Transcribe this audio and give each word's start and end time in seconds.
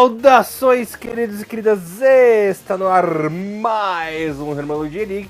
Saudações, 0.00 0.96
queridos 0.96 1.42
e 1.42 1.44
queridas! 1.44 2.00
Está 2.00 2.78
no 2.78 2.86
ar 2.86 3.28
mais 3.28 4.40
um 4.40 4.58
Hermologia 4.58 5.06
League 5.06 5.28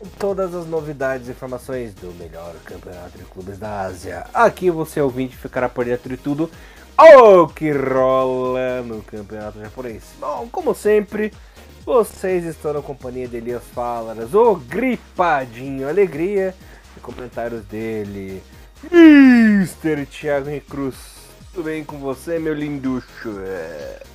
com 0.00 0.06
todas 0.18 0.52
as 0.52 0.66
novidades 0.66 1.28
e 1.28 1.30
informações 1.30 1.94
do 1.94 2.12
melhor 2.14 2.52
campeonato 2.64 3.16
de 3.16 3.22
clubes 3.22 3.56
da 3.56 3.82
Ásia. 3.82 4.26
Aqui 4.34 4.68
você 4.68 5.00
ouvinte 5.00 5.36
ficará 5.36 5.68
por 5.68 5.84
dentro 5.84 6.08
de 6.08 6.16
tudo 6.16 6.50
o 6.98 7.46
que 7.46 7.70
rola 7.70 8.82
no 8.82 9.00
campeonato 9.00 9.60
japonês. 9.60 10.02
Bom, 10.18 10.48
como 10.50 10.74
sempre, 10.74 11.32
vocês 11.86 12.44
estão 12.44 12.72
na 12.72 12.82
companhia 12.82 13.28
de 13.28 13.36
Elias 13.36 13.62
Falaras, 13.72 14.34
o 14.34 14.56
gripadinho 14.56 15.88
alegria, 15.88 16.52
e 16.96 17.00
comentários 17.00 17.64
dele, 17.66 18.42
Mr. 18.90 20.04
Thiago 20.06 20.50
Recruz. 20.50 21.19
Tudo 21.52 21.64
bem 21.64 21.84
com 21.84 21.98
você, 21.98 22.38
meu 22.38 22.54
linducho? 22.54 23.34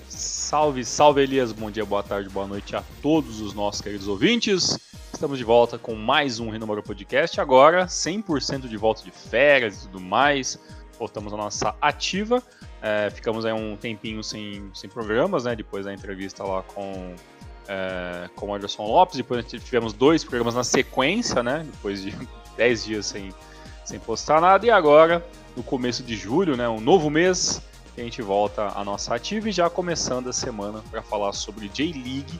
Salve, 0.07 0.85
salve 0.85 1.21
Elias, 1.21 1.51
bom 1.51 1.69
dia, 1.69 1.83
boa 1.83 2.01
tarde, 2.01 2.29
boa 2.29 2.47
noite 2.47 2.77
a 2.77 2.83
todos 3.01 3.41
os 3.41 3.53
nossos 3.53 3.81
queridos 3.81 4.07
ouvintes. 4.07 4.79
Estamos 5.13 5.37
de 5.37 5.43
volta 5.43 5.77
com 5.77 5.95
mais 5.95 6.39
um 6.39 6.49
Renomoro 6.49 6.81
Podcast, 6.81 7.41
agora 7.41 7.87
100% 7.87 8.69
de 8.69 8.77
volta 8.77 9.03
de 9.03 9.11
férias 9.11 9.75
e 9.75 9.81
tudo 9.81 9.99
mais. 9.99 10.57
Voltamos 10.97 11.33
à 11.33 11.37
nossa 11.37 11.75
ativa, 11.81 12.41
é, 12.81 13.09
ficamos 13.09 13.45
aí 13.45 13.51
um 13.51 13.75
tempinho 13.75 14.23
sem, 14.23 14.71
sem 14.73 14.89
programas, 14.89 15.43
né, 15.43 15.57
depois 15.57 15.83
da 15.83 15.93
entrevista 15.93 16.41
lá 16.41 16.63
com, 16.63 17.15
é, 17.67 18.29
com 18.33 18.47
o 18.47 18.55
Anderson 18.55 18.87
Lopes, 18.87 19.17
depois 19.17 19.45
tivemos 19.45 19.91
dois 19.91 20.23
programas 20.23 20.55
na 20.55 20.63
sequência, 20.63 21.43
né, 21.43 21.67
depois 21.69 22.01
de 22.01 22.17
10 22.55 22.85
dias 22.85 23.05
sem, 23.07 23.33
sem 23.83 23.99
postar 23.99 24.39
nada, 24.39 24.65
e 24.65 24.69
agora 24.69 25.21
no 25.55 25.63
começo 25.63 26.03
de 26.03 26.15
julho, 26.15 26.57
né, 26.57 26.67
um 26.67 26.81
novo 26.81 27.09
mês, 27.09 27.61
a 27.97 28.01
gente 28.01 28.21
volta 28.21 28.73
à 28.75 28.83
nossa 28.83 29.15
ativa 29.15 29.49
e 29.49 29.51
já 29.51 29.69
começando 29.69 30.29
a 30.29 30.33
semana 30.33 30.83
para 30.91 31.01
falar 31.01 31.31
sobre 31.31 31.69
J-League, 31.69 32.39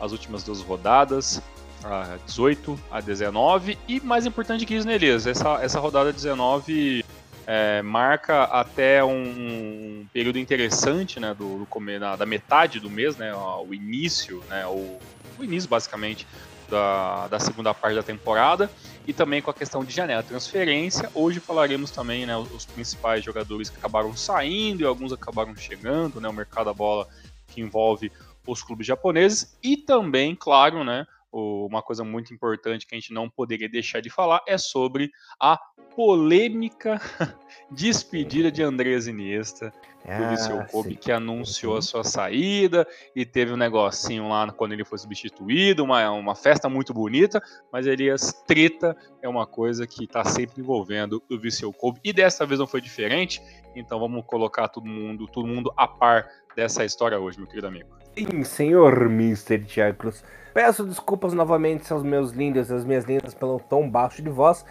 as 0.00 0.12
últimas 0.12 0.42
duas 0.42 0.60
rodadas, 0.60 1.40
a 1.84 2.18
18 2.26 2.78
a 2.90 3.00
19 3.00 3.78
e 3.86 4.00
mais 4.00 4.26
importante 4.26 4.66
que 4.66 4.74
isso, 4.74 4.86
né, 4.86 4.94
Elias? 4.94 5.26
Essa, 5.26 5.62
essa 5.62 5.78
rodada 5.78 6.12
19 6.12 7.04
é, 7.46 7.80
marca 7.82 8.44
até 8.44 9.04
um, 9.04 9.10
um, 9.12 10.06
período 10.12 10.38
interessante, 10.38 11.20
né, 11.20 11.32
do, 11.34 11.64
do 11.64 11.98
da, 12.00 12.16
da, 12.16 12.26
metade 12.26 12.80
do 12.80 12.90
mês, 12.90 13.16
né, 13.16 13.32
o 13.34 13.72
início, 13.72 14.42
né, 14.48 14.66
o, 14.66 14.98
o 15.38 15.44
início 15.44 15.68
basicamente 15.68 16.26
da, 16.68 17.28
da 17.28 17.38
segunda 17.38 17.72
parte 17.72 17.94
da 17.94 18.02
temporada 18.02 18.68
e 19.06 19.12
também 19.12 19.40
com 19.40 19.50
a 19.50 19.54
questão 19.54 19.84
de 19.84 19.94
janela 19.94 20.22
transferência. 20.22 21.10
Hoje 21.14 21.38
falaremos 21.38 21.90
também 21.90 22.26
né, 22.26 22.36
os 22.36 22.66
principais 22.66 23.24
jogadores 23.24 23.70
que 23.70 23.78
acabaram 23.78 24.16
saindo 24.16 24.82
e 24.82 24.84
alguns 24.84 25.12
acabaram 25.12 25.54
chegando, 25.54 26.20
né, 26.20 26.28
o 26.28 26.32
mercado 26.32 26.66
da 26.66 26.74
bola 26.74 27.08
que 27.48 27.60
envolve 27.60 28.10
os 28.46 28.62
clubes 28.62 28.86
japoneses 28.86 29.56
e 29.62 29.76
também, 29.76 30.34
claro, 30.34 30.84
né, 30.84 31.06
uma 31.36 31.82
coisa 31.82 32.02
muito 32.02 32.32
importante 32.32 32.86
que 32.86 32.94
a 32.94 32.98
gente 32.98 33.12
não 33.12 33.28
poderia 33.28 33.68
deixar 33.68 34.00
de 34.00 34.08
falar 34.08 34.40
é 34.46 34.56
sobre 34.56 35.10
a 35.40 35.58
polêmica 35.94 37.00
despedida 37.70 38.50
de 38.50 38.62
Andrés 38.62 39.06
Iniesta 39.06 39.72
ah, 40.04 40.18
do 40.18 40.28
Viseu 40.28 40.64
Kobe, 40.66 40.94
que 40.94 41.10
anunciou 41.10 41.72
a 41.72 41.76
uhum. 41.76 41.82
sua 41.82 42.04
saída 42.04 42.86
e 43.14 43.24
teve 43.24 43.52
um 43.52 43.56
negocinho 43.56 44.28
lá 44.28 44.50
quando 44.52 44.72
ele 44.72 44.84
foi 44.84 44.98
substituído, 44.98 45.84
uma, 45.84 46.10
uma 46.12 46.34
festa 46.34 46.68
muito 46.68 46.94
bonita, 46.94 47.42
mas 47.72 47.86
Elias, 47.86 48.32
treta 48.46 48.96
é 49.22 49.28
uma 49.28 49.46
coisa 49.46 49.86
que 49.86 50.04
está 50.04 50.24
sempre 50.24 50.60
envolvendo 50.60 51.22
o 51.30 51.38
Viseu 51.38 51.72
Kobe 51.72 52.00
e 52.04 52.12
dessa 52.12 52.46
vez 52.46 52.60
não 52.60 52.66
foi 52.66 52.80
diferente, 52.80 53.42
então 53.74 53.98
vamos 53.98 54.24
colocar 54.26 54.68
todo 54.68 54.86
mundo, 54.86 55.26
todo 55.26 55.46
mundo 55.46 55.72
a 55.76 55.88
par 55.88 56.28
dessa 56.54 56.84
história 56.84 57.18
hoje, 57.18 57.38
meu 57.38 57.46
querido 57.46 57.66
amigo. 57.66 57.95
Sim, 58.18 58.42
senhor 58.44 59.02
Mr. 59.02 59.58
Thiago 59.58 59.98
Cruz. 59.98 60.24
Peço 60.54 60.84
desculpas 60.84 61.34
novamente 61.34 61.92
aos 61.92 62.02
meus 62.02 62.30
lindos 62.30 62.70
e 62.70 62.74
às 62.74 62.84
minhas 62.84 63.04
lindas 63.04 63.34
pelo 63.34 63.60
tom 63.60 63.88
baixo 63.90 64.22
de 64.22 64.30
voz, 64.30 64.64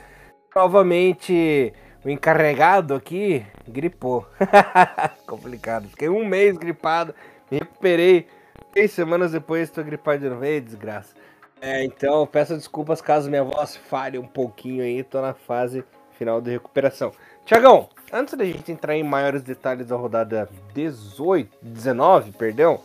Novamente, 0.55 1.73
o 2.05 2.09
encarregado 2.09 2.95
aqui 2.95 3.45
gripou. 3.67 4.25
Complicado. 5.27 5.89
Fiquei 5.89 6.07
um 6.07 6.25
mês 6.25 6.57
gripado, 6.57 7.13
me 7.51 7.59
recuperei. 7.59 8.25
Três 8.71 8.93
semanas 8.93 9.33
depois 9.33 9.63
estou 9.63 9.83
gripado 9.83 10.19
de 10.21 10.29
novo. 10.29 10.41
Desgraça. 10.41 11.13
É, 11.59 11.83
então, 11.83 12.25
peço 12.25 12.55
desculpas 12.55 13.01
caso 13.01 13.29
minha 13.29 13.43
voz 13.43 13.75
falhe 13.75 14.17
um 14.17 14.25
pouquinho 14.25 14.81
aí. 14.81 14.99
Estou 14.99 15.21
na 15.21 15.33
fase 15.33 15.83
final 16.11 16.39
de 16.39 16.51
recuperação. 16.51 17.11
Tiagão, 17.43 17.89
antes 18.13 18.33
da 18.35 18.45
gente 18.45 18.71
entrar 18.71 18.95
em 18.95 19.03
maiores 19.03 19.43
detalhes 19.43 19.87
da 19.87 19.97
rodada 19.97 20.47
18, 20.73 21.51
19, 21.61 22.31
perdão, 22.31 22.79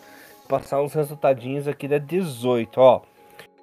passar 0.51 0.83
uns 0.83 0.93
resultadinhos 0.93 1.69
aqui 1.69 1.87
da 1.87 1.99
18, 1.99 2.81
ó. 2.81 3.03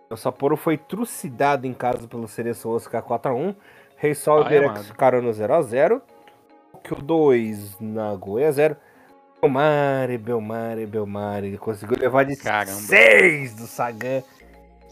O 0.10 0.16
Sapporo 0.16 0.56
foi 0.56 0.78
trucidado 0.78 1.68
em 1.68 1.74
casa 1.74 2.08
pelo 2.08 2.30
Cereço 2.30 2.70
Osaka 2.70 3.02
4x1. 3.02 3.54
Rei 3.98 4.16
Sol 4.16 4.42
e 4.42 4.50
Berex 4.50 4.88
ficaram 4.88 5.22
no 5.22 5.32
0x0. 5.32 6.02
Tokyo 6.72 6.96
2, 7.02 7.82
Nagoya 7.82 8.50
0. 8.54 8.78
Belmare, 9.42 10.18
Belmare, 10.18 10.86
Belmare. 10.86 11.58
Conseguiu 11.58 11.98
levar 12.00 12.24
de 12.24 12.36
6 12.36 13.56
do 13.56 13.68
Sagan. 13.68 14.24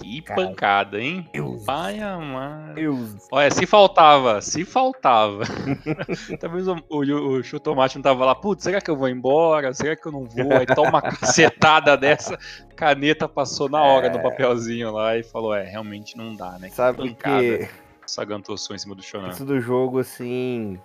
Que 0.01 0.22
Cara, 0.22 0.41
pancada, 0.41 1.00
hein? 1.00 1.28
Deus. 1.31 1.63
Pai 1.63 2.00
amado. 2.00 2.75
Deus. 2.75 3.28
Olha, 3.31 3.50
se 3.50 3.66
faltava, 3.66 4.41
se 4.41 4.66
faltava. 4.66 5.44
Talvez 6.39 6.67
o, 6.67 6.75
o, 6.89 7.00
o 7.00 7.44
Chutomate 7.44 7.95
não 7.95 8.03
tava 8.03 8.25
lá, 8.25 8.35
putz, 8.35 8.63
será 8.63 8.81
que 8.81 8.91
eu 8.91 8.97
vou 8.97 9.07
embora? 9.07 9.73
Será 9.73 9.95
que 9.95 10.06
eu 10.06 10.11
não 10.11 10.25
vou? 10.25 10.53
Aí 10.53 10.66
toma 10.66 10.89
uma 10.89 11.01
cacetada 11.03 11.95
dessa, 11.97 12.38
caneta 12.75 13.28
passou 13.28 13.69
na 13.69 13.81
hora 13.81 14.07
é... 14.07 14.09
no 14.09 14.22
papelzinho 14.22 14.91
lá 14.91 15.17
e 15.17 15.23
falou, 15.23 15.53
é, 15.56 15.63
realmente 15.63 16.17
não 16.17 16.35
dá, 16.35 16.59
né? 16.59 16.69
Que 16.69 16.75
Sabe 16.75 17.09
pancada. 17.09 17.41
que 17.41 17.69
Sagan 18.06 18.41
tossou 18.41 18.75
em 18.75 18.79
cima 18.79 18.95
do 18.95 19.01
Shonan. 19.01 19.27
Antes 19.27 19.41
do 19.41 19.59
jogo, 19.59 20.00
assim. 20.00 20.79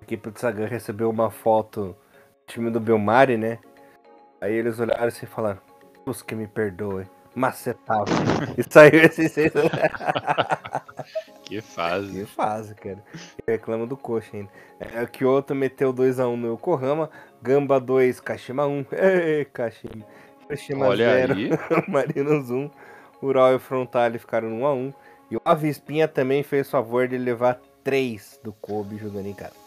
A 0.00 0.04
equipe 0.04 0.30
do 0.30 0.38
Sagan 0.38 0.66
recebeu 0.66 1.08
uma 1.08 1.30
foto 1.30 1.96
do 2.46 2.52
time 2.52 2.70
do 2.70 2.80
Belmari, 2.80 3.36
né? 3.36 3.58
Aí 4.40 4.52
eles 4.52 4.80
olharam 4.80 5.06
assim 5.06 5.24
e 5.24 5.28
falaram: 5.28 5.60
Deus 6.04 6.22
que 6.22 6.34
me 6.34 6.48
perdoe. 6.48 7.06
Macetava. 7.34 8.04
e 8.56 8.62
saiu 8.70 9.02
esse. 9.04 9.28
que 11.44 11.60
fase. 11.60 12.12
Que 12.12 12.26
fase, 12.26 12.74
cara. 12.74 13.02
Reclama 13.46 13.86
do 13.86 13.96
coxa 13.96 14.36
ainda. 14.36 14.50
É, 14.78 15.06
Kyoto 15.06 15.54
meteu 15.54 15.92
2x1 15.92 16.36
no 16.36 16.52
Yokohama. 16.52 17.10
Gamba 17.40 17.80
2, 17.80 18.20
Kashima 18.20 18.66
1. 18.66 18.86
Ei, 18.92 19.44
Kashima. 19.46 20.04
Kashima 20.48 20.86
Olha 20.86 21.26
0. 21.26 21.34
Aí. 21.34 21.50
Marinos 21.88 22.50
1. 22.50 22.70
Ural 23.22 23.54
e 23.54 23.58
Frontale 23.58 24.18
ficaram 24.18 24.48
1x1. 24.50 24.94
E 25.30 25.36
o 25.36 25.42
Avispinha 25.44 26.06
também 26.06 26.42
fez 26.42 26.70
favor 26.70 27.08
de 27.08 27.16
levar 27.16 27.58
três 27.82 28.38
do 28.44 28.52
Kobe 28.52 28.98
jogando 28.98 29.26
em 29.26 29.34
casa. 29.34 29.61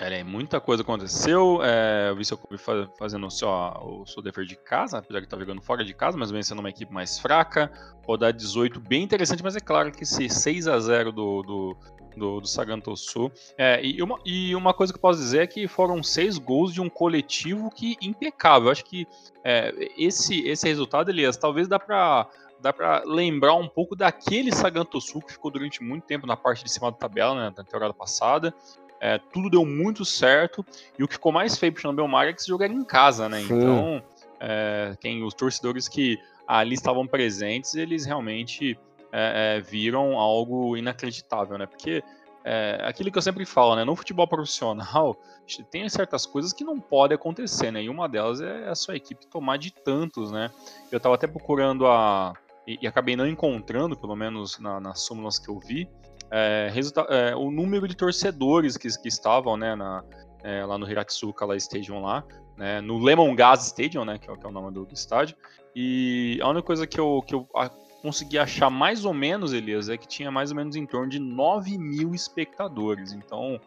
É, 0.00 0.24
muita 0.24 0.58
coisa 0.60 0.82
aconteceu. 0.82 1.60
É, 1.62 2.08
eu 2.08 2.16
vi 2.16 2.24
seu 2.24 2.38
Kobe 2.38 2.58
fazendo 2.98 3.26
o 3.26 3.30
seu, 3.30 3.48
o 3.50 4.06
seu 4.06 4.22
dever 4.22 4.46
de 4.46 4.56
casa, 4.56 4.98
apesar 4.98 5.20
de 5.20 5.26
estar 5.26 5.38
jogando 5.38 5.60
fora 5.60 5.84
de 5.84 5.92
casa, 5.92 6.16
mas 6.16 6.30
vencendo 6.30 6.60
uma 6.60 6.70
equipe 6.70 6.92
mais 6.92 7.18
fraca. 7.18 7.70
Rodar 8.06 8.32
18, 8.32 8.80
bem 8.80 9.02
interessante, 9.02 9.42
mas 9.42 9.54
é 9.56 9.60
claro 9.60 9.92
que 9.92 10.04
esse 10.04 10.28
6 10.28 10.68
a 10.68 10.80
0 10.80 11.12
do, 11.12 11.42
do, 11.42 11.76
do, 12.16 12.40
do 12.40 12.46
Sagantosu. 12.46 13.30
É, 13.58 13.84
e, 13.84 14.02
uma, 14.02 14.18
e 14.24 14.54
uma 14.54 14.72
coisa 14.72 14.90
que 14.90 14.96
eu 14.96 15.02
posso 15.02 15.18
dizer 15.18 15.42
é 15.42 15.46
que 15.46 15.68
foram 15.68 16.02
seis 16.02 16.38
gols 16.38 16.72
de 16.72 16.80
um 16.80 16.88
coletivo 16.88 17.70
que 17.70 17.96
impecável. 18.00 18.68
Eu 18.68 18.72
acho 18.72 18.84
que 18.84 19.06
é, 19.44 19.72
esse, 19.98 20.48
esse 20.48 20.66
resultado, 20.66 21.10
Elias, 21.10 21.36
talvez 21.36 21.68
dá 21.68 21.78
para 21.78 22.26
dá 22.62 22.74
para 22.74 23.02
lembrar 23.06 23.54
um 23.54 23.66
pouco 23.66 23.96
daquele 23.96 24.52
Sagantosu 24.52 25.22
que 25.22 25.32
ficou 25.32 25.50
durante 25.50 25.82
muito 25.82 26.04
tempo 26.04 26.26
na 26.26 26.36
parte 26.36 26.62
de 26.62 26.70
cima 26.70 26.90
da 26.90 26.96
tabela, 26.98 27.34
né, 27.34 27.44
na 27.44 27.64
temporada 27.64 27.94
passada. 27.94 28.54
É, 29.00 29.18
tudo 29.32 29.48
deu 29.48 29.64
muito 29.64 30.04
certo 30.04 30.64
e 30.98 31.02
o 31.02 31.08
que 31.08 31.14
ficou 31.14 31.32
mais 31.32 31.56
feio 31.56 31.72
para 31.72 31.88
o 31.88 31.92
Belmar 31.92 32.26
é 32.26 32.32
que 32.34 32.40
esse 32.40 32.48
jogo 32.48 32.62
era 32.62 32.72
em 32.72 32.84
casa, 32.84 33.28
né? 33.28 33.40
Sim. 33.40 33.56
Então, 33.56 34.02
é, 34.38 34.94
quem, 35.00 35.22
os 35.24 35.32
torcedores 35.32 35.88
que 35.88 36.18
ali 36.46 36.74
estavam 36.74 37.06
presentes, 37.06 37.74
eles 37.74 38.04
realmente 38.04 38.78
é, 39.10 39.56
é 39.56 39.60
viram 39.60 40.18
algo 40.18 40.76
inacreditável, 40.76 41.56
né? 41.56 41.64
Porque 41.64 42.04
é, 42.44 42.78
aquilo 42.84 43.10
que 43.10 43.16
eu 43.16 43.22
sempre 43.22 43.44
falo, 43.46 43.74
né? 43.74 43.84
No 43.84 43.96
futebol 43.96 44.28
profissional, 44.28 45.16
tem 45.70 45.88
certas 45.88 46.26
coisas 46.26 46.52
que 46.52 46.64
não 46.64 46.78
podem 46.78 47.14
acontecer, 47.14 47.70
né? 47.70 47.82
E 47.82 47.88
uma 47.88 48.08
delas 48.08 48.40
é 48.40 48.68
a 48.68 48.74
sua 48.74 48.96
equipe 48.96 49.26
tomar 49.26 49.56
de 49.56 49.72
tantos, 49.72 50.30
né? 50.30 50.50
Eu 50.92 50.98
estava 50.98 51.14
até 51.14 51.26
procurando 51.26 51.86
a, 51.86 52.34
e, 52.66 52.78
e 52.82 52.86
acabei 52.86 53.16
não 53.16 53.26
encontrando, 53.26 53.96
pelo 53.96 54.14
menos 54.14 54.58
na, 54.58 54.78
nas 54.78 55.00
súmulas 55.00 55.38
que 55.38 55.48
eu 55.48 55.58
vi, 55.58 55.88
é, 56.30 56.72
é, 57.08 57.36
o 57.36 57.50
número 57.50 57.88
de 57.88 57.96
torcedores 57.96 58.76
que, 58.76 58.88
que 58.88 59.08
estavam 59.08 59.56
né, 59.56 59.74
na, 59.74 60.04
é, 60.42 60.64
lá 60.64 60.78
no 60.78 60.88
Hiratsuka 60.88 61.44
lá 61.44 61.56
Stadium 61.56 62.00
lá, 62.00 62.24
né, 62.56 62.80
no 62.80 62.98
Lemon 62.98 63.34
Gas 63.34 63.66
Stadium, 63.66 64.04
né, 64.04 64.18
que 64.18 64.30
é, 64.30 64.36
que 64.36 64.46
é 64.46 64.48
o 64.48 64.52
nome 64.52 64.72
do, 64.72 64.84
do, 64.84 64.94
estádio. 64.94 65.36
E 65.74 66.38
a 66.42 66.48
única 66.48 66.66
coisa 66.66 66.86
que 66.86 67.00
eu, 67.00 67.22
que 67.26 67.34
eu 67.34 67.48
a, 67.56 67.68
consegui 68.02 68.38
achar 68.38 68.70
mais 68.70 69.04
ou 69.04 69.12
menos, 69.12 69.52
Elias, 69.52 69.88
é 69.88 69.96
que 69.96 70.06
tinha 70.06 70.30
mais 70.30 70.50
ou 70.50 70.56
menos 70.56 70.76
em 70.76 70.86
torno 70.86 71.08
de 71.08 71.18
9 71.18 71.78
mil 71.78 72.14
espectadores. 72.14 73.12
Então, 73.12 73.60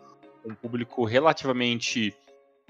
um 0.46 0.56
público 0.56 1.06
relativamente 1.06 2.14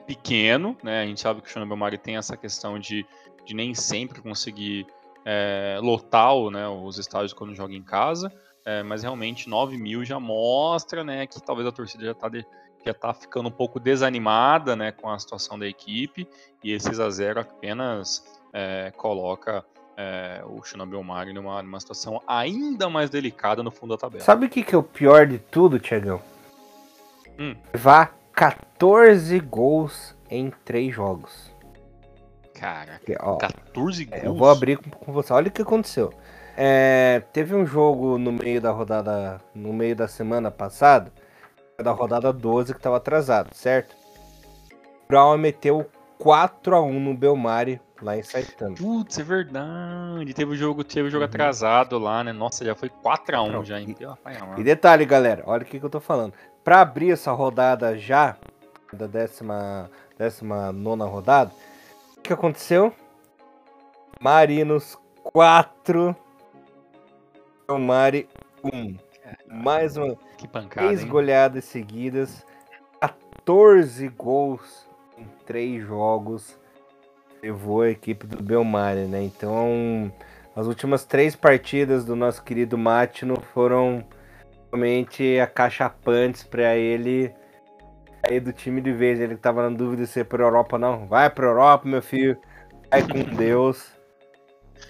pequeno, 0.05 0.77
né? 0.83 1.03
A 1.03 1.05
gente 1.05 1.21
sabe 1.21 1.41
que 1.41 1.47
o 1.47 1.51
Shonan 1.51 1.67
Belmari 1.67 1.97
tem 1.97 2.17
essa 2.17 2.35
questão 2.35 2.77
de, 2.77 3.05
de 3.45 3.55
nem 3.55 3.73
sempre 3.73 4.21
conseguir 4.21 4.85
é, 5.25 5.79
lotar 5.81 6.35
né, 6.51 6.67
os 6.67 6.97
estádios 6.97 7.33
quando 7.33 7.55
joga 7.55 7.73
em 7.73 7.81
casa, 7.81 8.31
é, 8.65 8.83
mas 8.83 9.03
realmente 9.03 9.49
9 9.49 9.77
mil 9.77 10.03
já 10.05 10.19
mostra 10.19 11.03
né, 11.03 11.27
que 11.27 11.41
talvez 11.41 11.67
a 11.67 11.71
torcida 11.71 12.05
já 12.05 12.11
está 12.11 12.29
já 12.85 12.93
tá 12.93 13.13
ficando 13.13 13.47
um 13.47 13.51
pouco 13.51 13.79
desanimada 13.79 14.75
né, 14.75 14.91
com 14.91 15.09
a 15.09 15.17
situação 15.17 15.57
da 15.57 15.65
equipe, 15.65 16.27
e 16.61 16.71
esse 16.71 16.87
6 16.87 16.99
a 16.99 17.09
0 17.09 17.39
apenas 17.39 18.23
é, 18.51 18.91
coloca 18.97 19.63
é, 19.95 20.43
o 20.45 20.61
Shuna 20.63 20.85
Belmari 20.85 21.33
numa, 21.33 21.61
numa 21.61 21.79
situação 21.79 22.21
ainda 22.27 22.89
mais 22.89 23.09
delicada 23.09 23.63
no 23.63 23.71
fundo 23.71 23.91
da 23.91 23.97
tabela. 23.97 24.23
Sabe 24.23 24.47
o 24.47 24.49
que, 24.49 24.63
que 24.63 24.75
é 24.75 24.77
o 24.77 24.83
pior 24.83 25.25
de 25.25 25.39
tudo, 25.39 25.79
Tiagão? 25.79 26.21
Hum. 27.39 27.55
Levar 27.73 28.17
14 28.33 29.39
gols 29.39 30.15
em 30.29 30.51
3 30.65 30.93
jogos. 30.93 31.51
Cara, 32.53 32.99
ó, 33.19 33.37
14 33.37 34.05
gols? 34.05 34.23
É, 34.23 34.27
eu 34.27 34.35
vou 34.35 34.49
abrir 34.49 34.77
com, 34.77 34.89
com, 34.89 35.11
você. 35.11 35.33
Olha 35.33 35.47
o 35.47 35.51
que 35.51 35.61
aconteceu. 35.61 36.13
É, 36.55 37.23
teve 37.31 37.55
um 37.55 37.65
jogo 37.65 38.17
no 38.17 38.31
meio 38.31 38.61
da 38.61 38.71
rodada, 38.71 39.41
no 39.55 39.73
meio 39.73 39.95
da 39.95 40.07
semana 40.07 40.51
passada, 40.51 41.11
da 41.81 41.91
rodada 41.91 42.31
12 42.31 42.73
que 42.73 42.79
estava 42.79 42.97
atrasado, 42.97 43.53
certo? 43.53 43.95
O 45.03 45.07
Brown 45.07 45.37
meteu 45.37 45.89
4 46.19 46.75
a 46.75 46.81
1 46.81 46.99
no 46.99 47.13
Belmari 47.15 47.81
lá 48.01 48.17
em 48.17 48.23
Saitama. 48.23 48.75
Putz, 48.75 49.17
é 49.17 49.23
verdade. 49.23 50.33
Teve 50.33 50.51
o 50.51 50.55
jogo, 50.55 50.83
teve 50.83 51.07
o 51.07 51.11
jogo 51.11 51.23
uhum. 51.23 51.29
atrasado 51.29 51.97
lá, 51.97 52.23
né? 52.23 52.31
Nossa, 52.31 52.63
já 52.63 52.75
foi 52.75 52.89
4 52.89 53.35
a 53.35 53.41
1 53.41 53.65
já. 53.65 53.81
E, 53.81 53.95
e 54.57 54.63
detalhe, 54.63 55.05
galera, 55.05 55.43
olha 55.45 55.63
o 55.63 55.65
que, 55.65 55.79
que 55.79 55.85
eu 55.85 55.89
tô 55.89 55.99
falando. 55.99 56.33
Para 56.63 56.81
abrir 56.81 57.11
essa 57.11 57.31
rodada 57.31 57.97
já 57.97 58.37
da 58.91 59.07
décima, 59.07 59.89
décima 60.17 60.71
nona 60.71 61.05
rodada, 61.05 61.51
o 62.17 62.21
que 62.21 62.31
aconteceu? 62.31 62.93
Marinos 64.21 64.97
4, 65.23 66.15
Belmari 67.67 68.27
1. 68.63 68.95
Mais 69.47 69.97
uma. 69.97 70.15
Que 70.37 70.47
pancada. 70.47 70.87
Três 70.87 71.03
goleadas 71.03 71.65
seguidas. 71.65 72.45
14 72.99 74.07
gols 74.09 74.87
em 75.17 75.27
três 75.45 75.83
jogos. 75.83 76.59
Levou 77.41 77.81
a 77.81 77.89
equipe 77.89 78.25
do 78.25 78.41
Belmari, 78.41 79.05
né? 79.05 79.21
Então, 79.21 80.11
as 80.55 80.65
últimas 80.65 81.03
três 81.03 81.35
partidas 81.35 82.05
do 82.05 82.15
nosso 82.15 82.43
querido 82.43 82.77
Matino 82.77 83.41
foram 83.53 84.03
realmente 84.71 85.39
acachapantes 85.39 86.43
para 86.43 86.75
ele 86.75 87.33
sair 88.25 88.39
do 88.39 88.53
time 88.53 88.79
de 88.79 88.93
vez. 88.93 89.19
Ele 89.19 89.35
tava 89.35 89.69
na 89.69 89.75
dúvida 89.75 90.05
se 90.05 90.19
ia 90.19 90.25
pra 90.25 90.43
Europa 90.43 90.77
não. 90.77 91.05
Vai 91.07 91.29
pra 91.29 91.47
Europa, 91.47 91.87
meu 91.87 92.01
filho. 92.01 92.37
Vai 92.89 93.01
com 93.01 93.35
Deus. 93.35 93.91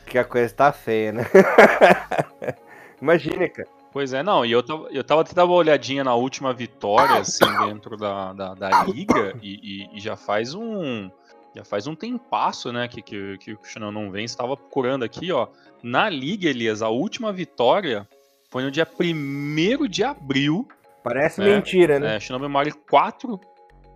Que 0.05 0.17
a 0.17 0.23
coisa 0.23 0.53
tá 0.53 0.71
feia, 0.71 1.11
né? 1.11 1.23
Imagina, 3.03 3.49
cara. 3.49 3.67
Pois 3.91 4.13
é, 4.13 4.23
não, 4.23 4.45
e 4.45 4.51
eu 4.51 4.63
tava, 4.63 4.87
eu 4.89 5.03
tava 5.03 5.23
tendo 5.25 5.43
uma 5.43 5.53
olhadinha 5.53 6.05
na 6.05 6.15
última 6.15 6.53
vitória, 6.53 7.17
assim, 7.17 7.45
dentro 7.65 7.97
da, 7.97 8.31
da, 8.31 8.53
da 8.55 8.83
liga, 8.85 9.37
e, 9.41 9.59
e, 9.61 9.97
e, 9.97 9.99
já 9.99 10.15
faz 10.15 10.55
um. 10.55 11.11
Já 11.55 11.63
faz 11.63 11.85
um 11.85 11.93
tempasso, 11.93 12.71
né, 12.71 12.87
que, 12.87 13.01
que, 13.01 13.37
que 13.37 13.53
o 13.53 13.57
Cristiano 13.57 13.91
não 13.91 14.09
vem. 14.09 14.25
Estava 14.25 14.57
procurando 14.57 15.03
aqui, 15.03 15.31
ó. 15.31 15.47
Na 15.83 16.09
liga, 16.09 16.49
Elias, 16.49 16.81
a 16.81 16.89
última 16.89 17.31
vitória 17.31 18.07
foi 18.49 18.63
no 18.63 18.71
dia 18.71 18.87
1 18.87 19.85
de 19.87 20.03
abril. 20.03 20.67
Parece 21.03 21.41
né, 21.41 21.55
mentira, 21.55 21.99
né? 21.99 22.15
É, 22.15 22.19
Shinobi 22.19 22.47
Mari 22.47 22.71
4. 22.71 23.39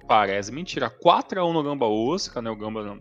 Parece 0.07 0.51
mentira. 0.51 0.91
4x1 0.91 1.51
no 1.51 1.63
Gamba 1.63 1.87
Osaka, 1.87 2.41
né? 2.41 2.51
O 2.51 2.55
Gamba 2.55 2.99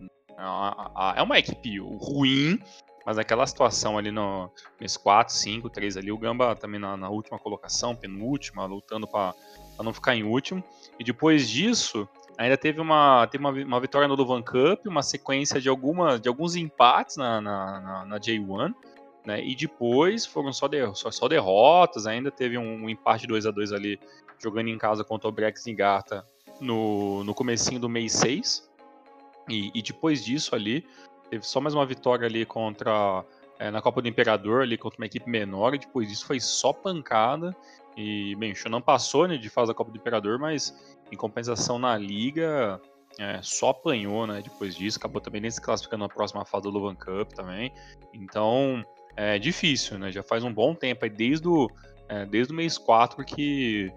é 1.15 1.21
uma 1.21 1.37
equipe 1.37 1.77
ruim, 1.79 2.59
mas 3.07 3.15
naquela 3.15 3.47
situação 3.47 3.97
ali 3.97 4.11
no 4.11 4.51
mês 4.77 4.97
4, 4.97 5.33
5, 5.33 5.69
3 5.69 5.95
ali, 5.95 6.11
o 6.11 6.17
Gamba 6.17 6.53
também 6.57 6.77
na, 6.77 6.97
na 6.97 7.09
última 7.09 7.39
colocação, 7.39 7.95
penúltima, 7.95 8.65
lutando 8.65 9.07
para 9.07 9.33
não 9.81 9.93
ficar 9.93 10.13
em 10.13 10.23
último. 10.23 10.61
E 10.99 11.05
depois 11.05 11.49
disso, 11.49 12.05
ainda 12.37 12.57
teve 12.57 12.81
uma, 12.81 13.25
teve 13.27 13.41
uma, 13.41 13.51
uma 13.51 13.79
vitória 13.79 14.09
no 14.09 14.15
Luvan 14.15 14.43
Cup, 14.43 14.85
uma 14.87 15.01
sequência 15.01 15.61
de, 15.61 15.69
alguma, 15.69 16.19
de 16.19 16.27
alguns 16.27 16.57
empates 16.57 17.15
na, 17.15 17.39
na, 17.39 17.79
na, 17.79 18.05
na 18.07 18.19
J1. 18.19 18.75
Né? 19.25 19.41
E 19.41 19.55
depois 19.55 20.25
foram 20.25 20.51
só, 20.51 20.67
de, 20.67 20.93
só, 20.93 21.09
só 21.09 21.29
derrotas, 21.29 22.05
ainda 22.05 22.29
teve 22.29 22.57
um, 22.57 22.83
um 22.83 22.89
empate 22.89 23.25
2 23.25 23.45
a 23.45 23.51
2 23.51 23.71
ali, 23.71 23.97
jogando 24.37 24.67
em 24.67 24.77
casa 24.77 25.05
contra 25.05 25.29
o 25.29 25.31
Brex 25.31 25.65
Niigata 25.65 26.25
no, 26.59 27.23
no 27.23 27.33
comecinho 27.33 27.79
do 27.79 27.87
mês 27.87 28.11
6. 28.11 28.69
E, 29.47 29.71
e 29.73 29.81
depois 29.81 30.25
disso 30.25 30.53
ali, 30.53 30.85
Teve 31.29 31.45
só 31.45 31.59
mais 31.59 31.73
uma 31.73 31.85
vitória 31.85 32.25
ali 32.25 32.45
contra. 32.45 33.23
É, 33.59 33.71
na 33.71 33.81
Copa 33.81 34.03
do 34.03 34.07
Imperador, 34.07 34.61
ali 34.61 34.77
contra 34.77 34.99
uma 34.99 35.07
equipe 35.07 35.27
menor, 35.27 35.73
e 35.73 35.79
depois 35.79 36.07
disso 36.07 36.27
foi 36.27 36.39
só 36.39 36.71
pancada. 36.71 37.55
E, 37.95 38.35
bem, 38.35 38.51
o 38.51 38.55
Shonan 38.55 38.79
passou 38.79 39.27
né, 39.27 39.35
de 39.35 39.49
fase 39.49 39.69
da 39.69 39.73
Copa 39.73 39.89
do 39.89 39.97
Imperador, 39.97 40.37
mas 40.37 40.95
em 41.11 41.15
compensação 41.15 41.79
na 41.79 41.97
Liga, 41.97 42.79
é, 43.19 43.39
só 43.41 43.69
apanhou, 43.69 44.27
né? 44.27 44.41
Depois 44.43 44.75
disso, 44.75 44.99
acabou 44.99 45.19
também 45.19 45.41
nem 45.41 45.49
se 45.49 45.59
classificando 45.59 46.03
na 46.03 46.09
próxima 46.09 46.45
fase 46.45 46.63
do 46.63 46.69
Luvan 46.69 46.93
Cup 46.95 47.33
também. 47.33 47.73
Então, 48.13 48.85
é 49.15 49.39
difícil, 49.39 49.97
né? 49.97 50.11
Já 50.11 50.21
faz 50.21 50.43
um 50.43 50.53
bom 50.53 50.75
tempo, 50.75 51.03
aí 51.03 51.09
desde 51.09 51.47
o, 51.47 51.67
é, 52.07 52.25
desde 52.25 52.53
o 52.53 52.55
mês 52.55 52.77
4 52.77 53.25
que 53.25 53.91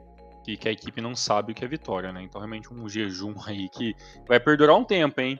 que, 0.45 0.57
que, 0.57 0.69
a 0.69 0.73
equipe 0.73 1.01
não 1.01 1.15
sabe 1.15 1.53
o 1.53 1.55
que 1.55 1.65
é 1.65 1.69
vitória, 1.69 2.13
né? 2.13 2.23
Então, 2.23 2.41
realmente, 2.41 2.73
um 2.73 2.89
jejum 2.89 3.35
aí 3.47 3.69
que 3.69 3.95
vai 4.27 4.41
perdurar 4.41 4.77
um 4.77 4.85
tempo, 4.85 5.21
hein? 5.21 5.39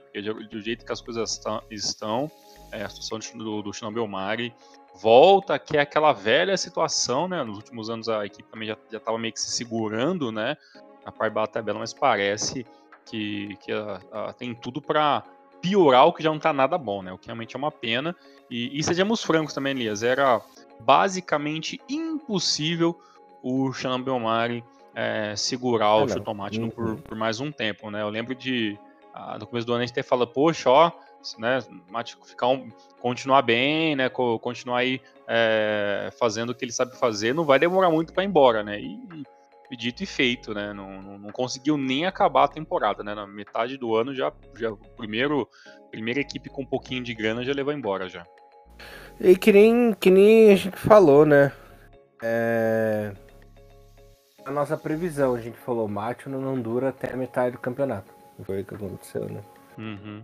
Do 0.49 0.61
jeito 0.61 0.85
que 0.85 0.91
as 0.91 1.01
coisas 1.01 1.41
estão, 1.69 2.31
é, 2.71 2.83
a 2.83 2.89
situação 2.89 3.37
do, 3.37 3.61
do 3.61 3.73
Shinobi 3.73 3.99
Omari 3.99 4.53
volta, 4.95 5.57
que 5.57 5.77
é 5.77 5.81
aquela 5.81 6.13
velha 6.13 6.55
situação, 6.57 7.27
né? 7.27 7.43
Nos 7.43 7.57
últimos 7.57 7.89
anos 7.89 8.09
a 8.09 8.25
equipe 8.25 8.49
também 8.49 8.67
já 8.67 8.77
estava 8.91 9.17
meio 9.17 9.33
que 9.33 9.39
se 9.39 9.51
segurando, 9.51 10.31
né? 10.31 10.57
Na 11.05 11.11
parte 11.11 11.33
da 11.33 11.47
tabela, 11.47 11.79
mas 11.79 11.93
parece 11.93 12.65
que, 13.05 13.55
que 13.57 13.71
a, 13.71 14.01
a, 14.11 14.33
tem 14.33 14.53
tudo 14.53 14.81
para 14.81 15.23
piorar 15.61 16.07
o 16.07 16.13
que 16.13 16.23
já 16.23 16.29
não 16.29 16.37
está 16.37 16.51
nada 16.51 16.77
bom, 16.77 17.01
né? 17.01 17.11
O 17.11 17.17
que 17.17 17.27
realmente 17.27 17.55
é 17.55 17.59
uma 17.59 17.71
pena. 17.71 18.15
E, 18.49 18.77
e 18.77 18.83
sejamos 18.83 19.23
francos 19.23 19.53
também, 19.53 19.71
Elias, 19.71 20.03
era 20.03 20.41
basicamente 20.79 21.79
impossível 21.87 22.99
o 23.43 23.71
Shannon 23.71 24.01
Belmari 24.01 24.63
é, 24.95 25.35
segurar 25.35 25.95
o 25.95 26.07
chute 26.07 26.19
automático 26.19 26.65
uhum. 26.65 26.71
por, 26.71 26.97
por, 26.97 27.17
mais 27.17 27.39
um 27.39 27.51
tempo, 27.51 27.89
né? 27.89 28.01
Eu 28.01 28.09
lembro 28.09 28.35
de 28.35 28.77
ah, 29.13 29.37
no 29.39 29.47
começo 29.47 29.65
do 29.65 29.73
ano 29.73 29.83
a 29.83 29.85
gente 29.85 29.95
ter 29.95 30.03
falado, 30.03 30.31
poxa, 30.31 30.69
ó, 30.69 30.91
né, 31.37 31.59
ficar 32.25 32.47
um, 32.47 32.69
continuar 32.99 33.41
bem, 33.41 33.95
né, 33.95 34.09
continuar 34.09 34.79
aí 34.79 35.01
é, 35.27 36.09
fazendo 36.19 36.49
o 36.49 36.55
que 36.55 36.65
ele 36.65 36.71
sabe 36.71 36.97
fazer, 36.97 37.33
não 37.33 37.45
vai 37.45 37.59
demorar 37.59 37.89
muito 37.89 38.13
para 38.13 38.23
ir 38.23 38.27
embora, 38.27 38.63
né? 38.63 38.79
E, 38.79 38.99
e, 39.71 39.77
dito 39.77 40.03
e 40.03 40.05
feito, 40.05 40.53
né? 40.53 40.73
Não, 40.73 41.01
não, 41.01 41.17
não, 41.17 41.31
conseguiu 41.31 41.77
nem 41.77 42.05
acabar 42.05 42.43
a 42.43 42.47
temporada, 42.49 43.03
né? 43.03 43.15
Na 43.15 43.25
metade 43.25 43.77
do 43.77 43.95
ano 43.95 44.13
já, 44.13 44.31
já 44.57 44.71
primeiro 44.97 45.47
primeira 45.89 46.19
equipe 46.19 46.49
com 46.49 46.63
um 46.63 46.65
pouquinho 46.65 47.03
de 47.03 47.13
grana 47.13 47.43
já 47.43 47.53
levou 47.53 47.73
embora 47.73 48.09
já. 48.09 48.25
E 49.19 49.37
que 49.37 49.51
nem, 49.51 49.93
que 49.93 50.09
nem 50.09 50.51
a 50.51 50.55
gente 50.55 50.77
falou, 50.77 51.25
né? 51.25 51.51
É, 52.21 53.13
a 54.45 54.51
nossa 54.51 54.77
previsão. 54.77 55.35
A 55.35 55.39
gente 55.39 55.57
falou, 55.57 55.87
Mátio 55.87 56.29
não 56.29 56.59
dura 56.59 56.89
até 56.89 57.13
a 57.13 57.17
metade 57.17 57.53
do 57.53 57.59
campeonato. 57.59 58.13
Foi 58.45 58.61
o 58.61 58.65
que 58.65 58.75
aconteceu, 58.75 59.29
né? 59.29 59.41
Uhum. 59.77 60.23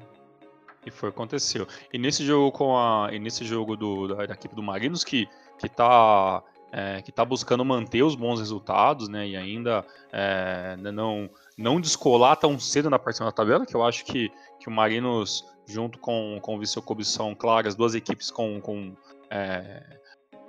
E 0.86 0.92
foi 0.92 1.10
aconteceu. 1.10 1.68
E 1.92 1.98
nesse 1.98 2.26
jogo 2.26 2.52
com 2.52 2.78
a. 2.78 3.10
E 3.12 3.20
nesse 3.20 3.44
jogo 3.44 3.76
do, 3.76 4.08
da, 4.08 4.26
da 4.26 4.34
equipe 4.34 4.56
do 4.56 4.64
Marinos 4.64 5.04
que, 5.04 5.28
que 5.60 5.70
tá. 5.70 6.44
É, 6.70 7.02
que 7.02 7.14
tá 7.14 7.24
buscando 7.24 7.64
manter 7.64 8.04
os 8.04 8.14
bons 8.14 8.40
resultados, 8.40 9.08
né? 9.08 9.26
E 9.26 9.38
ainda 9.38 9.86
é, 10.12 10.76
não, 10.76 11.30
não 11.58 11.80
descolar 11.80 12.36
tão 12.36 12.60
cedo 12.60 12.90
na 12.90 13.00
parte 13.00 13.22
da 13.22 13.32
tabela, 13.32 13.66
que 13.66 13.74
eu 13.74 13.86
acho 13.86 14.04
que, 14.04 14.30
que 14.60 14.68
o 14.68 14.72
Marinos, 14.72 15.46
junto 15.66 15.98
com, 15.98 16.38
com 16.42 16.58
o 16.58 16.60
Viseu 16.60 16.82
Kobe, 16.82 17.06
são, 17.06 17.34
claro, 17.34 17.70
as 17.70 17.76
duas 17.76 17.96
equipes 17.96 18.30
com, 18.30 18.60
com 18.60 18.94
é, 19.30 19.82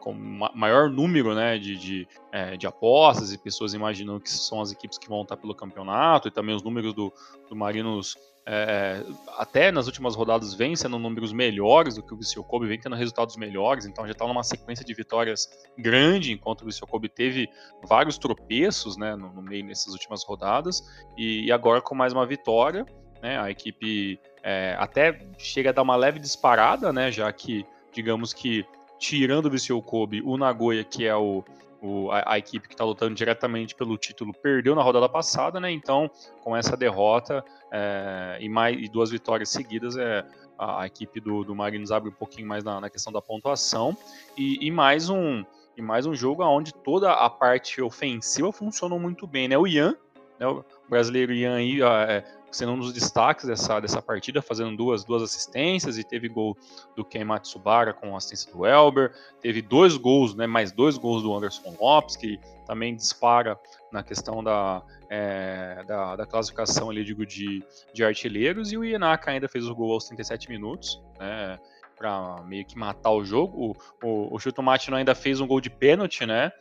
com 0.00 0.12
maior 0.54 0.88
número 0.90 1.34
né, 1.34 1.58
de, 1.58 1.76
de, 1.76 2.08
é, 2.32 2.56
de, 2.56 2.66
apostas 2.66 3.32
e 3.32 3.38
pessoas 3.38 3.74
imaginando 3.74 4.20
que 4.20 4.30
são 4.30 4.60
as 4.60 4.72
equipes 4.72 4.98
que 4.98 5.08
vão 5.08 5.22
estar 5.22 5.36
pelo 5.36 5.54
campeonato 5.54 6.28
e 6.28 6.30
também 6.30 6.54
os 6.54 6.62
números 6.62 6.94
do, 6.94 7.12
do 7.48 7.56
Marinos 7.56 8.16
é, 8.50 9.04
até 9.36 9.70
nas 9.70 9.86
últimas 9.86 10.14
rodadas 10.14 10.54
vem 10.54 10.74
sendo 10.74 10.98
números 10.98 11.34
melhores 11.34 11.96
do 11.96 12.02
que 12.02 12.14
o 12.14 12.16
Viseu 12.16 12.42
Kobe, 12.42 12.66
vem 12.66 12.80
tendo 12.80 12.96
resultados 12.96 13.36
melhores, 13.36 13.84
então 13.84 14.06
já 14.06 14.12
está 14.12 14.26
numa 14.26 14.42
sequência 14.42 14.82
de 14.82 14.94
vitórias 14.94 15.46
grande, 15.76 16.32
enquanto 16.32 16.62
o 16.62 16.64
Viseu 16.64 16.86
Kobe 16.86 17.10
teve 17.10 17.46
vários 17.86 18.16
tropeços 18.16 18.96
né, 18.96 19.14
no, 19.14 19.30
no 19.34 19.42
meio 19.42 19.66
nessas 19.66 19.92
últimas 19.92 20.24
rodadas, 20.24 20.82
e, 21.14 21.44
e, 21.44 21.52
agora 21.52 21.82
com 21.82 21.94
mais 21.94 22.14
uma 22.14 22.24
vitória, 22.24 22.86
né, 23.22 23.38
a 23.38 23.50
equipe 23.50 24.18
é, 24.42 24.74
até 24.78 25.28
chega 25.36 25.68
a 25.68 25.72
dar 25.74 25.82
uma 25.82 25.96
leve 25.96 26.18
disparada, 26.18 26.90
né, 26.90 27.12
já 27.12 27.30
que 27.30 27.66
digamos 27.92 28.32
que 28.32 28.64
tirando 28.98 29.46
o 29.46 29.50
Viseu 29.50 29.80
Kobe, 29.80 30.22
o 30.22 30.36
Nagoya, 30.36 30.84
que 30.84 31.06
é 31.06 31.14
o, 31.14 31.44
o, 31.80 32.10
a, 32.10 32.34
a, 32.34 32.38
equipe 32.38 32.68
que 32.68 32.74
está 32.74 32.84
lutando 32.84 33.14
diretamente 33.14 33.74
pelo 33.74 33.96
título 33.96 34.32
perdeu 34.32 34.74
na 34.74 34.82
rodada 34.82 35.08
passada, 35.08 35.60
né? 35.60 35.70
Então, 35.70 36.10
com 36.42 36.56
essa 36.56 36.76
derrota 36.76 37.44
é, 37.70 38.38
e, 38.40 38.48
mais, 38.48 38.76
e 38.78 38.88
duas 38.88 39.10
vitórias 39.10 39.48
seguidas, 39.48 39.96
é, 39.96 40.24
a, 40.58 40.82
a 40.82 40.86
equipe 40.86 41.20
do, 41.20 41.44
do 41.44 41.54
Marinos 41.54 41.92
abre 41.92 42.10
um 42.10 42.14
pouquinho 42.14 42.46
mais 42.46 42.64
na, 42.64 42.80
na 42.80 42.90
questão 42.90 43.12
da 43.12 43.22
pontuação 43.22 43.96
e, 44.36 44.66
e, 44.66 44.70
mais 44.70 45.08
um 45.08 45.44
e 45.76 45.82
mais 45.82 46.06
um 46.06 46.14
jogo 46.14 46.42
onde 46.42 46.74
toda 46.74 47.12
a 47.12 47.30
parte 47.30 47.80
ofensiva 47.80 48.50
funcionou 48.52 48.98
muito 48.98 49.28
bem, 49.28 49.46
né? 49.46 49.56
O 49.56 49.64
Ian, 49.64 49.94
né, 50.38 50.46
o 50.46 50.64
brasileiro 50.88 51.32
Ian 51.32 51.56
aí, 51.56 51.82
é, 51.82 52.24
sendo 52.50 52.72
um 52.72 52.78
dos 52.78 52.92
destaques 52.92 53.46
dessa, 53.46 53.80
dessa 53.80 54.00
partida, 54.00 54.40
fazendo 54.40 54.76
duas, 54.76 55.04
duas 55.04 55.22
assistências 55.22 55.98
e 55.98 56.04
teve 56.04 56.28
gol 56.28 56.56
do 56.96 57.04
Ken 57.04 57.24
Matsubara 57.24 57.92
com 57.92 58.16
assistência 58.16 58.52
do 58.52 58.66
Elber, 58.66 59.12
teve 59.40 59.60
dois 59.60 59.96
gols, 59.96 60.34
né, 60.34 60.46
mais 60.46 60.72
dois 60.72 60.96
gols 60.96 61.22
do 61.22 61.34
Anderson 61.34 61.74
Lopes, 61.78 62.16
que 62.16 62.38
também 62.66 62.94
dispara 62.94 63.58
na 63.92 64.02
questão 64.02 64.42
da, 64.42 64.82
é, 65.10 65.82
da, 65.86 66.16
da, 66.16 66.26
classificação 66.26 66.90
ali, 66.90 67.04
digo, 67.04 67.24
de, 67.26 67.62
de 67.92 68.04
artilheiros, 68.04 68.72
e 68.72 68.78
o 68.78 68.84
Ienaka 68.84 69.30
ainda 69.30 69.48
fez 69.48 69.66
o 69.66 69.74
gol 69.74 69.92
aos 69.92 70.04
37 70.06 70.48
minutos, 70.48 71.02
né, 71.18 71.58
para 71.96 72.42
meio 72.46 72.64
que 72.64 72.78
matar 72.78 73.10
o 73.10 73.24
jogo. 73.24 73.74
O, 74.02 74.06
o, 74.06 74.34
o 74.34 74.38
Chutomate 74.38 74.94
ainda 74.94 75.16
fez 75.16 75.40
um 75.40 75.46
gol 75.46 75.60
de 75.60 75.68
pênalti, 75.68 76.24
né, 76.24 76.52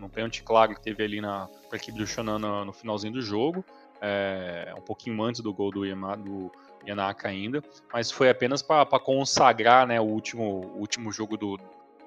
no 0.00 0.08
pênalti 0.08 0.42
claro 0.42 0.74
que 0.74 0.80
teve 0.80 1.02
ali 1.02 1.20
na 1.20 1.48
equipe 1.72 1.98
do 1.98 2.06
Shonan 2.06 2.38
no, 2.38 2.64
no 2.64 2.72
finalzinho 2.72 3.12
do 3.12 3.22
jogo 3.22 3.64
é, 4.00 4.74
um 4.76 4.80
pouquinho 4.80 5.22
antes 5.22 5.40
do 5.40 5.52
gol 5.52 5.70
do, 5.70 5.84
Yama, 5.84 6.16
do 6.16 6.50
Yanaka 6.86 7.28
ainda, 7.28 7.62
mas 7.92 8.10
foi 8.10 8.30
apenas 8.30 8.62
para 8.62 8.86
consagrar 8.98 9.86
né, 9.86 10.00
o 10.00 10.04
último, 10.04 10.70
último 10.76 11.10
jogo 11.10 11.36
do, 11.36 11.58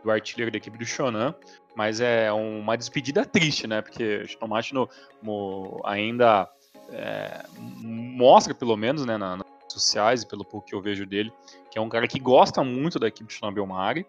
do 0.03 0.12
artilheiro 0.12 0.51
da 0.51 0.58
equipe 0.58 0.77
do 0.77 0.86
Shonan, 0.86 1.34
mas 1.75 2.00
é 2.00 2.31
uma 2.31 2.77
despedida 2.77 3.25
triste, 3.25 3.67
né? 3.67 3.81
Porque 3.81 4.25
o 4.36 4.39
Tomate 4.39 4.74
no, 4.74 4.89
no, 5.22 5.81
ainda 5.84 6.50
é, 6.91 7.43
mostra, 7.58 8.53
pelo 8.53 8.75
menos, 8.77 9.05
né, 9.05 9.17
nas 9.17 9.39
redes 9.39 9.74
sociais, 9.74 10.24
e 10.24 10.27
pelo 10.27 10.46
pouco 10.46 10.67
que 10.67 10.75
eu 10.75 10.81
vejo 10.81 11.05
dele, 11.05 11.31
que 11.69 11.77
é 11.77 11.81
um 11.81 11.89
cara 11.89 12.08
que 12.08 12.19
gosta 12.19 12.63
muito 12.63 13.00
da 13.00 13.08
equipe 13.08 13.27
do 13.27 13.34
Shonan 13.34 13.53
Belmari, 13.53 14.05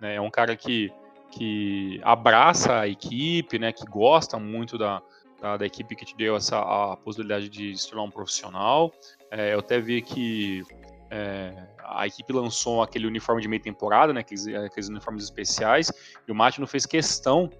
né, 0.00 0.16
é 0.16 0.20
um 0.20 0.30
cara 0.30 0.56
que, 0.56 0.92
que 1.30 2.00
abraça 2.02 2.80
a 2.80 2.88
equipe, 2.88 3.58
né, 3.58 3.72
que 3.72 3.84
gosta 3.84 4.38
muito 4.38 4.76
da, 4.76 5.02
da, 5.40 5.56
da, 5.56 5.66
equipe 5.66 5.94
que 5.94 6.04
te 6.04 6.16
deu 6.16 6.36
essa 6.36 6.58
a 6.58 6.96
possibilidade 6.96 7.48
de 7.48 7.76
se 7.76 7.88
tornar 7.88 8.04
um 8.04 8.10
profissional. 8.10 8.92
É, 9.30 9.54
eu 9.54 9.60
até 9.60 9.80
vi 9.80 10.02
que 10.02 10.62
é, 11.10 11.54
a 11.84 12.06
equipe 12.06 12.32
lançou 12.32 12.82
aquele 12.82 13.06
uniforme 13.06 13.40
de 13.40 13.48
meia 13.48 13.62
temporada, 13.62 14.12
né, 14.12 14.20
aqueles, 14.20 14.46
aqueles 14.48 14.88
uniformes 14.88 15.24
especiais, 15.24 15.92
e 16.26 16.32
o 16.32 16.34
Martin 16.34 16.64
fez 16.66 16.86
questão 16.86 17.50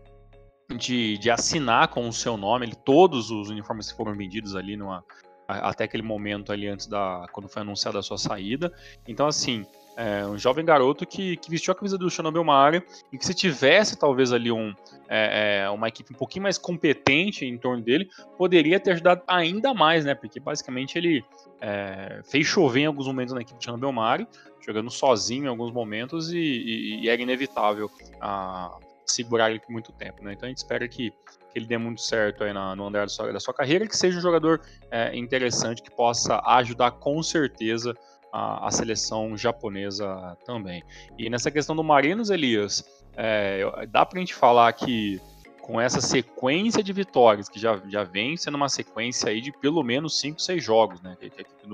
de, 0.77 1.19
de 1.19 1.31
assinar 1.31 1.89
com 1.89 2.09
o 2.09 2.13
seu 2.13 2.37
nome 2.37 2.67
ele, 2.67 2.77
todos 2.77 3.31
os 3.31 3.51
uniformes 3.51 3.91
que 3.91 3.97
foram 3.97 4.15
vendidos 4.15 4.55
ali 4.55 4.77
numa, 4.77 5.05
até 5.49 5.85
aquele 5.85 6.03
momento 6.03 6.53
ali 6.53 6.69
antes 6.69 6.87
da 6.87 7.27
quando 7.33 7.49
foi 7.49 7.63
anunciada 7.63 7.99
a 7.99 8.03
sua 8.03 8.19
saída. 8.19 8.73
Então 9.07 9.27
assim, 9.27 9.67
é, 10.01 10.27
um 10.27 10.39
jovem 10.39 10.65
garoto 10.65 11.07
que, 11.07 11.37
que, 11.37 11.51
vestiu 11.51 11.73
a 11.73 11.75
camisa 11.75 11.99
do 11.99 12.09
Xanon 12.09 12.33
Belmário 12.33 12.83
e 13.13 13.19
que 13.19 13.27
se 13.27 13.35
tivesse 13.35 13.99
talvez 13.99 14.33
ali 14.33 14.51
um, 14.51 14.75
é, 15.07 15.65
é, 15.65 15.71
uma 15.71 15.89
equipe 15.89 16.15
um 16.15 16.17
pouquinho 16.17 16.45
mais 16.45 16.57
competente 16.57 17.45
em 17.45 17.59
torno 17.59 17.83
dele, 17.83 18.09
poderia 18.39 18.81
ter 18.81 18.93
ajudado 18.93 19.21
ainda 19.27 19.75
mais, 19.75 20.07
né? 20.07 20.15
Porque 20.15 20.41
basicamente 20.41 20.97
ele 20.97 21.23
é, 21.61 22.23
fez 22.25 22.47
chover 22.47 22.81
em 22.81 22.87
alguns 22.87 23.07
momentos 23.07 23.35
na 23.35 23.43
equipe 23.43 23.59
de 23.59 23.65
Xanon 23.67 23.77
Belmário, 23.77 24.27
jogando 24.65 24.91
sozinho 24.91 25.45
em 25.45 25.49
alguns 25.49 25.71
momentos 25.71 26.33
e, 26.33 26.39
e, 26.39 27.01
e 27.03 27.09
era 27.11 27.21
inevitável 27.21 27.91
a, 28.23 28.79
segurar 29.05 29.51
ele 29.51 29.61
por 29.61 29.71
muito 29.71 29.93
tempo, 29.93 30.25
né? 30.25 30.33
Então 30.33 30.47
a 30.47 30.49
gente 30.49 30.59
espera 30.59 30.89
que, 30.89 31.11
que 31.11 31.59
ele 31.59 31.67
dê 31.67 31.77
muito 31.77 32.01
certo 32.01 32.43
aí 32.43 32.55
na, 32.55 32.75
no 32.75 32.87
andar 32.87 33.03
da 33.03 33.09
sua, 33.09 33.31
da 33.31 33.41
sua 33.41 33.53
carreira, 33.53 33.87
que 33.87 33.95
seja 33.95 34.17
um 34.17 34.23
jogador 34.23 34.63
é, 34.91 35.15
interessante 35.15 35.83
que 35.83 35.91
possa 35.91 36.41
ajudar 36.47 36.93
com 36.93 37.23
certeza 37.23 37.95
a, 38.33 38.67
a, 38.67 38.71
seleção 38.71 39.37
japonesa 39.37 40.37
também. 40.45 40.83
E 41.19 41.29
nessa 41.29 41.51
questão 41.51 41.75
do 41.75 41.85
Marinos, 41.85 42.31
Elias, 42.31 42.85
é, 43.17 43.87
dá 43.89 44.05
para 44.05 44.19
a 44.19 44.21
gente 44.21 44.35
falar 44.35 44.73
que 44.73 45.21
com 45.61 45.81
essa 45.81 46.01
sequência 46.01 46.83
de 46.83 46.93
vitórias, 46.93 47.49
que 47.49 47.61
já, 47.61 47.81
já 47.89 48.03
vem 48.03 48.37
sendo 48.37 48.57
uma 48.57 48.69
sequência 48.69 49.31
aí 49.31 49.41
de 49.41 49.53
pelo 49.53 49.85
menos 49.85 50.19
5, 50.19 50.41
6 50.41 50.65
jogos, 50.65 51.01
né? 51.01 51.17
Que, 51.21 51.31
que 51.31 51.39
a 51.39 51.43
equipe 51.43 51.69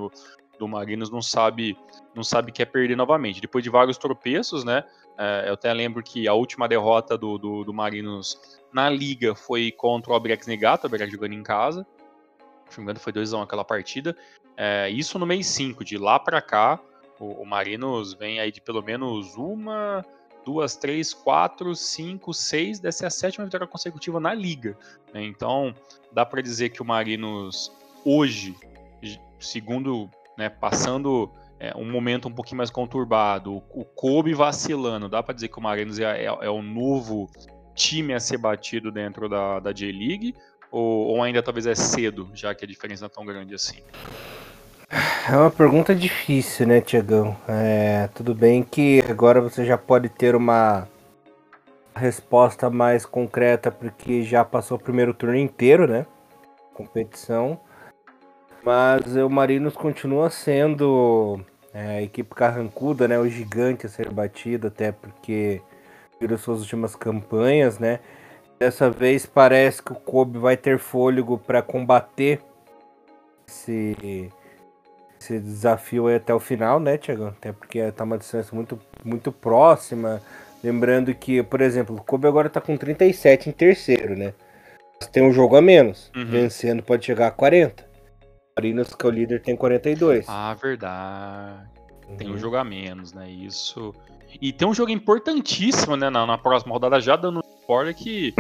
do, 0.58 0.68
Marinos 0.68 1.10
não 1.10 1.22
sabe 1.22 1.76
não 2.14 2.22
sabe 2.22 2.52
que 2.52 2.62
é 2.62 2.66
perder 2.66 2.96
novamente. 2.96 3.40
Depois 3.40 3.64
de 3.64 3.70
vários 3.70 3.96
tropeços, 3.96 4.64
né? 4.64 4.84
É, 5.18 5.48
eu 5.48 5.54
até 5.54 5.72
lembro 5.72 6.02
que 6.02 6.28
a 6.28 6.34
última 6.34 6.68
derrota 6.68 7.16
do, 7.16 7.38
do, 7.38 7.64
do 7.64 7.72
Marinos 7.72 8.38
na 8.72 8.90
liga 8.90 9.34
foi 9.34 9.72
contra 9.72 10.12
o 10.12 10.14
Albrecht 10.14 10.46
Negato, 10.46 10.84
o 10.84 10.86
Albrecht 10.86 11.10
jogando 11.10 11.32
em 11.32 11.42
casa. 11.42 11.86
Se 12.68 12.78
não 12.78 12.84
me 12.84 12.90
engano, 12.90 13.00
foi 13.00 13.12
2x1 13.12 13.42
aquela 13.42 13.64
partida. 13.64 14.16
É, 14.56 14.88
isso 14.90 15.18
no 15.18 15.26
mês 15.26 15.46
5, 15.46 15.84
de 15.84 15.98
lá 15.98 16.18
para 16.18 16.40
cá, 16.40 16.80
o, 17.18 17.42
o, 17.42 17.46
Marinos 17.46 18.14
vem 18.14 18.40
aí 18.40 18.50
de 18.50 18.60
pelo 18.60 18.82
menos 18.82 19.36
uma, 19.36 20.04
duas, 20.44 20.76
três, 20.76 21.12
quatro, 21.12 21.74
cinco, 21.74 22.32
seis, 22.32 22.78
dessa 22.78 23.04
é 23.04 23.06
a 23.08 23.10
sétima 23.10 23.44
vitória 23.44 23.66
consecutiva 23.66 24.20
na 24.20 24.32
liga. 24.32 24.76
Né? 25.12 25.24
Então, 25.24 25.74
dá 26.12 26.24
para 26.24 26.40
dizer 26.40 26.70
que 26.70 26.80
o 26.80 26.84
Marinos 26.84 27.72
hoje, 28.04 28.54
segundo, 29.38 30.08
né, 30.38 30.48
passando 30.48 31.30
é, 31.58 31.76
um 31.76 31.90
momento 31.90 32.28
um 32.28 32.32
pouquinho 32.32 32.58
mais 32.58 32.70
conturbado, 32.70 33.54
o, 33.54 33.62
o 33.74 33.84
Kobe 33.84 34.34
vacilando, 34.34 35.08
dá 35.08 35.22
para 35.22 35.34
dizer 35.34 35.48
que 35.48 35.58
o 35.58 35.62
Marinos 35.62 35.98
é, 35.98 36.24
é, 36.24 36.26
é 36.26 36.50
o 36.50 36.62
novo 36.62 37.28
time 37.74 38.14
a 38.14 38.20
ser 38.20 38.38
batido 38.38 38.90
dentro 38.90 39.28
da, 39.28 39.60
da 39.60 39.72
J-League? 39.72 40.34
Ou, 40.76 41.06
ou, 41.06 41.22
ainda 41.22 41.42
talvez 41.42 41.66
é 41.66 41.74
cedo, 41.74 42.28
já 42.34 42.54
que 42.54 42.62
a 42.62 42.68
diferença 42.68 43.04
não 43.04 43.06
é 43.06 43.08
tão 43.08 43.24
grande 43.24 43.54
assim? 43.54 43.78
É 45.26 45.34
uma 45.34 45.50
pergunta 45.50 45.94
difícil, 45.94 46.66
né, 46.66 46.82
Tiagão? 46.82 47.34
É, 47.48 48.10
tudo 48.14 48.34
bem 48.34 48.62
que 48.62 49.02
agora 49.08 49.40
você 49.40 49.64
já 49.64 49.78
pode 49.78 50.10
ter 50.10 50.36
uma 50.36 50.86
resposta 51.94 52.68
mais 52.68 53.06
concreta, 53.06 53.70
porque 53.70 54.22
já 54.22 54.44
passou 54.44 54.76
o 54.76 54.80
primeiro 54.80 55.14
turno 55.14 55.38
inteiro, 55.38 55.86
né? 55.88 56.04
Competição. 56.74 57.58
Mas 58.62 59.16
o 59.16 59.30
Marinos 59.30 59.74
continua 59.74 60.28
sendo 60.28 61.40
é, 61.72 61.96
a 61.96 62.02
equipe 62.02 62.34
carrancuda, 62.34 63.08
né? 63.08 63.18
O 63.18 63.26
gigante 63.26 63.86
a 63.86 63.88
ser 63.88 64.10
batido, 64.12 64.66
até 64.66 64.92
porque 64.92 65.62
viram 66.20 66.36
suas 66.36 66.60
últimas 66.60 66.94
campanhas, 66.94 67.78
né? 67.78 67.98
Dessa 68.58 68.90
vez 68.90 69.26
parece 69.26 69.82
que 69.82 69.92
o 69.92 69.96
Kobe 69.96 70.38
vai 70.38 70.56
ter 70.56 70.78
fôlego 70.78 71.36
para 71.36 71.60
combater 71.60 72.40
esse 73.46 74.30
esse 75.20 75.40
desafio 75.40 76.14
até 76.14 76.34
o 76.34 76.40
final, 76.40 76.78
né, 76.78 76.96
Tiago? 76.96 77.26
Até 77.26 77.52
porque 77.52 77.90
tá 77.92 78.04
uma 78.04 78.18
distância 78.18 78.54
muito, 78.54 78.78
muito 79.04 79.32
próxima. 79.32 80.20
Lembrando 80.62 81.14
que, 81.14 81.42
por 81.42 81.60
exemplo, 81.60 81.96
o 81.96 82.02
Kobe 82.02 82.26
agora 82.26 82.48
tá 82.48 82.60
com 82.60 82.76
37 82.76 83.48
em 83.48 83.52
terceiro, 83.52 84.16
né? 84.16 84.34
Tem 85.12 85.22
um 85.22 85.32
jogo 85.32 85.56
a 85.56 85.62
menos. 85.62 86.10
Uhum. 86.14 86.26
Vencendo 86.26 86.82
pode 86.82 87.04
chegar 87.04 87.28
a 87.28 87.30
40. 87.30 87.84
Marinos, 88.56 88.94
que 88.94 89.04
é 89.04 89.08
o 89.08 89.12
líder, 89.12 89.42
tem 89.42 89.56
42. 89.56 90.24
Ah, 90.28 90.54
verdade. 90.54 91.68
Uhum. 92.08 92.16
Tem 92.16 92.28
um 92.28 92.32
uhum. 92.32 92.38
jogo 92.38 92.56
a 92.56 92.64
menos, 92.64 93.12
né? 93.12 93.28
Isso. 93.28 93.94
E 94.40 94.52
tem 94.52 94.66
um 94.66 94.74
jogo 94.74 94.90
importantíssimo, 94.90 95.96
né? 95.96 96.08
Na, 96.08 96.26
na 96.26 96.38
próxima 96.38 96.72
rodada, 96.72 97.00
já 97.00 97.16
dando 97.16 97.42
spoiler, 97.66 97.94
que 97.94 98.32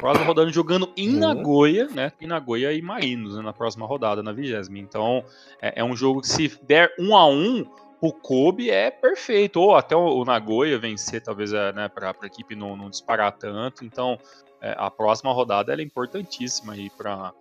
próxima 0.00 0.26
rodada 0.26 0.50
jogando 0.50 0.92
em 0.96 1.14
uhum. 1.14 1.20
Nagoya, 1.20 1.86
né? 1.86 2.12
Em 2.20 2.26
Nagoya 2.26 2.72
e 2.72 2.82
Marinos, 2.82 3.36
né, 3.36 3.42
na 3.42 3.52
próxima 3.52 3.86
rodada, 3.86 4.22
na 4.22 4.32
vigésima. 4.32 4.78
Então, 4.78 5.24
é, 5.60 5.80
é, 5.80 5.84
um 5.84 5.94
jogo 5.94 6.20
que 6.20 6.28
se 6.28 6.58
der 6.64 6.92
um 6.98 7.16
a 7.16 7.24
um, 7.28 7.64
o 8.00 8.12
Kobe 8.12 8.68
é 8.68 8.90
perfeito. 8.90 9.60
Ou 9.60 9.76
até 9.76 9.94
o, 9.94 10.18
o 10.18 10.24
Nagoya 10.24 10.76
vencer, 10.78 11.22
talvez, 11.22 11.52
é, 11.52 11.72
né, 11.72 11.88
para 11.88 12.10
a 12.10 12.26
equipe 12.26 12.56
não, 12.56 12.76
não, 12.76 12.90
disparar 12.90 13.30
tanto. 13.32 13.84
Então, 13.84 14.18
é, 14.60 14.74
a 14.76 14.90
próxima 14.90 15.32
rodada 15.32 15.72
é 15.72 15.82
importantíssima 15.82 16.72
aí 16.72 16.90
para 16.90 17.32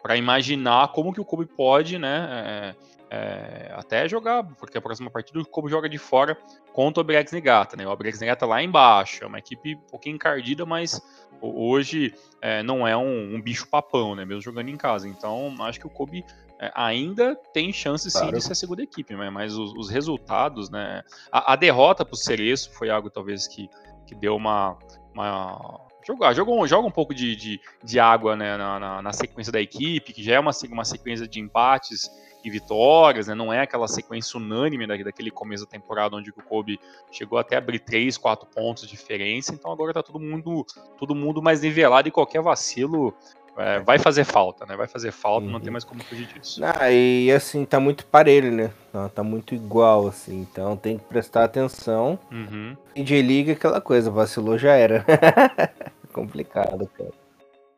para 0.00 0.16
imaginar 0.16 0.88
como 0.92 1.12
que 1.12 1.20
o 1.20 1.24
Kobe 1.24 1.44
pode, 1.44 1.98
né, 1.98 2.74
é, 3.10 3.72
até 3.74 4.08
jogar, 4.08 4.44
porque 4.44 4.76
a 4.76 4.80
próxima 4.80 5.10
partida 5.10 5.40
o 5.40 5.46
Kobe 5.46 5.70
joga 5.70 5.88
de 5.88 5.98
fora 5.98 6.36
contra 6.72 7.00
o 7.00 7.04
Brex 7.04 7.32
Negata, 7.32 7.76
né? 7.76 7.86
O 7.86 7.96
Brex 7.96 8.20
Negata 8.20 8.44
lá 8.46 8.62
embaixo, 8.62 9.24
é 9.24 9.26
uma 9.26 9.38
equipe 9.38 9.74
um 9.74 9.90
pouquinho 9.90 10.16
encardida, 10.16 10.66
mas 10.66 11.00
hoje 11.40 12.14
é, 12.42 12.62
não 12.62 12.86
é 12.86 12.96
um, 12.96 13.36
um, 13.36 13.40
bicho 13.40 13.68
papão, 13.68 14.14
né? 14.14 14.24
Mesmo 14.24 14.42
jogando 14.42 14.68
em 14.68 14.76
casa. 14.76 15.08
Então, 15.08 15.54
acho 15.60 15.80
que 15.80 15.86
o 15.86 15.90
Kobe 15.90 16.24
é, 16.58 16.70
ainda 16.74 17.34
tem 17.52 17.72
chance 17.72 18.10
sim 18.10 18.18
claro. 18.18 18.36
de 18.36 18.42
ser 18.42 18.52
a 18.52 18.56
segunda 18.56 18.82
equipe, 18.82 19.14
né? 19.14 19.30
mas 19.30 19.56
os, 19.56 19.72
os 19.74 19.88
resultados, 19.88 20.68
né? 20.70 21.02
A, 21.32 21.52
a 21.52 21.56
derrota 21.56 22.04
para 22.04 22.14
o 22.14 22.16
Cereço 22.16 22.72
foi 22.72 22.90
algo 22.90 23.08
talvez 23.08 23.46
que, 23.46 23.68
que 24.06 24.14
deu 24.14 24.36
uma, 24.36 24.76
uma 25.14 25.87
jogar. 26.08 26.32
Joga, 26.32 26.66
joga 26.66 26.88
um 26.88 26.90
pouco 26.90 27.14
de, 27.14 27.36
de, 27.36 27.60
de 27.84 28.00
água 28.00 28.34
né, 28.34 28.56
na, 28.56 28.80
na, 28.80 29.02
na, 29.02 29.12
sequência 29.12 29.52
da 29.52 29.60
equipe, 29.60 30.12
que 30.12 30.22
já 30.22 30.34
é 30.34 30.40
uma, 30.40 30.52
uma 30.70 30.84
sequência 30.84 31.28
de 31.28 31.38
empates 31.38 32.10
em 32.44 32.50
vitórias, 32.50 33.26
né? 33.26 33.34
Não 33.34 33.52
é 33.52 33.60
aquela 33.60 33.86
sequência 33.88 34.38
unânime 34.38 34.86
daquele 34.86 35.30
começo 35.30 35.64
da 35.64 35.70
temporada 35.70 36.16
onde 36.16 36.30
o 36.30 36.32
Kobe 36.32 36.78
chegou 37.10 37.38
até 37.38 37.56
a 37.56 37.58
abrir 37.58 37.80
3, 37.80 38.16
4 38.16 38.46
pontos 38.46 38.84
de 38.84 38.90
diferença. 38.90 39.52
Então 39.52 39.70
agora 39.70 39.92
tá 39.92 40.02
todo 40.02 40.20
mundo, 40.20 40.64
todo 40.98 41.14
mundo 41.14 41.42
mais 41.42 41.60
nivelado 41.60 42.08
e 42.08 42.12
qualquer 42.12 42.40
vacilo 42.40 43.12
é, 43.58 43.80
vai 43.80 43.98
fazer 43.98 44.24
falta, 44.24 44.64
né? 44.64 44.76
Vai 44.76 44.86
fazer 44.86 45.10
falta, 45.10 45.46
uhum. 45.46 45.52
não 45.52 45.58
tem 45.58 45.68
uhum. 45.68 45.72
mais 45.72 45.84
como 45.84 46.02
fugir 46.04 46.26
disso. 46.26 46.60
Ah, 46.64 46.90
e 46.92 47.30
assim, 47.32 47.64
tá 47.64 47.80
muito 47.80 48.06
parelho, 48.06 48.52
né? 48.52 48.70
Tá 49.14 49.22
muito 49.24 49.52
igual, 49.52 50.06
assim. 50.06 50.40
Então 50.40 50.76
tem 50.76 50.96
que 50.96 51.04
prestar 51.04 51.44
atenção. 51.44 52.18
Uhum. 52.30 52.76
E 52.94 53.02
de 53.02 53.20
liga 53.20 53.52
aquela 53.52 53.80
coisa, 53.80 54.10
vacilou 54.12 54.56
já 54.56 54.74
era. 54.74 55.04
Complicado, 56.18 56.90
cara. 56.96 57.10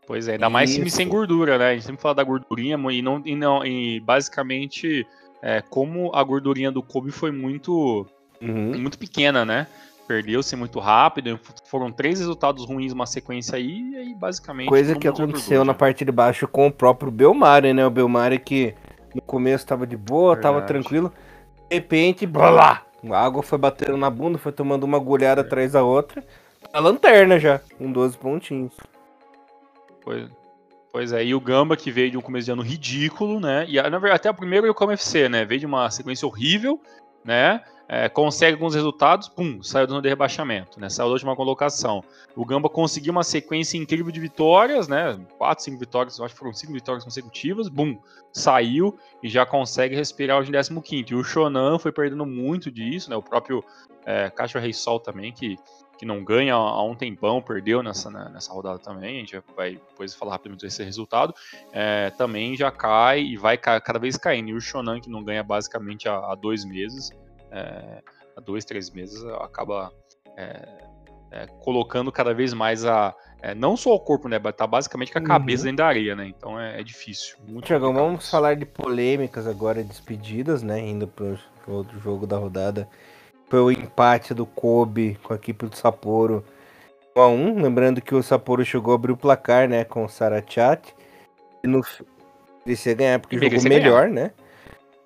Pois 0.06 0.26
é, 0.26 0.32
ainda 0.32 0.48
mais 0.48 0.74
time 0.74 0.90
sem 0.90 1.06
gordura, 1.06 1.58
né? 1.58 1.68
A 1.68 1.74
gente 1.74 1.84
sempre 1.84 2.00
fala 2.00 2.14
da 2.14 2.24
gordurinha 2.24 2.76
e 2.90 3.02
não 3.02 3.22
e, 3.24 3.36
não, 3.36 3.64
e 3.64 4.00
basicamente 4.00 5.06
é, 5.42 5.60
como 5.60 6.10
a 6.14 6.24
gordurinha 6.24 6.72
do 6.72 6.82
Kobe 6.82 7.10
foi 7.10 7.30
muito 7.30 8.06
uhum. 8.40 8.80
muito 8.80 8.98
pequena, 8.98 9.44
né? 9.44 9.66
Perdeu-se 10.08 10.56
muito 10.56 10.80
rápido, 10.80 11.38
foram 11.66 11.92
três 11.92 12.18
resultados 12.18 12.66
ruins 12.66 12.92
uma 12.92 13.06
sequência 13.06 13.56
aí, 13.56 13.92
e 13.92 13.96
aí 13.96 14.14
basicamente. 14.14 14.68
Coisa 14.68 14.96
que 14.96 15.06
aconteceu 15.06 15.64
na 15.64 15.74
parte 15.74 16.04
de 16.04 16.10
baixo 16.10 16.48
com 16.48 16.66
o 16.66 16.72
próprio 16.72 17.12
Belmari, 17.12 17.72
né? 17.72 17.86
O 17.86 17.90
Belmari 17.90 18.40
que 18.40 18.74
no 19.14 19.22
começo 19.22 19.66
tava 19.66 19.86
de 19.86 19.96
boa, 19.96 20.34
Verdade. 20.34 20.54
tava 20.54 20.66
tranquilo, 20.66 21.12
de 21.68 21.76
repente, 21.76 22.26
blá, 22.26 22.84
a 23.08 23.24
água 23.24 23.42
foi 23.42 23.58
batendo 23.58 23.96
na 23.96 24.10
bunda, 24.10 24.38
foi 24.38 24.50
tomando 24.50 24.82
uma 24.84 24.96
agulhada 24.96 25.42
é. 25.42 25.44
atrás 25.44 25.72
da 25.72 25.84
outra. 25.84 26.24
A 26.72 26.78
lanterna 26.78 27.38
já, 27.38 27.60
com 27.78 27.90
12 27.90 28.16
pontinhos. 28.16 28.72
Pois, 30.02 30.30
pois 30.92 31.12
é, 31.12 31.24
e 31.24 31.34
o 31.34 31.40
Gamba 31.40 31.76
que 31.76 31.90
veio 31.90 32.12
de 32.12 32.16
um 32.16 32.20
começo 32.20 32.46
de 32.46 32.52
ano 32.52 32.62
ridículo, 32.62 33.40
né? 33.40 33.66
E 33.68 33.76
na 33.76 33.98
verdade, 33.98 34.14
até 34.14 34.30
o 34.30 34.34
primeiro 34.34 34.66
e 34.66 34.70
o 34.70 35.28
né? 35.28 35.44
Veio 35.44 35.60
de 35.60 35.66
uma 35.66 35.90
sequência 35.90 36.26
horrível, 36.26 36.80
né? 37.24 37.62
É, 37.92 38.08
consegue 38.08 38.52
alguns 38.52 38.72
resultados, 38.72 39.28
pum, 39.28 39.60
saiu 39.64 39.84
do 39.84 40.00
rebaixamento, 40.00 40.78
né? 40.78 40.88
Saiu 40.88 41.08
da 41.08 41.14
última 41.14 41.34
colocação. 41.34 42.04
O 42.36 42.46
Gamba 42.46 42.68
conseguiu 42.68 43.10
uma 43.10 43.24
sequência 43.24 43.76
incrível 43.76 44.12
de 44.12 44.20
vitórias, 44.20 44.86
né? 44.86 45.18
Quatro, 45.36 45.64
cinco 45.64 45.76
vitórias, 45.76 46.20
acho 46.20 46.32
que 46.32 46.38
foram 46.38 46.52
cinco 46.52 46.72
vitórias 46.72 47.02
consecutivas, 47.02 47.68
bum, 47.68 47.98
saiu 48.32 48.96
e 49.20 49.28
já 49.28 49.44
consegue 49.44 49.96
respirar 49.96 50.38
hoje 50.38 50.52
em 50.52 50.80
15. 50.80 51.04
E 51.10 51.14
o 51.16 51.24
Shonan 51.24 51.80
foi 51.80 51.90
perdendo 51.90 52.24
muito 52.24 52.70
disso, 52.70 53.10
né? 53.10 53.16
O 53.16 53.22
próprio 53.22 53.64
é, 54.06 54.30
Caixa 54.30 54.60
Rei 54.60 54.72
Sol 54.72 55.00
também, 55.00 55.32
que 55.32 55.58
que 56.00 56.06
não 56.06 56.24
ganha 56.24 56.54
há 56.54 56.82
um 56.82 56.94
tempão, 56.94 57.42
perdeu 57.42 57.82
nessa, 57.82 58.10
né, 58.10 58.30
nessa 58.32 58.50
rodada 58.50 58.78
também, 58.78 59.16
a 59.16 59.20
gente 59.20 59.38
vai 59.54 59.72
depois 59.72 60.14
falar 60.14 60.32
rapidamente 60.32 60.64
desse 60.64 60.82
resultado, 60.82 61.34
é, 61.74 62.08
também 62.16 62.56
já 62.56 62.70
cai 62.70 63.20
e 63.20 63.36
vai 63.36 63.58
cada 63.58 63.98
vez 63.98 64.16
caindo. 64.16 64.48
E 64.48 64.54
o 64.54 64.60
Shonan, 64.62 64.98
que 64.98 65.10
não 65.10 65.22
ganha 65.22 65.42
basicamente 65.42 66.08
há, 66.08 66.14
há 66.14 66.34
dois 66.34 66.64
meses, 66.64 67.10
é, 67.50 68.02
há 68.34 68.40
dois, 68.40 68.64
três 68.64 68.88
meses, 68.88 69.22
acaba 69.42 69.92
é, 70.38 70.68
é 71.32 71.46
colocando 71.60 72.10
cada 72.10 72.32
vez 72.32 72.54
mais 72.54 72.86
a. 72.86 73.14
É, 73.42 73.54
não 73.54 73.76
só 73.76 73.94
o 73.94 74.00
corpo, 74.00 74.26
né? 74.26 74.38
Tá 74.38 74.66
basicamente 74.66 75.12
com 75.12 75.18
a 75.18 75.22
cabeça 75.22 75.64
uhum. 75.64 75.66
dentro 75.66 75.84
da 75.84 75.86
areia, 75.86 76.16
né? 76.16 76.28
Então 76.28 76.58
é, 76.58 76.80
é 76.80 76.82
difícil. 76.82 77.36
Tiagão, 77.62 77.92
vamos 77.92 78.30
falar 78.30 78.56
de 78.56 78.64
polêmicas 78.64 79.46
agora, 79.46 79.84
despedidas, 79.84 80.62
né? 80.62 80.80
Indo 80.80 81.06
pro 81.06 81.38
outro 81.66 82.00
jogo 82.00 82.26
da 82.26 82.38
rodada 82.38 82.88
foi 83.50 83.60
o 83.60 83.70
empate 83.70 84.32
do 84.32 84.46
Kobe 84.46 85.18
com 85.24 85.32
a 85.32 85.36
equipe 85.36 85.66
do 85.66 85.76
Sapporo 85.76 86.44
1 87.16 87.20
a 87.20 87.28
1 87.28 87.60
Lembrando 87.60 88.00
que 88.00 88.14
o 88.14 88.22
Sapporo 88.22 88.64
chegou 88.64 88.92
a 88.92 88.94
abrir 88.94 89.10
o 89.10 89.16
placar, 89.16 89.68
né, 89.68 89.82
com 89.82 90.04
o 90.04 90.08
Sarachat. 90.08 90.94
E 91.62 91.66
no 91.66 91.82
merecia 92.64 92.94
ganhar 92.94 93.18
porque 93.18 93.36
jogou 93.38 93.68
melhor, 93.68 94.08
ganhar. 94.08 94.14
né? 94.14 94.30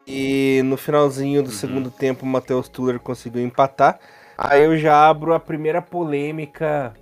E 0.06 0.60
no 0.64 0.76
finalzinho 0.76 1.42
do 1.42 1.46
uhum. 1.46 1.52
segundo 1.54 1.90
tempo 1.90 2.26
o 2.26 2.28
Matheus 2.28 2.68
Tuller 2.68 3.00
conseguiu 3.00 3.42
empatar. 3.42 3.98
Aí 4.36 4.62
eu 4.62 4.76
já 4.76 5.08
abro 5.08 5.32
a 5.32 5.40
primeira 5.40 5.80
polêmica 5.80 6.92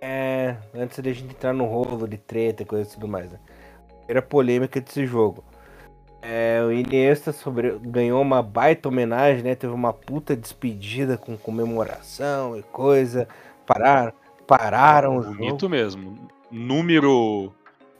é, 0.00 0.56
antes 0.74 0.98
da 0.98 1.12
gente 1.12 1.30
entrar 1.30 1.52
no 1.52 1.66
rolo 1.66 2.08
de 2.08 2.18
treta 2.18 2.62
e 2.62 2.66
coisa 2.66 2.90
e 2.90 2.92
tudo 2.92 3.06
mais. 3.06 3.30
Né? 3.30 3.38
Primeira 3.98 4.22
polêmica 4.22 4.80
desse 4.80 5.06
jogo. 5.06 5.44
É, 6.26 6.62
o 6.64 6.72
Iniesta 6.72 7.32
sobre, 7.32 7.78
ganhou 7.82 8.22
uma 8.22 8.42
baita 8.42 8.88
homenagem, 8.88 9.42
né? 9.42 9.54
Teve 9.54 9.74
uma 9.74 9.92
puta 9.92 10.34
despedida 10.34 11.18
com 11.18 11.36
comemoração 11.36 12.56
e 12.56 12.62
coisa. 12.62 13.28
Pararam, 13.66 14.12
pararam 14.46 15.18
o 15.18 15.22
Bonito 15.22 15.60
jogo. 15.60 15.68
mesmo. 15.68 16.18
Número 16.50 17.52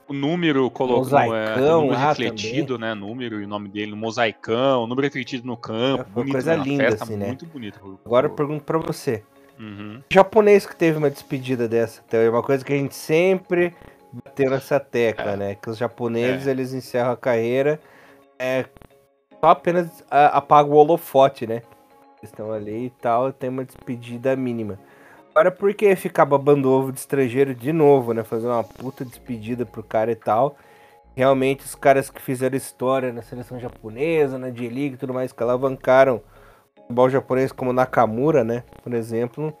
o 0.07 0.13
número 0.13 0.69
colocou 0.69 1.33
é, 1.33 1.55
número 1.55 1.95
refletido, 1.95 2.75
também. 2.75 2.89
né? 2.89 2.95
Número 2.95 3.41
e 3.41 3.45
o 3.45 3.47
nome 3.47 3.69
dele 3.69 3.91
no 3.91 3.97
mosaicão, 3.97 4.85
número 4.87 5.05
refletido 5.05 5.45
no 5.45 5.57
campo. 5.57 6.01
É, 6.01 6.05
bonito, 6.05 6.31
coisa 6.31 6.57
né? 6.57 6.63
linda, 6.63 6.83
festa, 6.83 7.03
assim, 7.03 7.15
né? 7.15 7.27
Muito 7.27 7.45
bonito. 7.47 7.99
Agora 8.05 8.27
eu 8.27 8.31
pergunto 8.31 8.63
para 8.63 8.77
você. 8.77 9.23
Uhum. 9.59 10.01
Japonês 10.09 10.65
que 10.65 10.75
teve 10.75 10.97
uma 10.97 11.09
despedida 11.09 11.67
dessa, 11.67 12.03
então, 12.05 12.19
é 12.19 12.29
uma 12.29 12.43
coisa 12.43 12.63
que 12.63 12.73
a 12.73 12.75
gente 12.75 12.93
sempre 12.93 13.73
bateu 14.11 14.49
nessa 14.49 14.79
tecla, 14.79 15.31
é. 15.31 15.37
né? 15.37 15.55
Que 15.55 15.69
os 15.69 15.77
japoneses 15.77 16.47
é. 16.47 16.51
eles 16.51 16.73
encerram 16.73 17.11
a 17.11 17.17
carreira 17.17 17.79
é, 18.45 18.65
só 19.39 19.49
apenas 19.49 20.03
apaga 20.09 20.69
o 20.69 20.75
holofote, 20.75 21.47
né? 21.47 21.63
Estão 22.21 22.51
ali 22.51 22.85
e 22.85 22.89
tal, 22.89 23.33
tem 23.33 23.49
uma 23.49 23.65
despedida 23.65 24.35
mínima. 24.35 24.79
Agora, 25.31 25.51
por 25.51 25.73
que 25.73 25.95
ficar 25.95 26.25
babando 26.25 26.71
ovo 26.71 26.91
de 26.91 26.99
estrangeiro 26.99 27.53
de 27.53 27.73
novo, 27.73 28.13
né? 28.13 28.23
Fazer 28.23 28.47
uma 28.47 28.63
puta 28.63 29.03
despedida 29.03 29.65
pro 29.65 29.83
cara 29.83 30.11
e 30.11 30.15
tal. 30.15 30.55
Realmente, 31.15 31.65
os 31.65 31.75
caras 31.75 32.09
que 32.09 32.21
fizeram 32.21 32.55
história 32.55 33.11
na 33.11 33.21
seleção 33.21 33.59
japonesa, 33.59 34.37
na 34.37 34.49
J-League 34.49 34.95
e 34.95 34.97
tudo 34.97 35.13
mais, 35.13 35.31
que 35.31 35.43
alavancaram 35.43 36.17
o 36.17 36.81
futebol 36.81 37.09
japonês, 37.09 37.51
como 37.51 37.73
Nakamura, 37.73 38.43
né? 38.43 38.63
Por 38.83 38.93
exemplo, 38.93 39.53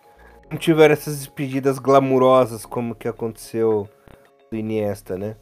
não 0.49 0.57
tiveram 0.57 0.93
essas 0.93 1.17
despedidas 1.17 1.79
glamurosas 1.79 2.65
como 2.65 2.95
que 2.95 3.07
aconteceu 3.07 3.89
do 4.51 4.57
Iniesta, 4.57 5.17
né? 5.17 5.35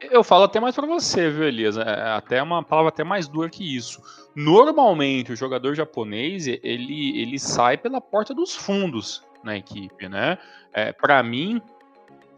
Eu 0.00 0.22
falo 0.22 0.44
até 0.44 0.60
mais 0.60 0.74
para 0.74 0.86
você, 0.86 1.30
viu, 1.30 1.44
Elias? 1.44 1.76
É 1.76 2.10
até 2.10 2.42
uma 2.42 2.62
palavra 2.62 2.90
até 2.90 3.02
mais 3.02 3.26
dura 3.26 3.48
que 3.48 3.76
isso. 3.76 4.00
Normalmente, 4.34 5.32
o 5.32 5.36
jogador 5.36 5.74
japonês, 5.74 6.46
ele, 6.46 7.20
ele 7.20 7.38
sai 7.38 7.78
pela 7.78 8.00
porta 8.00 8.34
dos 8.34 8.54
fundos 8.54 9.24
na 9.42 9.56
equipe, 9.56 10.08
né? 10.08 10.36
É, 10.72 10.92
para 10.92 11.22
mim, 11.22 11.62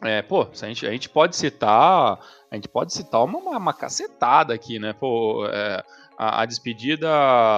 é, 0.02 0.22
pô, 0.22 0.42
a 0.42 0.66
gente, 0.66 0.86
a 0.86 0.92
gente 0.92 1.08
pode 1.08 1.34
citar, 1.34 2.20
a 2.50 2.54
gente 2.54 2.68
pode 2.68 2.92
citar 2.92 3.24
uma, 3.24 3.38
uma 3.38 3.72
cacetada 3.72 4.54
aqui, 4.54 4.78
né? 4.78 4.92
Pô, 4.92 5.44
é, 5.46 5.82
a, 6.16 6.42
a, 6.42 6.46
despedida, 6.46 7.08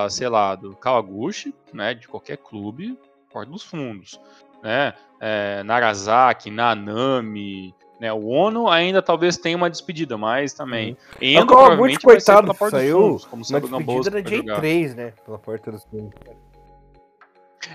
sei 0.08 0.28
lá, 0.28 0.54
do 0.54 0.74
Kawaguchi, 0.74 1.54
né? 1.72 1.92
De 1.92 2.08
qualquer 2.08 2.38
clube, 2.38 2.98
porta 3.30 3.50
dos 3.50 3.62
fundos, 3.62 4.18
né? 4.62 4.94
É, 5.20 5.62
Narazaki, 5.64 6.50
Nanami, 6.50 7.74
né, 8.00 8.10
o 8.10 8.28
Ono 8.28 8.68
ainda 8.68 9.02
talvez 9.02 9.36
tenha 9.36 9.56
uma 9.56 9.68
despedida, 9.68 10.16
mas 10.16 10.54
também. 10.54 10.96
Endo, 11.20 11.46
provavelmente 11.46 12.00
coitado, 12.00 12.52
vai 12.54 12.70
saiu 12.70 12.98
fundos, 12.98 13.24
como 13.26 13.44
uma 13.44 13.60
despedida 13.60 14.10
da 14.10 14.58
J3, 14.58 14.94
né? 14.94 15.12
Pela 15.24 15.38
porta 15.38 15.70
dos 15.70 15.84
fundos. 15.84 16.18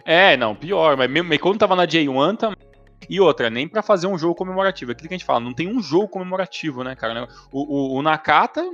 É, 0.03 0.35
não, 0.35 0.55
pior. 0.55 0.97
Mas 0.97 1.09
mesmo 1.11 1.37
quando 1.39 1.59
tava 1.59 1.75
na 1.75 1.85
J1 1.85 2.37
também. 2.37 2.57
E 3.07 3.21
outra, 3.21 3.51
nem 3.51 3.67
para 3.67 3.83
fazer 3.83 4.07
um 4.07 4.17
jogo 4.17 4.33
comemorativo. 4.33 4.91
Aquilo 4.91 5.07
que 5.07 5.13
a 5.13 5.17
gente 5.17 5.27
fala, 5.27 5.39
não 5.39 5.53
tem 5.53 5.67
um 5.67 5.79
jogo 5.79 6.07
comemorativo, 6.07 6.83
né, 6.83 6.95
cara? 6.95 7.27
O, 7.51 7.93
o, 7.93 7.99
o 7.99 8.01
Nakata 8.01 8.67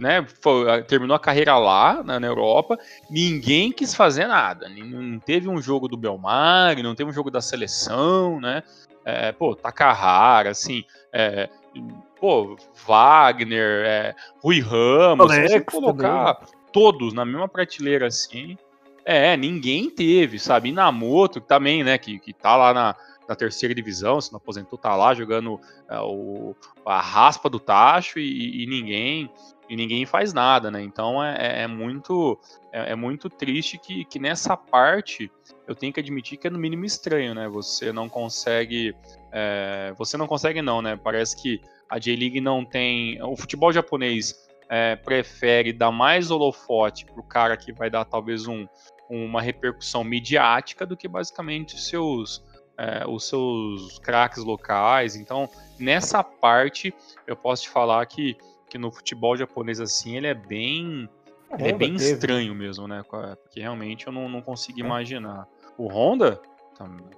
né, 0.00 0.26
foi, 0.40 0.82
terminou 0.84 1.14
a 1.14 1.20
carreira 1.20 1.58
lá 1.58 2.02
na, 2.02 2.18
na, 2.18 2.26
Europa, 2.26 2.78
ninguém 3.10 3.70
quis 3.70 3.94
fazer 3.94 4.26
nada. 4.26 4.66
Não 4.68 5.18
teve 5.18 5.46
um 5.46 5.60
jogo 5.60 5.88
do 5.88 5.96
Belmar, 5.96 6.82
não 6.82 6.94
teve 6.94 7.10
um 7.10 7.12
jogo 7.12 7.30
da 7.30 7.42
seleção, 7.42 8.40
né? 8.40 8.62
É, 9.04 9.32
pô, 9.32 9.54
Takahara, 9.54 10.50
assim, 10.50 10.84
é, 11.12 11.48
pô, 12.20 12.56
Wagner, 12.86 13.84
é, 13.84 14.14
Rui 14.42 14.60
Ramos, 14.60 15.30
Alex, 15.30 15.52
você 15.52 15.60
colocar 15.60 16.34
também. 16.34 16.54
todos 16.72 17.12
na 17.12 17.24
mesma 17.24 17.48
prateleira 17.48 18.06
assim, 18.06 18.56
é, 19.04 19.36
ninguém 19.36 19.90
teve, 19.90 20.38
sabe? 20.38 20.68
Inamoto 20.68 21.40
também, 21.40 21.82
né, 21.82 21.98
que, 21.98 22.18
que 22.18 22.32
tá 22.32 22.56
lá 22.56 22.72
na, 22.72 22.96
na 23.28 23.34
terceira 23.34 23.74
divisão, 23.74 24.20
se 24.20 24.32
não 24.32 24.36
aposentou, 24.36 24.78
tá 24.78 24.94
lá 24.94 25.14
jogando 25.14 25.60
é, 25.88 25.98
o, 26.00 26.54
a 26.84 27.00
raspa 27.00 27.48
do 27.48 27.58
tacho 27.58 28.18
e, 28.18 28.62
e, 28.62 28.66
ninguém 28.66 29.30
e 29.68 29.76
ninguém 29.76 30.04
faz 30.04 30.32
nada, 30.32 30.70
né? 30.70 30.82
Então 30.82 31.22
é, 31.22 31.36
é, 31.38 31.62
é 31.62 31.66
muito 31.66 32.38
é, 32.72 32.92
é, 32.92 32.94
muito 32.94 33.28
triste 33.28 33.78
que, 33.78 34.04
que 34.04 34.18
nessa 34.18 34.56
parte 34.56 35.30
eu 35.66 35.74
tenho 35.74 35.92
que 35.92 36.00
admitir 36.00 36.38
que 36.38 36.46
é 36.46 36.50
no 36.50 36.58
mínimo 36.58 36.84
estranho, 36.84 37.34
né? 37.34 37.48
Você 37.48 37.92
não 37.92 38.08
consegue. 38.08 38.94
É, 39.30 39.92
você 39.96 40.16
não 40.16 40.26
consegue, 40.26 40.60
não, 40.60 40.82
né? 40.82 40.96
Parece 40.96 41.40
que 41.40 41.60
a 41.88 41.98
J-League 41.98 42.40
não 42.40 42.64
tem. 42.64 43.22
O 43.22 43.36
futebol 43.36 43.72
japonês 43.72 44.34
é, 44.68 44.96
prefere 44.96 45.72
dar 45.72 45.92
mais 45.92 46.30
holofote 46.30 47.06
pro 47.06 47.22
cara 47.22 47.56
que 47.56 47.72
vai 47.72 47.90
dar 47.90 48.04
talvez 48.04 48.46
um, 48.46 48.66
uma 49.08 49.40
repercussão 49.40 50.02
midiática 50.02 50.84
do 50.86 50.96
que 50.96 51.06
basicamente 51.06 51.74
os 51.74 51.88
seus. 51.88 52.42
É, 52.78 53.06
os 53.06 53.28
seus 53.28 53.98
craques 53.98 54.42
locais. 54.42 55.14
Então, 55.14 55.46
nessa 55.78 56.24
parte, 56.24 56.92
eu 57.26 57.36
posso 57.36 57.64
te 57.64 57.68
falar 57.68 58.04
que 58.06 58.34
que 58.72 58.78
no 58.78 58.90
futebol 58.90 59.36
japonês 59.36 59.78
assim, 59.80 60.16
ele 60.16 60.26
é 60.26 60.32
bem. 60.32 61.06
Ele 61.58 61.68
é 61.68 61.72
bem 61.74 61.94
teve. 61.94 62.12
estranho 62.12 62.54
mesmo, 62.54 62.88
né? 62.88 63.04
Porque 63.06 63.60
realmente 63.60 64.06
eu 64.06 64.12
não, 64.12 64.30
não 64.30 64.40
consigo 64.40 64.80
é. 64.80 64.82
imaginar. 64.82 65.46
O 65.76 65.88
Honda. 65.88 66.40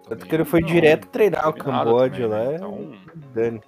Tanto 0.09 0.27
que 0.27 0.35
ele 0.35 0.45
foi 0.45 0.61
não, 0.61 0.69
direto 0.69 1.07
treinar 1.07 1.49
o 1.49 1.53
Camboja 1.53 2.27
lá. 2.27 2.45
Né? 2.45 2.55
Então... 2.57 2.93
Dane. 3.33 3.61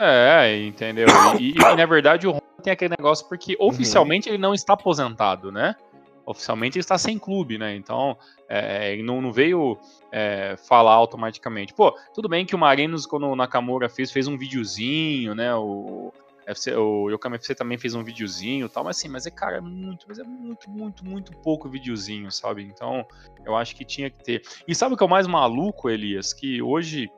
É, 0.00 0.66
entendeu? 0.66 1.06
E, 1.38 1.50
e, 1.50 1.52
e, 1.52 1.76
na 1.76 1.86
verdade 1.86 2.26
o 2.26 2.32
Honda 2.32 2.42
tem 2.60 2.72
aquele 2.72 2.94
negócio 2.98 3.28
porque 3.28 3.56
uhum. 3.60 3.68
oficialmente 3.68 4.28
uhum. 4.28 4.34
ele 4.34 4.42
não 4.42 4.52
está 4.52 4.72
aposentado, 4.72 5.52
né? 5.52 5.76
Oficialmente 6.26 6.76
ele 6.76 6.82
está 6.82 6.98
sem 6.98 7.16
clube, 7.16 7.56
né? 7.56 7.76
Então 7.76 8.18
é, 8.48 8.92
ele 8.92 9.04
não, 9.04 9.20
não 9.20 9.32
veio 9.32 9.78
é, 10.10 10.56
falar 10.68 10.94
automaticamente. 10.94 11.72
Pô, 11.72 11.96
tudo 12.12 12.28
bem 12.28 12.44
que 12.44 12.56
o 12.56 12.58
Marinos, 12.58 13.06
quando 13.06 13.28
o 13.28 13.36
Nakamura 13.36 13.88
fez, 13.88 14.10
fez 14.10 14.26
um 14.26 14.36
videozinho, 14.36 15.36
né? 15.36 15.54
O, 15.54 16.12
FC, 16.46 16.74
o 16.74 17.10
Yokama 17.10 17.36
FC 17.36 17.54
também 17.54 17.78
fez 17.78 17.94
um 17.94 18.04
videozinho 18.04 18.66
e 18.66 18.68
tal, 18.68 18.84
mas 18.84 18.98
assim, 18.98 19.08
mas 19.08 19.26
é, 19.26 19.30
cara, 19.30 19.58
é 19.58 19.60
muito, 19.60 20.06
mas 20.08 20.18
é 20.18 20.22
muito, 20.24 20.70
muito, 20.70 21.04
muito 21.04 21.32
pouco 21.38 21.68
videozinho, 21.68 22.30
sabe? 22.30 22.62
Então, 22.62 23.06
eu 23.44 23.56
acho 23.56 23.74
que 23.74 23.84
tinha 23.84 24.10
que 24.10 24.22
ter. 24.22 24.42
E 24.66 24.74
sabe 24.74 24.94
o 24.94 24.96
que 24.96 25.02
é 25.02 25.06
o 25.06 25.10
mais 25.10 25.26
maluco, 25.26 25.88
Elias? 25.88 26.32
Que 26.32 26.60
hoje, 26.62 27.10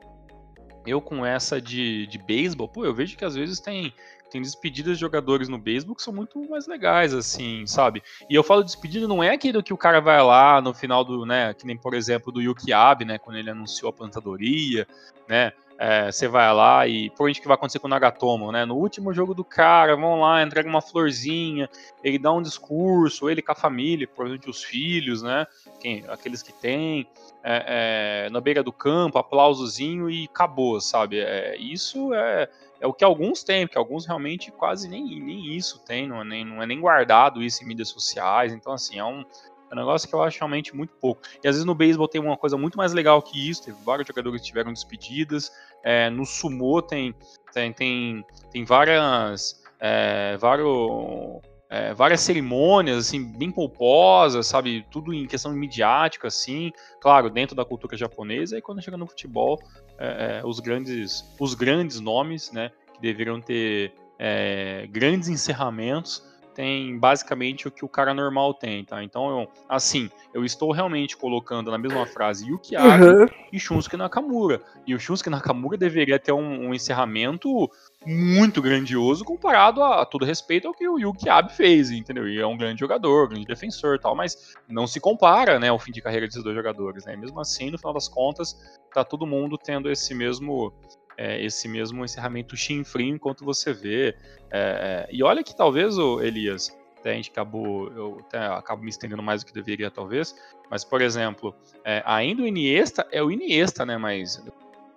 eu 0.85 1.01
com 1.01 1.25
essa 1.25 1.61
de, 1.61 2.07
de 2.07 2.17
beisebol, 2.17 2.67
pô, 2.67 2.85
eu 2.85 2.93
vejo 2.93 3.17
que 3.17 3.25
às 3.25 3.35
vezes 3.35 3.59
tem 3.59 3.93
tem 4.29 4.41
despedidas 4.41 4.97
de 4.97 5.01
jogadores 5.01 5.47
no 5.47 5.57
beisebol 5.57 5.95
que 5.95 6.01
são 6.01 6.13
muito 6.13 6.39
mais 6.49 6.67
legais, 6.67 7.13
assim, 7.13 7.65
sabe? 7.65 8.03
E 8.29 8.35
eu 8.35 8.43
falo 8.43 8.63
despedida 8.63 9.07
não 9.07 9.23
é 9.23 9.31
aquilo 9.31 9.63
que 9.63 9.73
o 9.73 9.77
cara 9.77 9.99
vai 9.99 10.21
lá 10.21 10.61
no 10.61 10.73
final 10.73 11.03
do, 11.03 11.25
né, 11.25 11.53
que 11.53 11.65
nem, 11.65 11.77
por 11.77 11.93
exemplo, 11.93 12.31
do 12.31 12.41
Yuki 12.41 12.73
Abe, 12.73 13.05
né, 13.05 13.17
quando 13.17 13.37
ele 13.37 13.49
anunciou 13.49 13.89
a 13.89 13.93
plantadoria, 13.93 14.87
né, 15.27 15.51
é, 15.79 16.11
você 16.11 16.27
vai 16.27 16.51
lá 16.53 16.87
e 16.87 17.09
provavelmente 17.09 17.39
o 17.39 17.41
que 17.41 17.47
vai 17.47 17.55
acontecer 17.55 17.79
com 17.79 17.87
o 17.87 17.89
Nagatomo, 17.89 18.51
né? 18.51 18.65
No 18.65 18.75
último 18.75 19.13
jogo 19.13 19.33
do 19.33 19.43
cara, 19.43 19.95
vão 19.95 20.19
lá, 20.21 20.41
entrega 20.41 20.67
uma 20.67 20.81
florzinha, 20.81 21.69
ele 22.03 22.17
dá 22.17 22.31
um 22.31 22.41
discurso, 22.41 23.29
ele 23.29 23.41
com 23.41 23.51
a 23.51 23.55
família, 23.55 24.07
provavelmente 24.07 24.49
os 24.49 24.63
filhos, 24.63 25.21
né? 25.21 25.45
Quem, 25.79 26.03
aqueles 26.07 26.41
que 26.41 26.51
têm, 26.51 27.07
é, 27.43 28.25
é, 28.25 28.29
na 28.29 28.41
beira 28.41 28.63
do 28.63 28.73
campo, 28.73 29.19
aplausozinho 29.19 30.09
e 30.09 30.25
acabou, 30.25 30.81
sabe? 30.81 31.19
É, 31.19 31.55
isso 31.57 32.13
é, 32.13 32.49
é 32.81 32.87
o 32.87 32.93
que 32.93 33.03
alguns 33.03 33.43
têm, 33.43 33.67
porque 33.67 33.77
alguns 33.77 34.05
realmente 34.05 34.51
quase 34.51 34.89
nem, 34.89 35.19
nem 35.19 35.55
isso 35.55 35.79
tem, 35.85 36.07
não 36.07 36.21
é 36.21 36.23
nem, 36.23 36.43
não 36.43 36.61
é 36.61 36.65
nem 36.65 36.79
guardado 36.79 37.43
isso 37.43 37.63
em 37.63 37.67
mídias 37.67 37.89
sociais, 37.89 38.51
então 38.51 38.73
assim, 38.73 38.97
é 38.97 39.05
um, 39.05 39.23
é 39.69 39.73
um 39.73 39.77
negócio 39.77 40.07
que 40.07 40.15
eu 40.15 40.23
acho 40.23 40.39
realmente 40.39 40.75
muito 40.75 40.93
pouco. 40.95 41.21
E 41.43 41.47
às 41.47 41.55
vezes 41.55 41.65
no 41.65 41.75
beisebol 41.75 42.07
tem 42.07 42.21
uma 42.21 42.37
coisa 42.37 42.57
muito 42.57 42.77
mais 42.77 42.93
legal 42.93 43.21
que 43.21 43.49
isso. 43.49 43.63
Teve 43.63 43.77
vários 43.83 44.07
jogadores 44.07 44.41
que 44.41 44.47
tiveram 44.47 44.71
despedidas. 44.71 45.51
É, 45.83 46.09
no 46.09 46.25
sumo 46.25 46.81
tem, 46.81 47.13
tem, 47.53 47.73
tem, 47.73 48.25
tem 48.51 48.65
várias. 48.65 49.61
É, 49.79 50.35
vários, 50.37 51.41
é, 51.69 51.93
várias 51.93 52.21
cerimônias, 52.21 52.97
assim, 52.97 53.23
bem 53.23 53.51
pomposas, 53.51 54.47
sabe? 54.47 54.85
Tudo 54.89 55.13
em 55.13 55.27
questão 55.27 55.51
midiática, 55.53 56.27
assim. 56.27 56.71
Claro, 57.01 57.29
dentro 57.29 57.55
da 57.55 57.63
cultura 57.63 57.95
japonesa. 57.95 58.57
E 58.57 58.61
quando 58.61 58.81
chega 58.81 58.97
no 58.97 59.07
futebol, 59.07 59.59
é, 59.97 60.39
é, 60.39 60.45
os, 60.45 60.59
grandes, 60.59 61.23
os 61.39 61.53
grandes 61.53 61.99
nomes, 61.99 62.51
né? 62.51 62.71
Que 62.93 63.01
deveriam 63.01 63.39
ter 63.39 63.93
é, 64.19 64.87
grandes 64.89 65.29
encerramentos 65.29 66.23
tem 66.57 66.97
basicamente 66.97 67.67
o 67.67 67.71
que 67.71 67.85
o 67.85 67.87
cara 67.87 68.15
normal 68.15 68.51
tem, 68.51 68.83
tá? 68.83 69.03
Então, 69.03 69.41
eu, 69.41 69.47
assim, 69.69 70.09
eu 70.33 70.43
estou 70.43 70.71
realmente 70.71 71.15
colocando 71.15 71.69
na 71.69 71.77
mesma 71.77 72.03
frase 72.07 72.47
Yuki 72.49 72.75
Abe 72.75 73.05
uhum. 73.05 73.25
e 73.53 73.59
Shunsuke 73.59 73.95
Nakamura. 73.95 74.59
E 74.87 74.95
o 74.95 74.99
Shunsuke 74.99 75.29
Nakamura 75.29 75.77
deveria 75.77 76.17
ter 76.17 76.31
um, 76.31 76.69
um 76.69 76.73
encerramento 76.73 77.69
muito 78.03 78.59
grandioso 78.59 79.23
comparado 79.23 79.83
a, 79.83 80.01
a, 80.01 80.05
todo 80.07 80.25
respeito 80.25 80.67
ao 80.67 80.73
que 80.73 80.89
o 80.89 80.97
Yuki 80.97 81.29
Abe 81.29 81.53
fez, 81.53 81.91
entendeu? 81.91 82.27
E 82.27 82.39
é 82.39 82.47
um 82.47 82.57
grande 82.57 82.79
jogador, 82.79 83.29
grande 83.29 83.45
defensor 83.45 83.99
tal, 83.99 84.15
mas 84.15 84.55
não 84.67 84.87
se 84.87 84.99
compara, 84.99 85.59
né, 85.59 85.69
ao 85.69 85.77
fim 85.77 85.91
de 85.91 86.01
carreira 86.01 86.25
desses 86.25 86.43
dois 86.43 86.55
jogadores, 86.55 87.05
né? 87.05 87.15
Mesmo 87.15 87.39
assim, 87.39 87.69
no 87.69 87.77
final 87.77 87.93
das 87.93 88.07
contas, 88.07 88.79
tá 88.91 89.03
todo 89.03 89.27
mundo 89.27 89.59
tendo 89.59 89.91
esse 89.91 90.15
mesmo 90.15 90.73
é, 91.17 91.43
esse 91.43 91.67
mesmo 91.67 92.05
encerramento 92.05 92.55
chinfrim 92.55 93.09
enquanto 93.09 93.43
você 93.43 93.73
vê. 93.73 94.15
É, 94.51 95.07
é, 95.09 95.09
e 95.11 95.23
olha 95.23 95.43
que 95.43 95.55
talvez, 95.55 95.97
o 95.97 96.21
Elias, 96.21 96.77
até 96.99 97.11
a 97.11 97.13
gente 97.15 97.31
acabou, 97.31 97.91
eu 97.91 98.17
até 98.27 98.37
acabo 98.37 98.83
me 98.83 98.89
estendendo 98.89 99.23
mais 99.23 99.43
do 99.43 99.47
que 99.47 99.53
deveria, 99.53 99.89
talvez, 99.89 100.35
mas, 100.69 100.83
por 100.83 101.01
exemplo, 101.01 101.55
é, 101.83 102.03
ainda 102.05 102.43
o 102.43 102.47
Iniesta 102.47 103.07
é 103.11 103.23
o 103.23 103.31
Iniesta, 103.31 103.85
né? 103.85 103.97
Mas, 103.97 104.43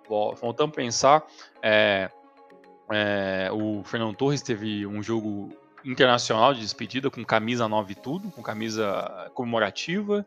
voltando 0.07 0.69
a 0.69 0.75
pensar, 0.75 1.25
é, 1.61 2.09
é, 2.91 3.49
o 3.51 3.83
Fernando 3.83 4.15
Torres 4.15 4.41
teve 4.41 4.85
um 4.85 5.01
jogo 5.01 5.49
internacional 5.83 6.53
de 6.53 6.59
despedida 6.59 7.09
com 7.09 7.23
camisa 7.25 7.67
9 7.67 7.93
e 7.93 7.95
tudo, 7.95 8.29
com 8.29 8.43
camisa 8.43 9.31
comemorativa 9.33 10.25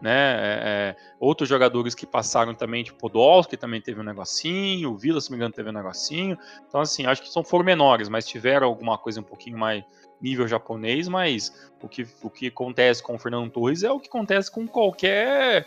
né? 0.00 0.10
É, 0.12 0.60
é, 0.64 0.96
outros 1.18 1.48
jogadores 1.48 1.94
que 1.94 2.06
passaram 2.06 2.54
também, 2.54 2.84
tipo 2.84 2.98
Podolski 2.98 3.56
também 3.56 3.80
teve 3.80 4.00
um 4.00 4.04
negocinho, 4.04 4.92
o 4.92 4.96
Vila, 4.96 5.20
se 5.20 5.30
não 5.30 5.36
me 5.36 5.40
engano, 5.40 5.54
teve 5.54 5.70
um 5.70 5.72
negocinho. 5.72 6.38
Então, 6.68 6.80
assim, 6.80 7.06
acho 7.06 7.22
que 7.22 7.28
são 7.28 7.42
menores, 7.64 8.08
mas 8.08 8.26
tiveram 8.26 8.66
alguma 8.66 8.98
coisa 8.98 9.20
um 9.20 9.24
pouquinho 9.24 9.58
mais 9.58 9.84
nível 10.20 10.46
japonês, 10.46 11.08
mas 11.08 11.70
o 11.82 11.88
que, 11.88 12.06
o 12.22 12.30
que 12.30 12.46
acontece 12.48 13.02
com 13.02 13.14
o 13.14 13.18
Fernando 13.18 13.50
Torres 13.50 13.82
é 13.82 13.90
o 13.90 14.00
que 14.00 14.08
acontece 14.08 14.50
com 14.50 14.66
qualquer 14.66 15.66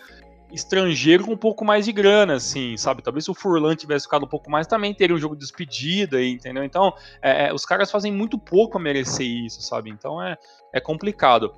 estrangeiro 0.51 1.25
com 1.25 1.33
um 1.33 1.37
pouco 1.37 1.63
mais 1.63 1.85
de 1.85 1.91
grana, 1.91 2.33
assim, 2.33 2.75
sabe? 2.75 3.01
Talvez 3.01 3.25
se 3.25 3.31
o 3.31 3.35
Furlan 3.35 3.75
tivesse 3.75 4.05
ficado 4.05 4.25
um 4.25 4.27
pouco 4.29 4.49
mais, 4.49 4.65
também 4.65 4.93
teria 4.93 5.15
um 5.15 5.19
jogo 5.19 5.35
de 5.35 5.41
despedida, 5.41 6.23
entendeu? 6.23 6.63
Então, 6.63 6.93
é, 7.21 7.47
é 7.47 7.53
os 7.53 7.65
caras 7.65 7.91
fazem 7.91 8.11
muito 8.11 8.37
pouco 8.37 8.77
a 8.77 8.81
merecer 8.81 9.27
isso, 9.27 9.61
sabe? 9.61 9.89
Então 9.89 10.21
é, 10.21 10.37
é 10.73 10.79
complicado. 10.79 11.53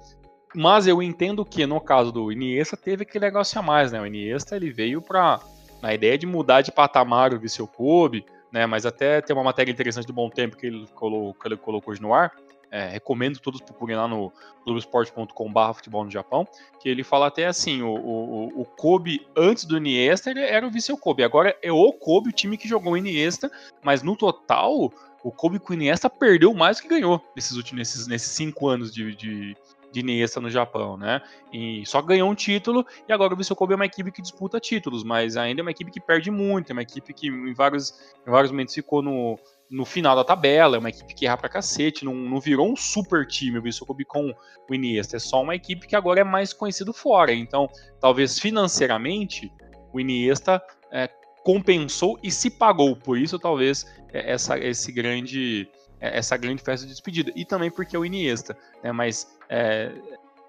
Mas 0.54 0.86
eu 0.88 1.02
entendo 1.02 1.46
que 1.46 1.66
no 1.66 1.80
caso 1.80 2.12
do 2.12 2.32
Iniesta 2.32 2.76
teve 2.76 3.04
aquele 3.04 3.26
negócio 3.26 3.58
a 3.60 3.62
mais, 3.62 3.92
né? 3.92 4.02
O 4.02 4.06
Iniesta 4.06 4.56
ele 4.56 4.70
veio 4.70 5.02
para 5.02 5.40
na 5.82 5.94
ideia 5.94 6.18
de 6.18 6.26
mudar 6.26 6.62
de 6.62 6.72
patamar 6.72 7.34
o 7.34 7.40
Viseu 7.40 7.66
Kobe, 7.66 8.26
né? 8.52 8.66
Mas 8.66 8.86
até 8.86 9.22
tem 9.22 9.36
uma 9.36 9.44
matéria 9.44 9.72
interessante 9.72 10.06
do 10.06 10.14
Bom 10.14 10.30
Tempo 10.30 10.58
que 10.58 10.68
ele 10.68 10.88
colocou, 10.94 11.34
que 11.34 11.48
ele 11.48 11.58
colocou 11.58 11.92
hoje 11.92 12.02
no 12.02 12.14
ar. 12.14 12.32
É, 12.74 12.88
recomendo 12.88 13.38
todos 13.38 13.60
procurem 13.60 13.98
lá 13.98 14.08
no 14.08 14.32
clubesport.com.br 14.64 15.74
futebol 15.74 16.06
no 16.06 16.12
Japão, 16.12 16.48
que 16.80 16.88
ele 16.88 17.04
fala 17.04 17.28
até 17.28 17.46
assim, 17.46 17.82
o, 17.82 17.94
o, 17.94 18.62
o 18.62 18.64
Kobe 18.64 19.28
antes 19.36 19.66
do 19.66 19.76
Iniesta 19.76 20.32
era 20.32 20.66
o 20.66 20.72
Viseu 20.72 20.98
Kobe, 20.98 21.22
agora 21.22 21.54
é 21.62 21.70
o 21.70 21.92
Kobe, 21.92 22.30
o 22.30 22.32
time 22.32 22.58
que 22.58 22.70
jogou 22.70 22.94
o 22.94 22.98
Iniesta, 22.98 23.52
mas 23.84 24.02
no 24.02 24.16
total 24.16 24.90
o 25.22 25.32
Kobe 25.34 25.60
com 25.60 25.74
o 25.74 25.76
Iniesta 25.76 26.10
perdeu 26.10 26.54
mais 26.54 26.78
do 26.78 26.84
que 26.84 26.88
ganhou 26.88 27.22
nesses 27.36 27.58
últimos 27.58 27.80
nesses, 27.80 28.08
nesses 28.08 28.30
cinco 28.30 28.70
anos 28.70 28.90
de, 28.90 29.14
de, 29.18 29.58
de 29.92 30.00
Iniesta 30.00 30.40
no 30.40 30.50
Japão, 30.50 30.98
né? 30.98 31.22
E 31.52 31.84
só 31.86 32.02
ganhou 32.02 32.30
um 32.30 32.36
título 32.36 32.86
e 33.08 33.14
agora 33.14 33.34
o 33.34 33.38
Vissel 33.38 33.56
Kobe 33.56 33.74
é 33.74 33.76
uma 33.76 33.86
equipe 33.86 34.12
que 34.12 34.22
disputa 34.22 34.60
títulos, 34.60 35.04
mas 35.04 35.36
ainda 35.36 35.62
é 35.62 35.64
uma 35.64 35.72
equipe 35.72 35.92
que 35.92 36.00
perde 36.00 36.32
muito, 36.32 36.72
é 36.72 36.74
uma 36.74 36.82
equipe 36.82 37.14
que 37.14 37.28
em 37.28 37.54
vários, 37.54 37.94
em 38.26 38.32
vários 38.32 38.52
momentos 38.52 38.74
ficou 38.74 39.02
no, 39.02 39.38
no 39.70 39.86
final 39.86 40.16
da 40.16 40.24
tabela, 40.24 40.78
é 40.78 40.80
uma 40.80 40.90
equipe 40.90 41.14
que 41.14 41.26
erra 41.26 41.38
pra 41.38 41.50
cacete, 41.50 42.06
não, 42.06 42.16
não 42.16 42.40
virou 42.40 42.72
um 42.72 42.76
super 42.76 43.28
time 43.28 43.60
o 43.60 43.62
Vissel 43.62 43.86
Kobe 43.86 44.06
com 44.06 44.34
o 44.70 44.74
Iniesta, 44.74 45.18
é 45.18 45.20
só 45.20 45.42
uma 45.42 45.56
equipe 45.56 45.88
que 45.88 45.96
agora 45.96 46.22
é 46.22 46.24
mais 46.24 46.54
conhecido 46.54 46.94
fora, 46.94 47.34
então 47.34 47.70
talvez 48.00 48.40
financeiramente 48.40 49.52
o 49.94 50.00
Iniesta 50.00 50.62
é, 50.92 51.10
compensou 51.44 52.18
e 52.24 52.32
se 52.32 52.50
pagou, 52.50 52.96
por 52.96 53.18
isso 53.18 53.38
talvez 53.38 53.86
é, 54.14 54.32
essa, 54.32 54.58
esse 54.58 54.92
grande 54.92 55.70
é, 56.02 56.18
essa 56.18 56.36
grande 56.36 56.64
festa 56.64 56.86
de 56.86 56.92
despedida. 56.92 57.32
E 57.36 57.46
também 57.46 57.70
porque 57.70 57.96
é 57.96 58.00
o 58.00 58.04
Iniesta, 58.04 58.58
né? 58.84 58.92
Mas 58.92 59.28
é, 59.52 59.92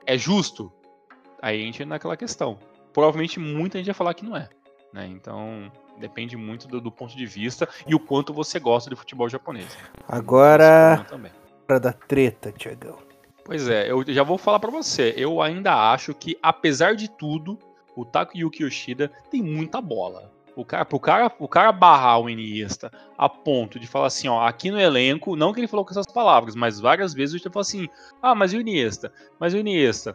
é 0.06 0.16
justo? 0.16 0.72
Aí 1.40 1.60
a 1.60 1.64
gente 1.64 1.82
entra 1.82 1.94
naquela 1.96 2.16
questão. 2.16 2.56
Provavelmente 2.92 3.40
muita 3.40 3.78
gente 3.78 3.86
vai 3.86 3.94
falar 3.94 4.14
que 4.14 4.24
não 4.24 4.36
é. 4.36 4.48
Né? 4.92 5.08
Então 5.08 5.70
depende 5.98 6.36
muito 6.36 6.68
do, 6.68 6.80
do, 6.80 6.90
ponto 6.90 7.16
de 7.16 7.26
vista 7.26 7.68
e 7.86 7.94
o 7.94 8.00
quanto 8.00 8.32
você 8.32 8.60
gosta 8.60 8.88
de 8.88 8.96
futebol 8.96 9.28
japonês. 9.28 9.76
Agora, 10.08 11.04
para 11.66 11.78
da 11.78 11.92
treta, 11.92 12.52
Tiagão. 12.52 12.98
Pois 13.44 13.68
é, 13.68 13.90
eu 13.90 14.04
já 14.08 14.22
vou 14.22 14.38
falar 14.38 14.60
para 14.60 14.70
você. 14.70 15.12
Eu 15.16 15.42
ainda 15.42 15.92
acho 15.92 16.14
que, 16.14 16.38
apesar 16.40 16.94
de 16.94 17.10
tudo, 17.10 17.58
o 17.96 18.04
Takuyuki 18.04 18.62
Yoshida 18.62 19.10
tem 19.30 19.42
muita 19.42 19.80
bola. 19.80 20.30
O 20.54 20.64
cara, 20.64 20.84
pro 20.84 21.00
cara, 21.00 21.32
o 21.38 21.48
cara 21.48 21.72
barrar 21.72 22.20
o 22.20 22.28
Iniesta 22.28 22.90
a 23.16 23.28
ponto 23.28 23.78
de 23.78 23.86
falar 23.86 24.08
assim, 24.08 24.28
ó, 24.28 24.46
aqui 24.46 24.70
no 24.70 24.78
elenco, 24.78 25.34
não 25.34 25.52
que 25.52 25.60
ele 25.60 25.66
falou 25.66 25.84
com 25.84 25.92
essas 25.92 26.06
palavras, 26.06 26.54
mas 26.54 26.78
várias 26.78 27.14
vezes 27.14 27.34
ele 27.34 27.52
falou 27.52 27.62
assim, 27.62 27.88
ah, 28.20 28.34
mas 28.34 28.52
e 28.52 28.58
o 28.58 28.60
Iniesta? 28.60 29.12
Mas 29.40 29.54
o 29.54 29.58
Iniesta? 29.58 30.14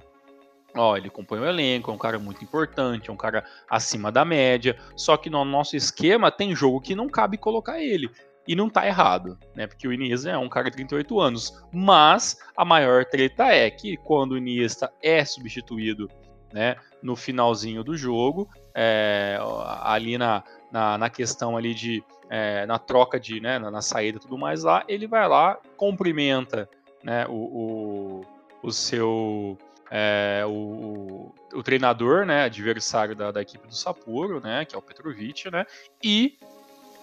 Ó, 0.76 0.96
ele 0.96 1.10
compõe 1.10 1.40
o 1.40 1.46
elenco, 1.46 1.90
é 1.90 1.94
um 1.94 1.98
cara 1.98 2.20
muito 2.20 2.44
importante, 2.44 3.10
é 3.10 3.14
um 3.14 3.18
cara 3.18 3.44
acima 3.68 4.12
da 4.12 4.24
média, 4.24 4.78
só 4.96 5.18
que 5.18 5.30
no 5.30 5.44
nosso 5.44 5.76
esquema 5.76 6.32
tem 6.32 6.56
jogo 6.56 6.82
que 6.82 6.96
não 6.96 7.10
cabe 7.10 7.38
colocar 7.38 7.82
ele. 7.82 8.10
E 8.48 8.56
não 8.56 8.70
tá 8.70 8.88
errado, 8.88 9.38
né? 9.54 9.68
Porque 9.68 9.88
o 9.88 9.92
Iniesta 9.92 10.30
é 10.30 10.38
um 10.38 10.48
cara 10.48 10.70
de 10.70 10.78
38 10.78 11.20
anos. 11.20 11.62
Mas 11.70 12.38
a 12.56 12.64
maior 12.64 13.04
treta 13.04 13.48
é 13.48 13.70
que 13.70 13.98
quando 13.98 14.34
o 14.34 14.38
Iniesta 14.38 14.90
é 15.04 15.26
substituído 15.26 16.08
né, 16.54 16.78
no 17.04 17.16
finalzinho 17.16 17.84
do 17.84 17.98
jogo, 17.98 18.48
é, 18.80 19.40
ali 19.82 20.20
na, 20.20 20.44
na, 20.72 21.00
na, 21.00 21.10
questão 21.10 21.58
ali 21.58 21.74
de 21.74 22.04
é, 22.30 22.64
na 22.68 22.78
troca 22.78 23.20
de, 23.20 23.42
né, 23.42 23.58
na, 23.58 23.72
na, 23.72 23.82
saída 23.82 24.20
e 24.20 24.22
tudo 24.22 24.38
mais 24.38 24.62
lá, 24.62 24.84
ele 24.88 25.08
vai 25.08 25.28
lá, 25.28 25.60
cumprimenta, 25.76 26.70
né, 27.04 27.26
o, 27.28 27.32
o, 27.32 28.22
o 28.62 28.72
seu 28.72 29.58
é, 29.90 30.44
o, 30.46 31.34
o, 31.52 31.64
treinador, 31.64 32.24
né, 32.24 32.44
adversário 32.44 33.16
da, 33.16 33.32
da, 33.32 33.42
equipe 33.42 33.68
do 33.68 33.76
Sapporo, 33.76 34.40
né, 34.40 34.64
que 34.64 34.76
é 34.76 34.78
o 34.78 34.82
Petrovic, 34.82 35.50
né, 35.50 35.66
e 36.04 36.38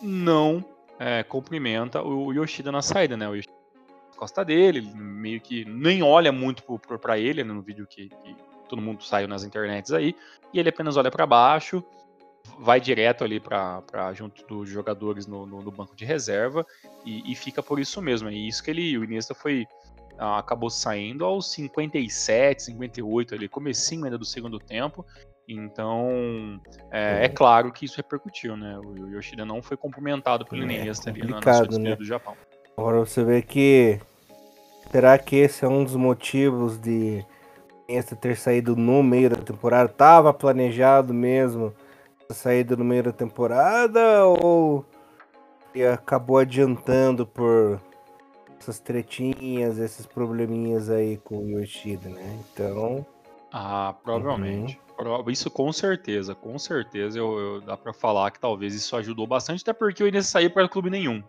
não 0.01 0.65
é, 0.97 1.25
cumprimenta 1.25 2.01
o 2.03 2.33
Yoshida 2.33 2.71
na 2.71 2.83
saída, 2.83 3.17
né, 3.17 3.29
o 3.29 3.35
Yoshida 3.35 3.53
costa 4.17 4.45
dele, 4.45 4.81
meio 4.95 5.41
que 5.41 5.65
nem 5.65 6.05
olha 6.05 6.31
muito 6.31 6.63
para 7.01 7.19
ele 7.19 7.43
né, 7.43 7.53
no 7.53 7.63
vídeo 7.63 7.85
que, 7.85 8.11
que, 8.11 8.37
todo 8.69 8.83
mundo 8.83 9.03
saiu 9.03 9.29
nas 9.29 9.45
internets 9.45 9.93
aí, 9.93 10.15
e 10.53 10.59
ele 10.59 10.69
apenas 10.69 10.97
olha 10.97 11.11
para 11.11 11.27
baixo, 11.27 11.83
vai 12.59 12.81
direto 12.81 13.25
ali 13.25 13.41
para 13.41 14.13
junto 14.13 14.47
dos 14.47 14.69
jogadores 14.69 15.27
no, 15.27 15.47
no, 15.47 15.63
no 15.63 15.71
banco 15.71 15.97
de 15.97 16.05
reserva 16.05 16.65
e, 17.05 17.31
e, 17.31 17.35
fica 17.35 17.63
por 17.63 17.79
isso 17.79 18.01
mesmo. 18.03 18.29
É 18.29 18.35
isso 18.35 18.63
que 18.63 18.71
ele, 18.71 18.97
o 18.99 19.05
Iniesta 19.05 19.35
foi 19.35 19.67
acabou 20.17 20.71
saindo 20.71 21.25
aos 21.25 21.51
57, 21.53 22.63
58 22.65 23.35
ali, 23.35 23.49
comecinho 23.49 24.05
ainda 24.05 24.19
do 24.19 24.25
segundo 24.25 24.59
tempo. 24.59 25.05
Então, 25.49 26.61
é, 26.91 27.27
é, 27.27 27.29
claro 27.29 27.71
que 27.71 27.85
isso 27.85 27.97
repercutiu, 27.97 28.57
né? 28.57 28.79
O 28.79 29.09
Yoshida 29.09 29.45
não 29.45 29.63
foi 29.63 29.77
cumprimentado 29.77 30.47
pelo 30.47 30.63
é, 30.63 30.65
Iniesta 30.65 31.11
ali 31.11 31.21
na, 31.27 31.41
na 31.41 31.79
né? 31.79 31.97
do 31.97 32.05
Japão. 32.05 32.35
Agora 32.77 33.01
você 33.01 33.23
vê 33.23 33.43
que 33.43 34.01
será 34.91 35.19
que 35.19 35.37
esse 35.37 35.65
é 35.65 35.69
um 35.69 35.85
dos 35.85 35.97
motivos 35.97 36.79
de 36.79 37.25
Iniesta 37.89 38.17
ter 38.17 38.37
saído 38.37 38.75
no 38.75 39.03
meio 39.03 39.31
da 39.31 39.37
temporada? 39.37 39.89
Tava 39.89 40.33
planejado 40.33 41.13
mesmo 41.13 41.75
a 42.29 42.35
saída 42.35 42.77
no 42.77 42.85
meio 42.85 43.03
da 43.03 43.13
temporada 43.13 44.25
ou 44.25 44.85
acabou 45.93 46.39
adiantando 46.39 47.27
por 47.27 47.81
essas 48.59 48.79
tretinhas, 48.79 49.79
esses 49.79 50.07
probleminhas 50.07 50.89
aí 50.89 51.19
com 51.19 51.39
o 51.39 51.51
Yoshida, 51.51 52.09
né? 52.09 52.39
Então. 52.53 53.05
Ah, 53.53 53.95
provavelmente. 54.03 54.81
Uhum. 54.99 55.31
Isso 55.31 55.51
com 55.51 55.73
certeza, 55.73 56.35
com 56.35 56.59
certeza 56.59 57.19
eu, 57.19 57.39
eu 57.39 57.61
dá 57.61 57.77
para 57.77 57.93
falar 57.93 58.31
que 58.31 58.39
talvez 58.39 58.75
isso 58.75 58.97
ajudou 58.97 59.27
bastante, 59.27 59.63
até 59.63 59.73
porque 59.73 60.03
o 60.03 60.07
Inês 60.07 60.27
saiu 60.27 60.51
para 60.51 60.69
clube 60.69 60.89
nenhum. 60.89 61.23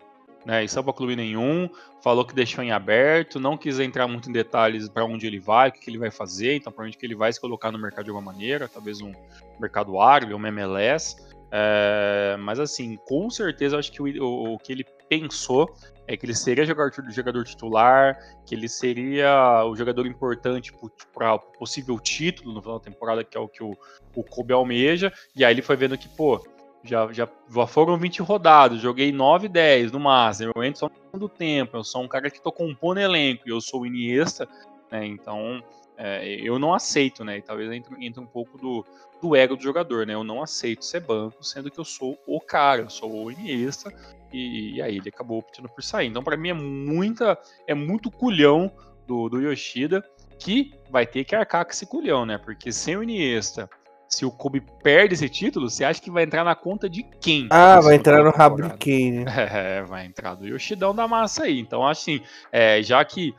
Né, 0.45 0.63
e 0.63 0.67
para 0.69 0.93
clube 0.93 1.15
nenhum, 1.15 1.67
falou 2.03 2.23
que 2.23 2.35
deixou 2.35 2.63
em 2.63 2.71
aberto, 2.71 3.39
não 3.39 3.57
quis 3.57 3.79
entrar 3.79 4.07
muito 4.07 4.29
em 4.29 4.31
detalhes 4.31 4.87
para 4.87 5.03
onde 5.03 5.25
ele 5.25 5.39
vai, 5.39 5.69
o 5.69 5.71
que, 5.71 5.79
que, 5.79 5.89
ele 5.89 5.97
vai 5.97 6.11
fazer, 6.11 6.55
então 6.55 6.71
provavelmente 6.71 6.99
que 6.99 7.05
ele 7.05 7.15
vai 7.15 7.33
se 7.33 7.41
colocar 7.41 7.71
no 7.71 7.79
mercado 7.79 8.05
de 8.05 8.11
alguma 8.11 8.31
maneira, 8.31 8.67
talvez 8.67 9.01
um 9.01 9.11
mercado 9.59 9.99
árabe, 9.99 10.35
um 10.35 10.45
MLS. 10.45 11.15
É, 11.51 12.35
mas 12.39 12.59
assim, 12.59 12.95
com 13.07 13.27
certeza 13.29 13.79
acho 13.79 13.91
que 13.91 14.01
o, 14.01 14.23
o, 14.23 14.53
o 14.53 14.59
que 14.59 14.71
ele 14.71 14.85
pensou 15.09 15.73
é 16.07 16.15
que 16.15 16.25
ele 16.25 16.35
seria 16.35 16.65
jogador, 16.65 16.91
jogador 17.09 17.43
titular, 17.43 18.17
que 18.45 18.53
ele 18.53 18.69
seria 18.69 19.63
o 19.65 19.75
jogador 19.75 20.05
importante 20.05 20.71
para 21.13 21.37
possível 21.37 21.99
título 21.99 22.53
no 22.53 22.61
final 22.61 22.79
da 22.79 22.85
temporada, 22.85 23.23
que 23.23 23.37
é 23.37 23.39
o 23.39 23.47
que 23.47 23.63
o, 23.63 23.75
o 24.15 24.23
Kobe 24.23 24.53
almeja, 24.53 25.11
e 25.35 25.43
aí 25.43 25.53
ele 25.53 25.61
foi 25.61 25.75
vendo 25.75 25.97
que, 25.97 26.07
pô, 26.09 26.45
já, 26.85 27.11
já, 27.11 27.27
já 27.49 27.67
foram 27.67 27.97
20 27.97 28.21
rodadas, 28.21 28.79
joguei 28.79 29.11
9, 29.11 29.47
10 29.47 29.91
no 29.91 29.99
máximo, 29.99 30.51
eu 30.55 30.63
entro 30.63 30.79
só 30.79 30.89
no 30.89 30.95
segundo 30.95 31.29
tempo, 31.29 31.77
eu 31.77 31.83
sou 31.83 32.03
um 32.03 32.07
cara 32.07 32.29
que 32.29 32.41
tô 32.41 32.51
compondo 32.51 32.99
elenco, 32.99 33.43
e 33.45 33.51
eu 33.51 33.59
sou 33.59 33.81
o 33.81 33.85
Iniesta, 33.85 34.47
né, 34.91 35.05
então 35.05 35.63
é, 35.97 36.35
eu 36.41 36.59
não 36.59 36.73
aceito, 36.73 37.23
né, 37.23 37.37
e 37.37 37.41
talvez 37.41 37.71
entre, 37.71 38.05
entre 38.05 38.21
um 38.21 38.25
pouco 38.25 38.57
do, 38.57 38.85
do 39.21 39.35
ego 39.35 39.55
do 39.55 39.63
jogador, 39.63 40.05
né, 40.05 40.13
eu 40.13 40.23
não 40.23 40.41
aceito 40.41 40.85
ser 40.85 41.01
banco, 41.01 41.43
sendo 41.43 41.71
que 41.71 41.79
eu 41.79 41.85
sou 41.85 42.17
o 42.27 42.39
cara, 42.39 42.81
eu 42.81 42.89
sou 42.89 43.11
o 43.11 43.31
Iniesta, 43.31 43.91
e, 44.35 44.75
e 44.75 44.81
aí 44.81 44.97
ele 44.97 45.09
acabou 45.09 45.39
optando 45.39 45.69
por 45.69 45.81
sair. 45.81 46.07
Então, 46.07 46.21
para 46.21 46.35
mim, 46.35 46.49
é 46.49 46.53
muita. 46.53 47.39
É 47.65 47.73
muito 47.73 48.11
culhão 48.11 48.69
do, 49.07 49.29
do 49.29 49.39
Yoshida 49.39 50.03
que 50.37 50.73
vai 50.89 51.07
ter 51.07 51.23
que 51.23 51.33
arcar 51.33 51.63
com 51.63 51.71
esse 51.71 51.85
culhão, 51.85 52.25
né? 52.25 52.37
Porque 52.37 52.71
sem 52.71 52.97
o 52.97 53.03
Iniesta, 53.03 53.69
se 54.07 54.25
o 54.25 54.31
Kobe 54.31 54.61
perde 54.81 55.13
esse 55.13 55.27
título, 55.27 55.69
você 55.69 55.83
acha 55.83 56.01
que 56.01 56.11
vai 56.11 56.23
entrar 56.23 56.43
na 56.43 56.55
conta 56.55 56.89
de 56.89 57.03
quem? 57.19 57.47
Ah, 57.49 57.79
vai 57.79 57.95
entrar 57.95 58.23
no 58.23 58.31
rabo 58.31 58.61
de 58.61 58.77
quem, 58.77 59.11
né? 59.11 59.25
É, 59.55 59.81
vai 59.83 60.05
entrar 60.05 60.35
do 60.35 60.47
Yoshidão 60.47 60.93
da 60.93 61.07
massa 61.07 61.43
aí. 61.43 61.59
Então, 61.59 61.85
assim, 61.85 62.21
é, 62.51 62.81
já 62.81 63.03
que 63.05 63.33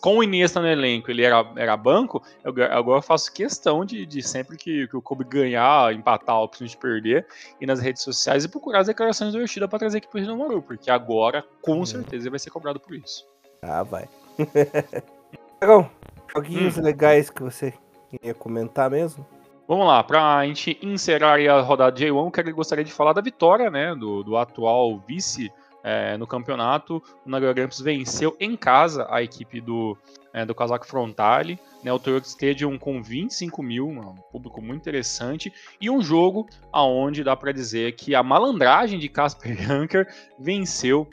com 0.00 0.18
o 0.18 0.24
Iniesta 0.24 0.60
no 0.60 0.66
elenco 0.66 1.10
ele 1.10 1.22
era, 1.22 1.44
era 1.56 1.76
banco, 1.76 2.22
eu, 2.42 2.52
agora 2.70 2.98
eu 2.98 3.02
faço 3.02 3.32
questão 3.32 3.84
de, 3.84 4.06
de 4.06 4.22
sempre 4.22 4.56
que, 4.56 4.88
que, 4.88 4.96
o 4.96 5.02
Kobe 5.02 5.24
ganhar, 5.24 5.92
empatar, 5.92 6.36
a 6.36 6.42
opção 6.42 6.66
de 6.66 6.76
perder, 6.76 7.26
e 7.60 7.66
nas 7.66 7.80
redes 7.80 8.02
sociais 8.02 8.44
e 8.44 8.48
procurar 8.48 8.80
as 8.80 8.86
declarações 8.86 9.32
do 9.32 9.40
Yoshida 9.40 9.68
para 9.68 9.78
trazer 9.78 9.98
aqui 9.98 10.08
pro 10.08 10.36
Maru, 10.36 10.62
porque 10.62 10.90
agora, 10.90 11.44
com 11.62 11.80
hum. 11.80 11.86
certeza, 11.86 12.24
ele 12.24 12.30
vai 12.30 12.38
ser 12.38 12.50
cobrado 12.50 12.80
por 12.80 12.94
isso. 12.94 13.26
Ah, 13.62 13.82
vai. 13.82 14.08
Legal. 15.60 15.90
Joguinhos 16.34 16.76
hum. 16.76 16.82
legais 16.82 17.30
que 17.30 17.42
você 17.42 17.74
queria 18.10 18.34
comentar 18.34 18.90
mesmo? 18.90 19.26
Vamos 19.68 19.86
lá, 19.86 20.02
para 20.02 20.38
a 20.38 20.46
gente 20.46 20.78
encerrar 20.80 21.38
a 21.38 21.60
rodada 21.60 21.92
de 21.92 22.06
J1, 22.06 22.48
eu 22.48 22.54
gostaria 22.54 22.82
de 22.82 22.90
falar 22.90 23.12
da 23.12 23.20
vitória 23.20 23.70
né, 23.70 23.94
do, 23.94 24.22
do 24.22 24.34
atual 24.34 24.98
vice 25.06 25.52
é, 25.84 26.16
no 26.16 26.26
campeonato. 26.26 27.02
O 27.26 27.28
Nagoya 27.28 27.68
venceu 27.82 28.34
em 28.40 28.56
casa 28.56 29.06
a 29.10 29.22
equipe 29.22 29.60
do, 29.60 29.94
é, 30.32 30.46
do 30.46 30.54
Kazakh 30.54 30.86
Frontale, 30.86 31.60
né, 31.84 31.92
o 31.92 31.98
Toyota 31.98 32.26
Stadium 32.26 32.78
com 32.78 33.02
25 33.02 33.62
mil, 33.62 33.88
um 33.88 34.14
público 34.32 34.62
muito 34.62 34.80
interessante, 34.80 35.52
e 35.78 35.90
um 35.90 36.00
jogo 36.00 36.46
aonde 36.72 37.22
dá 37.22 37.36
para 37.36 37.52
dizer 37.52 37.92
que 37.92 38.14
a 38.14 38.22
malandragem 38.22 38.98
de 38.98 39.10
Casper 39.10 39.52
Janker 39.60 40.08
venceu 40.38 41.06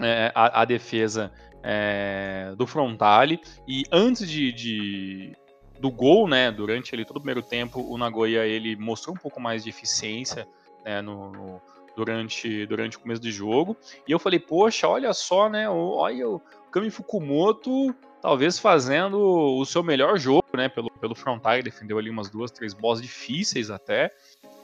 é, 0.00 0.30
a, 0.32 0.60
a, 0.60 0.64
defesa 0.64 1.32
é, 1.60 2.54
do 2.56 2.68
Frontale, 2.68 3.40
e 3.66 3.82
antes 3.90 4.30
de, 4.30 4.52
de 4.52 5.36
do 5.80 5.90
gol, 5.90 6.28
né, 6.28 6.52
durante 6.52 6.94
ali 6.94 7.04
todo 7.04 7.16
o 7.16 7.20
primeiro 7.20 7.42
tempo, 7.42 7.80
o 7.80 7.96
Nagoya 7.96 8.46
ele 8.46 8.76
mostrou 8.76 9.16
um 9.16 9.18
pouco 9.18 9.40
mais 9.40 9.64
de 9.64 9.70
eficiência 9.70 10.46
né, 10.84 11.00
no, 11.00 11.30
no 11.32 11.62
durante, 11.96 12.66
durante 12.66 12.96
o 12.96 13.00
começo 13.00 13.20
do 13.20 13.30
jogo. 13.30 13.76
E 14.06 14.12
eu 14.12 14.18
falei, 14.18 14.38
poxa, 14.38 14.86
olha 14.86 15.12
só, 15.12 15.48
né? 15.48 15.68
Olha 15.68 16.28
o 16.28 16.40
Kami 16.70 16.90
Fukumoto 16.90 17.94
talvez 18.22 18.58
fazendo 18.58 19.18
o 19.18 19.64
seu 19.64 19.82
melhor 19.82 20.18
jogo, 20.18 20.46
né? 20.54 20.68
Pelo, 20.68 20.90
pelo 20.90 21.14
frontal, 21.14 21.62
defendeu 21.62 21.98
ali 21.98 22.10
umas 22.10 22.28
duas, 22.28 22.50
três 22.50 22.74
bolas 22.74 23.00
difíceis 23.00 23.70
até. 23.70 24.10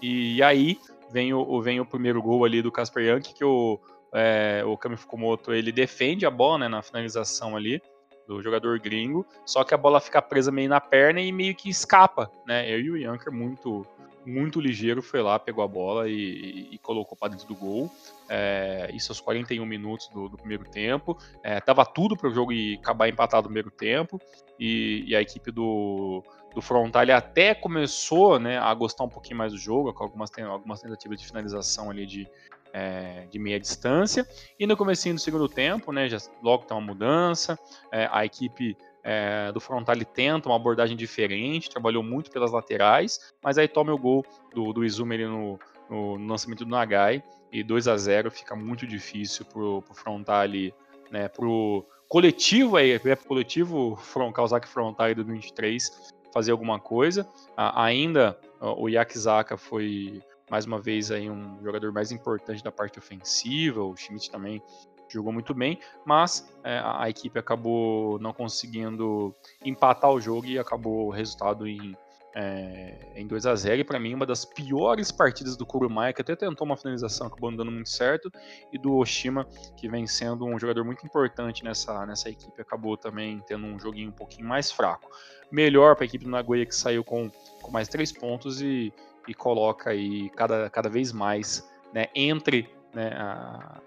E, 0.01 0.43
aí 0.43 0.79
vem 1.11 1.33
o, 1.33 1.61
vem 1.63 1.81
o 1.81 1.87
primeiro 1.87 2.23
gol 2.23 2.45
ali 2.45 2.61
do 2.61 2.71
Casper 2.71 3.05
Yankee, 3.05 3.35
que 3.35 3.45
o, 3.45 3.81
é, 4.13 4.63
o 4.67 4.77
Kami 4.77 4.97
Fukumoto 4.97 5.53
ele 5.53 5.73
defende 5.73 6.27
a 6.27 6.31
bola 6.31 6.59
né, 6.59 6.69
na 6.69 6.83
finalização 6.83 7.57
ali 7.57 7.81
do 8.27 8.43
jogador 8.43 8.79
gringo, 8.79 9.27
só 9.45 9.63
que 9.65 9.75
a 9.75 9.77
bola 9.77 10.01
fica 10.01 10.21
presa 10.21 10.51
meio 10.51 10.69
na 10.69 10.81
perna 10.81 11.21
e 11.21 11.31
meio 11.33 11.55
que 11.55 11.69
escapa, 11.69 12.31
né? 12.47 12.69
Eu 12.71 12.81
e 12.81 12.91
o 12.91 12.97
Yanker 12.97 13.33
muito 13.33 13.87
muito 14.27 14.61
ligeiro, 14.61 15.01
foi 15.01 15.23
lá, 15.23 15.39
pegou 15.39 15.63
a 15.63 15.69
bola 15.69 16.09
e, 16.09 16.69
e 16.73 16.79
colocou 16.79 17.17
para 17.17 17.29
dentro 17.29 17.47
do 17.47 17.55
gol. 17.55 17.89
É, 18.29 18.91
isso 18.93 19.13
aos 19.13 19.21
41 19.21 19.65
minutos 19.65 20.09
do, 20.09 20.29
do 20.29 20.37
primeiro 20.37 20.65
tempo. 20.65 21.17
É, 21.45 21.61
tava 21.61 21.87
tudo 21.87 22.17
para 22.17 22.29
o 22.29 22.35
jogo 22.35 22.51
acabar 22.81 23.09
empatado 23.09 23.45
no 23.45 23.49
primeiro 23.51 23.71
tempo. 23.71 24.21
E, 24.59 25.05
e 25.07 25.15
a 25.15 25.21
equipe 25.21 25.53
do, 25.53 26.25
do 26.53 26.61
Frontal 26.61 27.09
até 27.15 27.55
começou 27.55 28.41
né, 28.41 28.59
a 28.59 28.75
gostar 28.75 29.05
um 29.05 29.09
pouquinho 29.09 29.37
mais 29.37 29.53
do 29.53 29.59
jogo, 29.59 29.93
com 29.95 30.03
algumas, 30.03 30.31
algumas 30.39 30.81
tentativas 30.81 31.21
de 31.21 31.27
finalização 31.27 31.89
ali 31.89 32.05
de, 32.05 32.29
é, 32.77 33.27
de 33.31 33.39
meia 33.39 33.59
distância. 33.59 34.29
E 34.61 34.67
no 34.67 34.77
começo 34.77 35.11
do 35.11 35.19
segundo 35.19 35.49
tempo, 35.49 35.91
né, 35.93 36.11
já 36.11 36.19
logo 36.43 36.67
tem 36.67 36.77
uma 36.77 36.87
mudança, 36.87 37.59
é, 37.91 38.07
a 38.13 38.23
equipe 38.23 38.77
é, 39.03 39.51
do 39.51 39.59
Frontale 39.59 40.05
tenta 40.05 40.51
uma 40.51 40.57
abordagem 40.57 40.95
diferente, 40.95 41.71
trabalhou 41.71 42.03
muito 42.03 42.31
pelas 42.31 42.53
laterais, 42.53 43.33
mas 43.43 43.57
aí 43.57 43.67
toma 43.67 43.95
o 43.95 43.99
gol 43.99 44.27
do, 44.55 44.75
do 44.75 44.85
Izumi 44.85 45.17
no, 45.25 45.59
no, 45.89 46.19
no, 46.19 46.27
lançamento 46.29 46.67
do 46.67 46.71
Nagai 46.71 47.25
e 47.51 47.63
2 47.63 47.89
a 47.89 47.97
0 47.97 48.31
fica 48.31 48.55
muito 48.55 48.87
difícil 48.87 49.47
pro, 49.47 49.81
pro 49.81 49.95
Frontale, 49.95 50.75
né, 51.11 51.29
pro 51.29 51.83
coletivo 52.09 52.77
aí, 52.77 52.99
pro 52.99 53.17
coletivo 53.25 53.97
Front, 53.97 54.35
Kawasaki 54.35 54.69
Frontale 54.69 55.15
do 55.15 55.25
23 55.25 56.13
fazer 56.31 56.53
alguma 56.53 56.79
coisa. 56.79 57.27
Ainda 57.57 58.39
o 58.61 58.87
Yakizaka 58.87 59.57
foi 59.57 60.21
mais 60.51 60.65
uma 60.65 60.79
vez 60.79 61.11
aí 61.11 61.31
um 61.31 61.63
jogador 61.63 61.93
mais 61.93 62.13
importante 62.13 62.63
da 62.63 62.71
parte 62.71 62.99
ofensiva, 62.99 63.83
o 63.83 63.97
Schmidt 63.97 64.31
também 64.31 64.63
jogou 65.09 65.33
muito 65.33 65.55
bem, 65.55 65.79
mas 66.05 66.53
é, 66.65 66.81
a 66.85 67.09
equipe 67.09 67.39
acabou 67.39 68.19
não 68.19 68.33
conseguindo 68.33 69.35
empatar 69.65 70.11
o 70.11 70.21
jogo 70.21 70.47
e 70.47 70.59
acabou 70.59 71.07
o 71.07 71.11
resultado 71.11 71.67
em, 71.67 71.97
é, 72.39 72.95
em 73.15 73.27
2 73.27 73.47
a 73.47 73.55
0 73.55 73.81
E 73.81 73.85
para 73.85 73.99
mim, 73.99 74.13
uma 74.13 74.27
das 74.27 74.45
piores 74.45 75.11
partidas 75.11 75.57
do 75.57 75.65
Kurumaya, 75.65 76.13
que 76.13 76.21
até 76.21 76.37
tentou 76.37 76.67
uma 76.67 76.77
finalização, 76.77 77.29
acabou 77.29 77.51
não 77.51 77.57
dando 77.57 77.73
muito 77.73 77.89
certo, 77.89 78.31
e 78.71 78.79
do 78.79 78.95
Oshima, 78.97 79.47
que 79.77 79.89
vem 79.89 80.07
sendo 80.07 80.45
um 80.45 80.59
jogador 80.59 80.85
muito 80.85 81.05
importante 81.07 81.65
nessa, 81.65 82.05
nessa 82.05 82.29
equipe, 82.29 82.61
acabou 82.61 82.97
também 82.97 83.43
tendo 83.47 83.67
um 83.67 83.79
joguinho 83.79 84.11
um 84.11 84.13
pouquinho 84.13 84.47
mais 84.47 84.71
fraco. 84.71 85.11
Melhor 85.51 85.95
para 85.95 86.05
a 86.05 86.07
equipe 86.07 86.25
do 86.25 86.31
Nagoya, 86.31 86.67
que 86.67 86.75
saiu 86.75 87.03
com 87.03 87.31
com 87.67 87.73
mais 87.73 87.89
três 87.89 88.13
pontos 88.13 88.63
e, 88.63 88.93
e 89.27 89.35
coloca 89.35 89.91
aí 89.91 90.31
cada, 90.31 90.71
cada 90.71 90.89
vez 90.89 91.13
mais 91.13 91.69
né, 91.93 92.07
entre, 92.15 92.69
né, 92.95 93.09
a, 93.17 93.81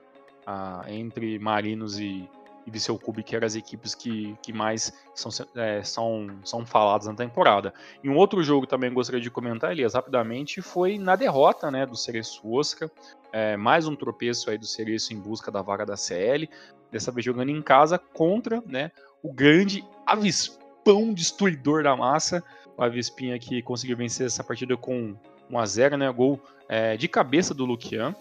a, 0.45 0.83
entre 0.87 1.39
Marinos 1.39 1.97
e, 1.97 2.29
e 2.69 2.71
Viseu 2.71 2.97
Clube, 2.97 3.23
que 3.23 3.35
eram 3.35 3.45
as 3.45 3.55
equipes 3.55 3.93
que, 3.93 4.37
que 4.41 4.53
mais 4.53 4.93
são, 5.13 5.31
é, 5.55 5.83
são, 5.83 6.27
são 6.43 6.65
faladas 6.65 7.07
na 7.07 7.13
temporada. 7.15 7.73
E 8.03 8.09
um 8.09 8.15
outro 8.15 8.41
jogo 8.43 8.65
também 8.65 8.93
gostaria 8.93 9.19
de 9.19 9.29
comentar, 9.29 9.71
Elias, 9.71 9.95
rapidamente, 9.95 10.61
foi 10.61 10.97
na 10.97 11.15
derrota 11.15 11.69
né, 11.69 11.85
do 11.85 11.97
Cereço 11.97 12.41
Oscar. 12.49 12.89
É, 13.33 13.57
mais 13.57 13.87
um 13.87 13.95
tropeço 13.95 14.49
aí 14.49 14.57
do 14.57 14.65
Cereço 14.65 15.13
em 15.13 15.19
busca 15.19 15.51
da 15.51 15.61
vaga 15.61 15.85
da 15.85 15.97
CL. 15.97 16.49
Dessa 16.91 17.11
vez 17.11 17.25
jogando 17.25 17.49
em 17.49 17.61
casa 17.61 17.97
contra 17.97 18.63
né, 18.65 18.91
o 19.21 19.33
grande 19.33 19.83
avispão 20.05 21.13
destruidor 21.13 21.83
da 21.83 21.95
massa. 21.95 22.43
O 22.77 22.83
Avispinha 22.83 23.37
que 23.37 23.61
conseguiu 23.61 23.97
vencer 23.97 24.25
essa 24.25 24.43
partida 24.43 24.77
com 24.77 25.15
1 25.49 25.59
a 25.59 25.65
0 25.65 25.97
né? 25.97 26.11
Gol 26.11 26.39
é, 26.67 26.95
de 26.95 27.07
cabeça 27.07 27.53
do 27.53 27.65
Luquian. 27.65 28.15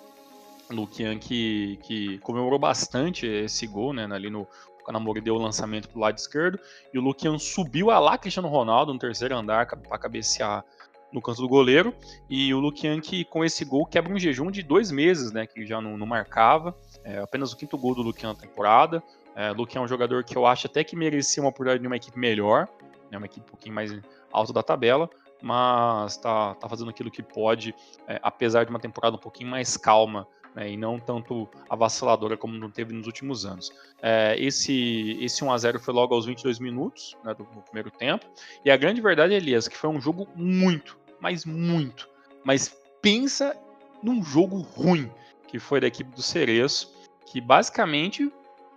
Luquian 0.70 1.18
que, 1.18 1.78
que 1.83 2.18
comemorou 2.18 2.59
bastante 2.59 3.26
esse 3.26 3.66
gol, 3.66 3.92
né? 3.92 4.07
Ali 4.11 4.31
no 4.31 4.46
o 4.81 4.85
Canamori 4.88 5.20
deu 5.20 5.35
o 5.35 5.38
lançamento 5.38 5.88
pro 5.88 6.00
lado 6.00 6.16
esquerdo 6.16 6.59
e 6.94 6.98
o 6.98 7.02
Luquian 7.02 7.38
subiu 7.38 7.90
a 7.90 7.98
lá 7.98 8.16
Cristiano 8.16 8.48
Ronaldo 8.48 8.92
no 8.92 8.98
terceiro 8.98 9.37
andar 9.37 9.66
para 9.66 9.98
cabecear 9.98 10.64
no 11.12 11.20
canto 11.20 11.42
do 11.42 11.48
goleiro. 11.48 11.94
E 12.28 12.52
o 12.54 12.59
Luquian 12.59 13.00
que 13.00 13.24
com 13.24 13.44
esse 13.44 13.64
gol 13.64 13.85
quebra 13.85 14.12
um 14.12 14.18
jejum 14.18 14.50
de 14.50 14.62
dois 14.62 14.90
meses, 14.90 15.33
né? 15.33 15.46
Que 15.46 15.66
já 15.66 15.81
não, 15.81 15.96
não 15.96 16.07
marcava. 16.07 16.74
É 17.04 17.18
apenas 17.18 17.52
o 17.52 17.57
quinto 17.57 17.76
gol 17.76 17.94
do 17.94 18.02
Luquian 18.02 18.31
na 18.31 18.35
temporada. 18.35 19.02
É, 19.35 19.50
Luquian 19.52 19.81
é 19.81 19.85
um 19.85 19.88
jogador 19.88 20.24
que 20.24 20.37
eu 20.37 20.46
acho 20.46 20.66
até 20.66 20.83
que 20.83 20.96
merecia 20.96 21.42
uma 21.42 21.50
oportunidade 21.50 21.81
de 21.81 21.87
uma 21.87 21.96
equipe 21.96 22.18
melhor, 22.18 22.68
né? 23.11 23.18
Uma 23.18 23.26
equipe 23.26 23.46
um 23.46 23.50
pouquinho 23.50 23.74
mais 23.74 23.94
alta 24.33 24.52
da 24.52 24.62
tabela 24.62 25.09
mas 25.40 26.16
tá, 26.16 26.54
tá 26.57 26.68
fazendo 26.68 26.90
aquilo 26.90 27.11
que 27.11 27.22
pode, 27.22 27.74
é, 28.07 28.18
apesar 28.22 28.64
de 28.64 28.70
uma 28.70 28.81
temporada 28.81 29.16
um 29.16 29.20
pouquinho 29.20 29.48
mais 29.48 29.76
calma 29.76 30.26
né, 30.59 30.73
e 30.73 30.77
não 30.77 30.99
tanto 30.99 31.49
avassaladora 31.71 32.37
como 32.37 32.59
não 32.59 32.68
teve 32.68 32.92
nos 32.92 33.07
últimos 33.07 33.47
anos. 33.47 33.73
É, 34.03 34.35
esse, 34.38 35.16
esse 35.21 35.44
1x0 35.44 35.79
foi 35.79 35.94
logo 35.94 36.14
aos 36.14 36.27
22 36.27 36.59
minutos 36.59 37.16
né, 37.25 37.33
do, 37.33 37.44
do, 37.44 37.62
primeiro 37.62 37.92
tempo, 37.92 38.27
e 38.64 38.71
a 38.71 38.77
grande 38.77 39.01
verdade, 39.01 39.35
Elias, 39.35 39.68
que 39.68 39.77
foi 39.77 39.88
um 39.88 40.01
jogo 40.01 40.27
muito, 40.35 40.99
mas 41.21 41.44
muito, 41.44 42.09
mas 42.44 42.77
pensa 43.01 43.57
num 44.03 44.21
jogo 44.23 44.59
ruim, 44.59 45.09
que 45.47 45.61
foi 45.61 45.81
da 45.81 45.87
equipe 45.87 46.11
do 46.11 46.23
Cereço, 46.23 46.92
que 47.27 47.40
basicamente 47.40 48.31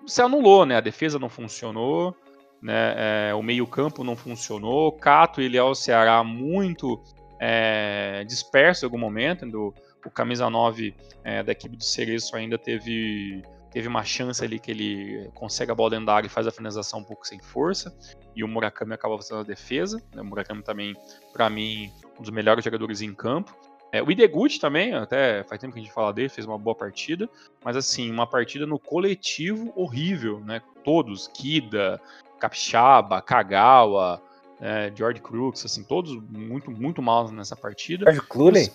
se 0.06 0.22
anulou, 0.22 0.65
né? 0.65 0.78
A 0.78 0.82
defesa 0.82 1.17
não 1.17 1.30
funcionou, 1.30 2.15
né? 2.62 3.30
É, 3.30 3.34
o 3.34 3.41
meio-campo 3.41 4.04
não 4.04 4.15
funcionou. 4.15 4.91
Cato 4.94 5.41
e 5.41 5.50
Léo 5.50 5.76
Ceará 5.76 6.24
muito 6.24 7.02
é, 7.39 8.24
disperso 8.26 8.84
em 8.84 8.88
algum 8.88 8.98
momento. 8.98 9.46
Do, 9.46 9.74
o 10.08 10.12
camisa 10.12 10.50
9 10.50 10.96
é, 11.24 11.44
da 11.44 11.52
equipe 11.52 11.76
do 11.76 11.84
Cereço 11.84 12.36
ainda 12.36 12.58
teve, 12.58 13.44
teve 13.72 13.88
uma 13.88 14.04
chance 14.04 14.44
ali 14.44 14.60
que 14.60 14.72
ele 14.72 15.30
consegue 15.34 15.72
a 15.72 15.76
bola 15.76 15.92
dentro 15.92 16.06
da 16.08 16.16
área 16.16 16.28
e 16.28 16.30
faz 16.30 16.48
a 16.48 16.52
finalização 16.52 17.00
um 17.00 17.04
pouco 17.04 17.26
sem 17.26 17.40
força. 17.40 17.96
E 18.36 18.44
o 18.44 18.48
Murakami 18.48 18.94
acaba 18.94 19.18
fazendo 19.18 19.42
a 19.42 19.44
defesa. 19.44 20.02
Né? 20.14 20.22
O 20.22 20.26
Murakami 20.26 20.64
também, 20.64 20.96
para 21.34 21.50
mim, 21.50 21.92
um 22.20 22.22
dos 22.22 22.32
melhores 22.32 22.64
jogadores 22.64 23.02
em 23.02 23.14
campo. 23.14 23.56
É, 23.92 24.02
o 24.02 24.10
Ideguchi 24.10 24.60
também, 24.60 24.94
até 24.94 25.44
faz 25.44 25.60
tempo 25.60 25.74
que 25.74 25.80
a 25.80 25.84
gente 25.84 25.94
fala 25.94 26.14
dele, 26.14 26.30
fez 26.30 26.48
uma 26.48 26.58
boa 26.58 26.74
partida, 26.74 27.30
mas 27.64 27.76
assim, 27.76 28.10
uma 28.10 28.26
partida 28.26 28.66
no 28.66 28.80
coletivo 28.80 29.74
horrível, 29.76 30.40
né? 30.40 30.62
Todos, 30.82 31.28
Kida, 31.28 32.00
Capixaba, 32.40 33.22
Kagawa, 33.22 34.22
é, 34.62 34.92
George 34.96 35.20
Crooks, 35.20 35.66
assim, 35.66 35.84
todos 35.84 36.16
muito, 36.30 36.72
muito 36.72 37.02
mal 37.02 37.30
nessa 37.32 37.56
partida. 37.56 38.06
George 38.06 38.28
Clooney? 38.28 38.72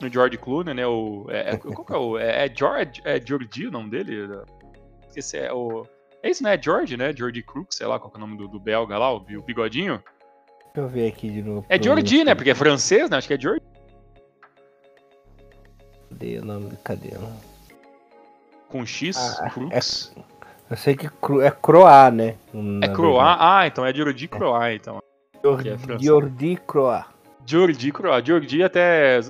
O 0.00 0.08
George 0.08 0.38
Clooney, 0.38 0.74
né? 0.74 0.86
O, 0.86 1.26
é, 1.28 1.54
é, 1.54 1.56
qual 1.56 1.84
que 1.84 1.92
é 1.92 1.96
o. 1.96 2.18
É, 2.18 2.46
é 2.46 2.54
George, 2.54 3.02
é 3.04 3.20
Georgie 3.20 3.66
o 3.66 3.70
nome 3.70 3.90
dele? 3.90 4.42
Esse 5.14 5.38
é 5.38 5.52
o. 5.52 5.84
É 6.22 6.30
isso, 6.30 6.42
né? 6.42 6.54
É 6.54 6.62
George, 6.62 6.96
né? 6.96 7.12
George 7.14 7.42
Crooks, 7.42 7.76
sei 7.76 7.86
lá 7.86 7.98
qual 7.98 8.12
é 8.14 8.16
o 8.16 8.20
nome 8.20 8.36
do, 8.36 8.48
do 8.48 8.60
belga 8.60 8.96
lá, 8.96 9.12
o, 9.12 9.16
o 9.16 9.42
bigodinho. 9.42 10.02
Deixa 10.74 10.80
eu 10.80 10.88
ver 10.88 11.08
aqui 11.08 11.30
de 11.30 11.42
novo. 11.42 11.66
É 11.68 11.82
Georgie, 11.82 12.24
né? 12.24 12.34
Porque 12.34 12.50
é 12.50 12.54
francês, 12.54 13.10
né? 13.10 13.16
Acho 13.16 13.26
que 13.26 13.34
é 13.34 13.40
George. 13.40 13.62
Cadê 16.10 16.38
o 16.38 16.44
nome? 16.44 16.72
Cadê? 16.84 17.10
Com 18.68 18.84
X, 18.86 19.16
ah, 19.16 19.50
Crooks. 19.50 20.12
É... 20.16 20.38
Eu 20.70 20.76
sei 20.76 20.94
que 20.94 21.06
é 21.06 21.50
Croá, 21.50 22.10
né? 22.10 22.36
É 22.82 22.88
Croá? 22.88 23.36
Ah, 23.40 23.66
então 23.66 23.86
é 23.86 23.94
Jordi 23.94 24.28
Croá, 24.28 24.74
então. 24.74 25.02
Jordi 25.42 26.56
Croá. 26.66 27.06
Jordi 27.46 27.90
Croá. 27.90 28.22
Jordi 28.22 28.62
até 28.62 29.20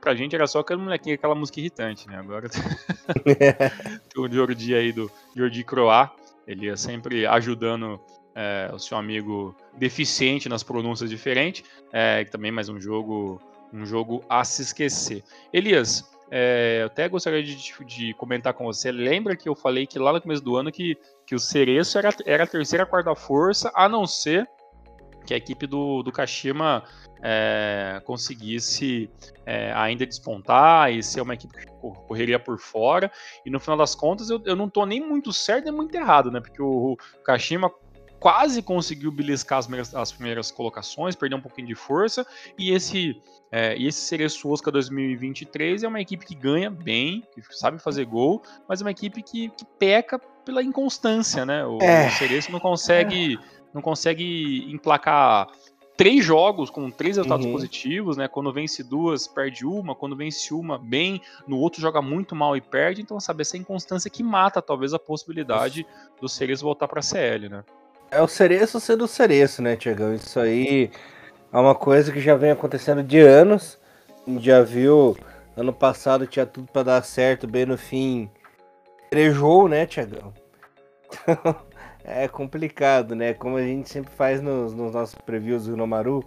pra 0.00 0.14
gente 0.14 0.34
era 0.34 0.46
só 0.46 0.60
aquele 0.60 0.80
molequinho, 0.80 1.14
aquela 1.14 1.34
música 1.34 1.60
irritante, 1.60 2.08
né? 2.08 2.18
Agora 2.18 2.48
o 4.16 4.28
Jordi 4.28 4.74
aí 4.74 4.92
do 4.92 5.10
Jordi 5.36 5.64
Croá, 5.64 6.12
ele 6.46 6.68
é 6.68 6.76
sempre 6.76 7.26
ajudando 7.26 8.00
é, 8.34 8.70
o 8.72 8.78
seu 8.78 8.96
amigo 8.96 9.54
deficiente 9.76 10.48
nas 10.48 10.62
pronúncias 10.62 11.10
diferentes, 11.10 11.64
é, 11.92 12.24
também 12.24 12.52
mais 12.52 12.68
um 12.68 12.80
jogo, 12.80 13.40
um 13.72 13.84
jogo 13.84 14.24
a 14.28 14.44
se 14.44 14.62
esquecer. 14.62 15.24
Elias, 15.52 16.08
é, 16.30 16.78
eu 16.82 16.86
até 16.86 17.08
gostaria 17.08 17.42
de, 17.42 17.56
de, 17.84 18.14
comentar 18.14 18.52
com 18.52 18.64
você. 18.64 18.92
Lembra 18.92 19.36
que 19.36 19.48
eu 19.48 19.54
falei 19.54 19.86
que 19.86 19.98
lá 19.98 20.12
no 20.12 20.20
começo 20.20 20.42
do 20.42 20.56
ano 20.56 20.70
que, 20.70 20.96
que 21.26 21.34
o 21.34 21.38
Cereço 21.38 21.98
era, 21.98 22.10
era 22.26 22.44
a 22.44 22.46
terceira 22.46 22.86
quarta 22.86 23.14
força, 23.14 23.72
a 23.74 23.88
não 23.88 24.06
ser 24.06 24.48
que 25.28 25.34
a 25.34 25.36
equipe 25.36 25.66
do, 25.66 26.02
do 26.02 26.10
Kashima 26.10 26.82
é, 27.22 28.00
conseguisse 28.06 29.10
é, 29.44 29.70
ainda 29.74 30.06
despontar 30.06 30.90
e 30.90 31.02
ser 31.02 31.20
uma 31.20 31.34
equipe 31.34 31.54
que 31.54 31.66
correria 32.06 32.38
por 32.38 32.58
fora. 32.58 33.12
E 33.44 33.50
no 33.50 33.60
final 33.60 33.76
das 33.76 33.94
contas, 33.94 34.30
eu, 34.30 34.40
eu 34.46 34.56
não 34.56 34.64
estou 34.64 34.86
nem 34.86 35.06
muito 35.06 35.30
certo 35.30 35.66
nem 35.66 35.74
muito 35.74 35.94
errado, 35.94 36.30
né? 36.30 36.40
Porque 36.40 36.62
o, 36.62 36.92
o 36.92 37.22
Kashima 37.22 37.70
quase 38.18 38.62
conseguiu 38.62 39.12
beliscar 39.12 39.58
as 39.58 39.66
primeiras, 39.66 39.94
as 39.94 40.12
primeiras, 40.12 40.50
colocações, 40.50 41.14
perdeu 41.14 41.36
um 41.36 41.42
pouquinho 41.42 41.68
de 41.68 41.74
força, 41.74 42.26
e 42.58 42.72
esse 42.72 43.20
é, 43.50 43.76
e 43.76 43.86
esse 43.86 44.00
Cereço 44.00 44.48
Oscar 44.50 44.72
2023 44.72 45.82
é 45.82 45.88
uma 45.88 46.00
equipe 46.00 46.24
que 46.24 46.34
ganha 46.34 46.70
bem, 46.70 47.22
que 47.34 47.42
sabe 47.54 47.78
fazer 47.78 48.04
gol, 48.04 48.42
mas 48.68 48.80
é 48.80 48.84
uma 48.84 48.90
equipe 48.90 49.22
que, 49.22 49.48
que 49.50 49.64
peca 49.78 50.18
pela 50.44 50.62
inconstância, 50.62 51.46
né? 51.46 51.64
O, 51.64 51.78
é. 51.80 52.08
o 52.08 52.10
Cereço 52.12 52.52
não 52.52 52.60
consegue, 52.60 53.34
é. 53.34 53.57
Não 53.72 53.82
consegue 53.82 54.70
emplacar 54.72 55.48
três 55.98 56.24
jogos 56.24 56.70
com 56.70 56.88
três 56.92 57.16
resultados 57.16 57.44
uhum. 57.44 57.52
positivos, 57.52 58.16
né? 58.16 58.28
Quando 58.28 58.52
vence 58.52 58.84
duas, 58.84 59.26
perde 59.26 59.66
uma, 59.66 59.96
quando 59.96 60.16
vence 60.16 60.54
uma, 60.54 60.78
bem, 60.78 61.20
no 61.46 61.58
outro 61.58 61.80
joga 61.80 62.00
muito 62.00 62.36
mal 62.36 62.56
e 62.56 62.60
perde, 62.60 63.02
então 63.02 63.18
sabe 63.18 63.42
essa 63.42 63.56
inconstância 63.56 64.08
que 64.08 64.22
mata 64.22 64.62
talvez 64.62 64.94
a 64.94 64.98
possibilidade 64.98 65.84
do 66.20 66.28
Cereço 66.28 66.62
voltar 66.62 66.86
para 66.86 67.00
a 67.00 67.02
CL, 67.02 67.48
né? 67.48 67.64
É 68.10 68.22
o 68.22 68.28
cereço 68.28 68.80
sendo 68.80 69.04
o 69.04 69.08
cereço, 69.08 69.60
né, 69.60 69.76
Tiagão? 69.76 70.14
Isso 70.14 70.38
aí 70.40 70.90
é 71.52 71.58
uma 71.58 71.74
coisa 71.74 72.12
que 72.12 72.20
já 72.20 72.36
vem 72.36 72.52
acontecendo 72.52 73.02
de 73.02 73.18
anos. 73.18 73.76
A 74.26 74.30
gente 74.30 74.46
já 74.46 74.62
viu, 74.62 75.16
ano 75.56 75.72
passado 75.72 76.26
tinha 76.26 76.46
tudo 76.46 76.72
para 76.72 76.84
dar 76.84 77.02
certo, 77.02 77.46
bem 77.46 77.66
no 77.66 77.76
fim. 77.76 78.30
Trejou, 79.10 79.68
né, 79.68 79.84
Tiagão? 79.84 80.32
é 82.08 82.26
complicado, 82.26 83.14
né? 83.14 83.34
Como 83.34 83.56
a 83.56 83.62
gente 83.62 83.88
sempre 83.90 84.12
faz 84.14 84.40
nos, 84.40 84.72
nos 84.72 84.92
nossos 84.92 85.14
previews 85.14 85.66
do 85.66 85.76
Nomaru, 85.76 86.24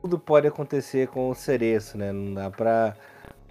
tudo 0.00 0.18
pode 0.18 0.46
acontecer 0.46 1.08
com 1.08 1.28
o 1.28 1.34
cereço, 1.34 1.98
né? 1.98 2.12
Não 2.12 2.32
dá 2.34 2.50
pra 2.50 2.94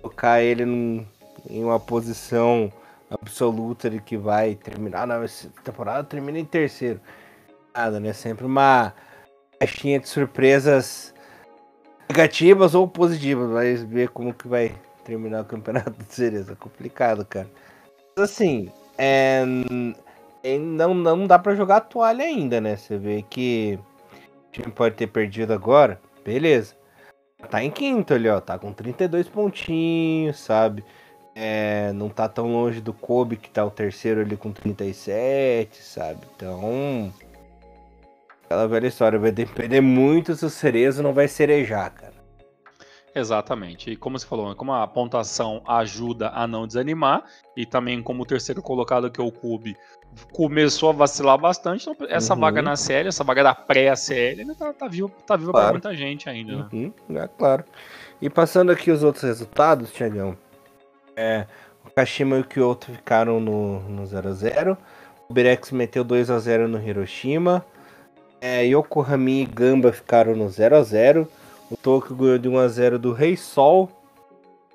colocar 0.02 0.42
ele 0.42 0.66
num, 0.66 1.06
em 1.50 1.64
uma 1.64 1.80
posição 1.80 2.72
absoluta 3.10 3.90
de 3.90 4.00
que 4.00 4.16
vai 4.16 4.56
terminar. 4.56 5.10
Essa 5.24 5.50
temporada 5.64 6.04
termina 6.04 6.40
em 6.40 6.46
terceiro 6.46 7.02
nada, 7.76 8.00
né? 8.00 8.14
Sempre 8.14 8.46
uma 8.46 8.94
caixinha 9.60 10.00
de 10.00 10.08
surpresas 10.08 11.14
negativas 12.10 12.74
ou 12.74 12.88
positivas. 12.88 13.52
Vai 13.52 13.76
ver 13.76 14.10
como 14.10 14.34
que 14.34 14.48
vai 14.48 14.74
terminar 15.04 15.42
o 15.42 15.46
campeonato 15.46 15.92
de 15.92 16.14
Cereza. 16.14 16.54
É 16.54 16.56
complicado, 16.56 17.26
cara. 17.26 17.50
Mas 18.16 18.32
assim, 18.32 18.72
é... 18.98 19.44
não, 20.60 20.94
não 20.94 21.28
dá 21.28 21.40
para 21.40 21.56
jogar 21.56 21.78
a 21.78 21.82
toalha 21.82 22.24
ainda, 22.24 22.62
né? 22.62 22.76
Você 22.76 22.98
vê 22.98 23.22
que 23.22 23.80
o 24.48 24.52
time 24.52 24.72
pode 24.72 24.96
ter 24.96 25.08
perdido 25.08 25.54
agora, 25.54 26.00
beleza. 26.24 26.76
Tá 27.50 27.64
em 27.64 27.72
quinto 27.72 28.14
ali, 28.14 28.30
ó. 28.30 28.40
Tá 28.40 28.58
com 28.58 28.72
32 28.74 29.28
pontinhos, 29.28 30.40
sabe? 30.40 30.84
É, 31.36 31.92
não 31.94 32.10
tá 32.10 32.30
tão 32.30 32.52
longe 32.52 32.80
do 32.82 32.94
Kobe, 32.94 33.36
que 33.36 33.50
tá 33.50 33.66
o 33.66 33.72
terceiro 33.72 34.22
ali 34.22 34.38
com 34.38 34.52
37, 34.52 35.84
sabe? 35.84 36.22
Então, 36.36 37.12
Aquela 38.46 38.68
velha 38.68 38.88
história, 38.88 39.18
vai 39.18 39.32
depender 39.32 39.82
muito 39.82 40.36
se 40.36 40.46
o 40.46 40.50
cerezo 40.52 41.02
não 41.02 41.14
vai 41.14 41.28
cerejar, 41.28 41.92
cara. 41.92 42.05
Exatamente. 43.16 43.92
E 43.92 43.96
como 43.96 44.20
você 44.20 44.28
falou, 44.28 44.54
como 44.56 44.74
a 44.74 44.86
pontuação 44.86 45.64
ajuda 45.66 46.32
a 46.36 46.46
não 46.46 46.68
desanimar, 46.68 47.24
e 47.56 47.66
também 47.66 48.04
como 48.04 48.24
o 48.24 48.26
terceiro 48.26 48.62
colocado, 48.62 49.10
que 49.10 49.22
é 49.22 49.24
o 49.24 49.32
Cube, 49.32 49.78
começou 50.34 50.90
a 50.90 50.94
vacilar 50.94 51.38
bastante, 51.38 51.90
então 51.90 52.08
essa 52.10 52.34
uhum. 52.34 52.42
vaga 52.42 52.62
na 52.62 52.76
série, 52.76 53.08
essa 53.08 53.24
vaga 53.24 53.42
da 53.42 53.56
pré-CL, 53.56 54.42
ainda 54.42 54.54
tá, 54.54 54.74
tá 54.74 54.88
viva, 54.88 55.10
tá 55.26 55.38
viva 55.38 55.52
claro. 55.52 55.66
pra 55.66 55.74
muita 55.74 55.96
gente 55.96 56.30
ainda. 56.30 56.58
Né? 56.58 56.68
Uhum. 56.74 56.94
É 57.18 57.28
claro. 57.28 57.64
E 58.22 58.30
passando 58.30 58.72
aqui 58.72 58.92
os 58.92 59.02
outros 59.02 59.24
resultados, 59.24 59.92
Tiagão, 59.92 60.38
é, 61.16 61.48
o 61.86 61.90
Kashima 61.90 62.38
e 62.38 62.42
o 62.42 62.44
Kyoto 62.44 62.92
ficaram 62.92 63.40
no 63.40 63.82
0x0, 64.04 64.78
o 65.30 65.34
Berex 65.34 65.72
meteu 65.72 66.04
2x0 66.04 66.68
no 66.68 66.82
Hiroshima, 66.82 67.66
é, 68.42 68.64
Yokohama 68.66 69.30
e 69.30 69.46
Gamba 69.46 69.92
ficaram 69.94 70.36
no 70.36 70.46
0x0, 70.46 71.28
o 71.70 71.78
Tokyo 71.78 72.16
ganhou 72.16 72.38
de 72.38 72.50
1x0 72.50 72.98
do 72.98 73.12
Rei 73.12 73.36
Sol. 73.36 73.90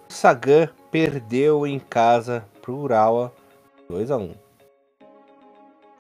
O 0.09 0.13
Sagan 0.13 0.69
perdeu 0.91 1.67
em 1.67 1.79
casa 1.79 2.45
pro 2.61 2.77
Urawa 2.77 3.33
2x1. 3.91 4.35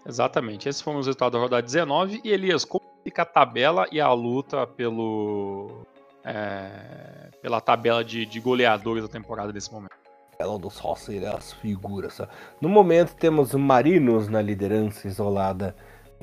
Exatamente. 0.07 0.68
Esses 0.68 0.82
foram 0.82 0.99
os 0.99 1.07
resultados 1.07 1.38
da 1.38 1.43
rodada 1.43 1.62
19. 1.62 2.20
E 2.24 2.30
Elias, 2.30 2.64
como 2.64 2.84
fica 3.05 3.22
a 3.22 3.26
tabela 3.26 3.86
e 3.93 4.01
a 4.01 4.12
luta 4.12 4.66
pelo. 4.66 5.82
É, 6.24 7.30
pela 7.41 7.61
tabela 7.61 8.05
de, 8.05 8.26
de 8.26 8.41
goleadores 8.41 9.03
da 9.03 9.09
temporada 9.09 9.53
nesse 9.53 9.72
momento? 9.72 9.95
Ela 10.38 10.59
dos 10.59 10.78
Rossi, 10.78 11.24
as 11.24 11.53
figuras. 11.55 12.20
No 12.61 12.68
momento 12.68 13.14
temos 13.14 13.55
o 13.55 13.59
Marinos 13.59 14.28
na 14.28 14.43
liderança 14.43 15.07
isolada 15.07 15.74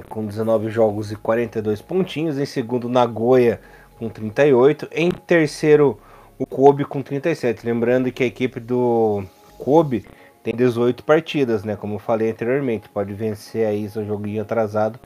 com 0.09 0.25
19 0.25 0.69
jogos 0.69 1.11
e 1.11 1.15
42 1.15 1.81
pontinhos. 1.81 2.37
Em 2.37 2.45
segundo, 2.45 2.89
Nagoya 2.89 3.59
com 3.97 4.09
38. 4.09 4.87
Em 4.91 5.11
terceiro, 5.11 5.97
o 6.37 6.45
Kobe 6.45 6.85
com 6.85 7.01
37. 7.01 7.65
Lembrando 7.65 8.11
que 8.11 8.23
a 8.23 8.27
equipe 8.27 8.59
do 8.59 9.23
Kobe 9.57 10.05
tem 10.43 10.55
18 10.55 11.03
partidas, 11.03 11.63
né? 11.63 11.75
Como 11.75 11.95
eu 11.95 11.99
falei 11.99 12.31
anteriormente, 12.31 12.87
pode 12.89 13.13
vencer 13.13 13.65
aí 13.65 13.89
seu 13.89 14.05
joguinho 14.05 14.41
atrasado 14.41 14.99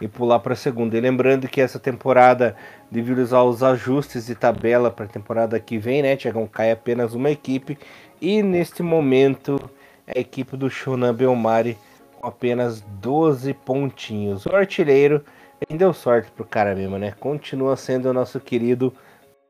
e 0.00 0.08
pular 0.08 0.38
para 0.38 0.52
a 0.52 0.56
segunda. 0.56 0.96
E 0.96 1.00
lembrando 1.00 1.48
que 1.48 1.60
essa 1.60 1.78
temporada, 1.78 2.56
devido 2.90 3.34
aos 3.34 3.62
ajustes 3.62 4.26
de 4.26 4.34
tabela 4.34 4.90
para 4.90 5.06
a 5.06 5.08
temporada 5.08 5.58
que 5.58 5.78
vem, 5.78 6.02
né, 6.02 6.16
Tiagão, 6.16 6.46
cai 6.46 6.70
apenas 6.70 7.14
uma 7.14 7.30
equipe. 7.30 7.78
E 8.20 8.42
neste 8.42 8.82
momento, 8.82 9.60
a 10.06 10.18
equipe 10.18 10.56
do 10.56 10.70
Shonan 10.70 11.14
Belmari 11.14 11.76
com 12.20 12.26
apenas 12.26 12.80
12 13.00 13.52
pontinhos. 13.54 14.46
O 14.46 14.54
artilheiro 14.54 15.22
ele 15.60 15.78
deu 15.78 15.92
sorte 15.92 16.30
pro 16.30 16.44
cara 16.44 16.74
mesmo, 16.74 16.98
né? 16.98 17.12
Continua 17.12 17.76
sendo 17.76 18.10
o 18.10 18.12
nosso 18.12 18.38
querido 18.40 18.92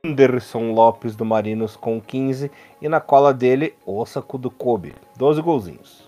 Anderson 0.05 0.73
Lopes 0.73 1.17
do 1.17 1.25
Marinos 1.25 1.77
com 1.77 2.01
15 2.01 2.51
e 2.81 2.89
na 2.89 3.01
cola 3.01 3.35
dele, 3.35 3.75
Osako 3.85 4.39
do 4.39 4.51
Kobe, 4.51 4.95
12 5.17 5.43
golzinhos. 5.43 6.07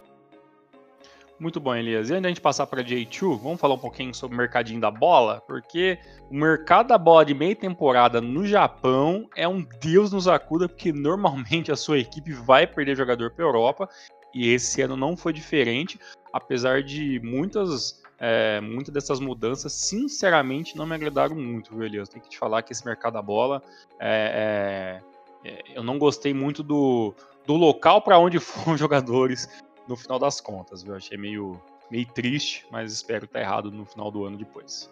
Muito 1.41 1.61
bom, 1.61 1.73
Elias. 1.73 2.11
E 2.11 2.13
antes 2.13 2.23
de 2.23 2.27
a 2.27 2.31
gente 2.31 2.41
passar 2.41 2.67
para 2.67 2.83
J2, 2.83 3.39
vamos 3.39 3.61
falar 3.61 3.75
um 3.75 3.79
pouquinho 3.79 4.13
sobre 4.13 4.35
o 4.35 4.39
mercadinho 4.39 4.81
da 4.81 4.91
bola, 4.91 5.41
porque 5.47 5.97
o 6.29 6.35
mercado 6.35 6.89
da 6.89 6.99
bola 6.99 7.25
de 7.25 7.33
meia 7.33 7.55
temporada 7.55 8.21
no 8.21 8.45
Japão 8.45 9.29
é 9.37 9.47
um 9.47 9.65
Deus 9.81 10.11
nos 10.11 10.27
acuda, 10.27 10.69
porque 10.69 10.93
normalmente 10.93 11.71
a 11.71 11.77
sua 11.77 12.01
equipe 12.01 12.33
vai 12.33 12.67
perder 12.67 12.97
jogador 12.97 13.31
para 13.31 13.45
Europa, 13.45 13.89
e 14.35 14.53
esse 14.53 14.83
ano 14.83 14.97
não 14.97 15.17
foi 15.17 15.33
diferente, 15.33 15.99
apesar 16.33 16.83
de 16.83 17.21
muitas 17.21 18.03
é, 18.19 18.61
muitas 18.61 18.93
dessas 18.93 19.21
mudanças, 19.21 19.73
sinceramente, 19.73 20.77
não 20.77 20.85
me 20.85 20.95
agradaram 20.95 21.37
muito, 21.37 21.75
viu, 21.75 21.85
Elias? 21.85 22.09
Tenho 22.09 22.23
que 22.23 22.31
te 22.31 22.39
falar 22.39 22.63
que 22.63 22.73
esse 22.73 22.85
mercado 22.85 23.15
da 23.15 23.23
bola, 23.23 23.63
é, 24.01 25.01
é, 25.45 25.49
é 25.49 25.63
eu 25.75 25.83
não 25.83 25.99
gostei 25.99 26.35
muito 26.35 26.63
do, 26.63 27.15
do 27.47 27.55
local 27.55 28.03
para 28.03 28.19
onde 28.19 28.39
foram 28.41 28.75
os 28.75 28.81
jogadores 28.81 29.49
no 29.87 29.97
final 29.97 30.19
das 30.19 30.41
contas, 30.41 30.83
viu? 30.83 30.97
Achei 30.97 31.17
meio, 31.17 31.61
meio 31.91 32.07
triste, 32.07 32.67
mas 32.71 32.93
espero 32.93 33.25
estar 33.25 33.41
errado 33.41 33.71
no 33.71 33.85
final 33.85 34.11
do 34.11 34.25
ano 34.25 34.37
depois. 34.37 34.91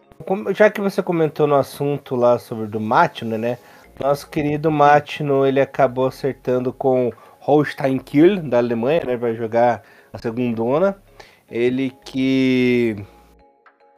Já 0.54 0.70
que 0.70 0.80
você 0.80 1.02
comentou 1.02 1.46
no 1.46 1.56
assunto 1.56 2.14
lá 2.14 2.38
sobre 2.38 2.66
do 2.66 2.80
Matino, 2.80 3.36
né? 3.36 3.58
Nosso 4.00 4.28
querido 4.28 4.70
Matino, 4.70 5.44
ele 5.44 5.60
acabou 5.60 6.06
acertando 6.06 6.72
com 6.72 7.12
Holstein 7.40 7.98
Kiel, 7.98 8.42
da 8.42 8.58
Alemanha, 8.58 9.02
né? 9.04 9.16
Vai 9.16 9.34
jogar 9.34 9.82
a 10.12 10.18
segundona. 10.18 11.02
Ele 11.50 11.90
que 12.04 12.96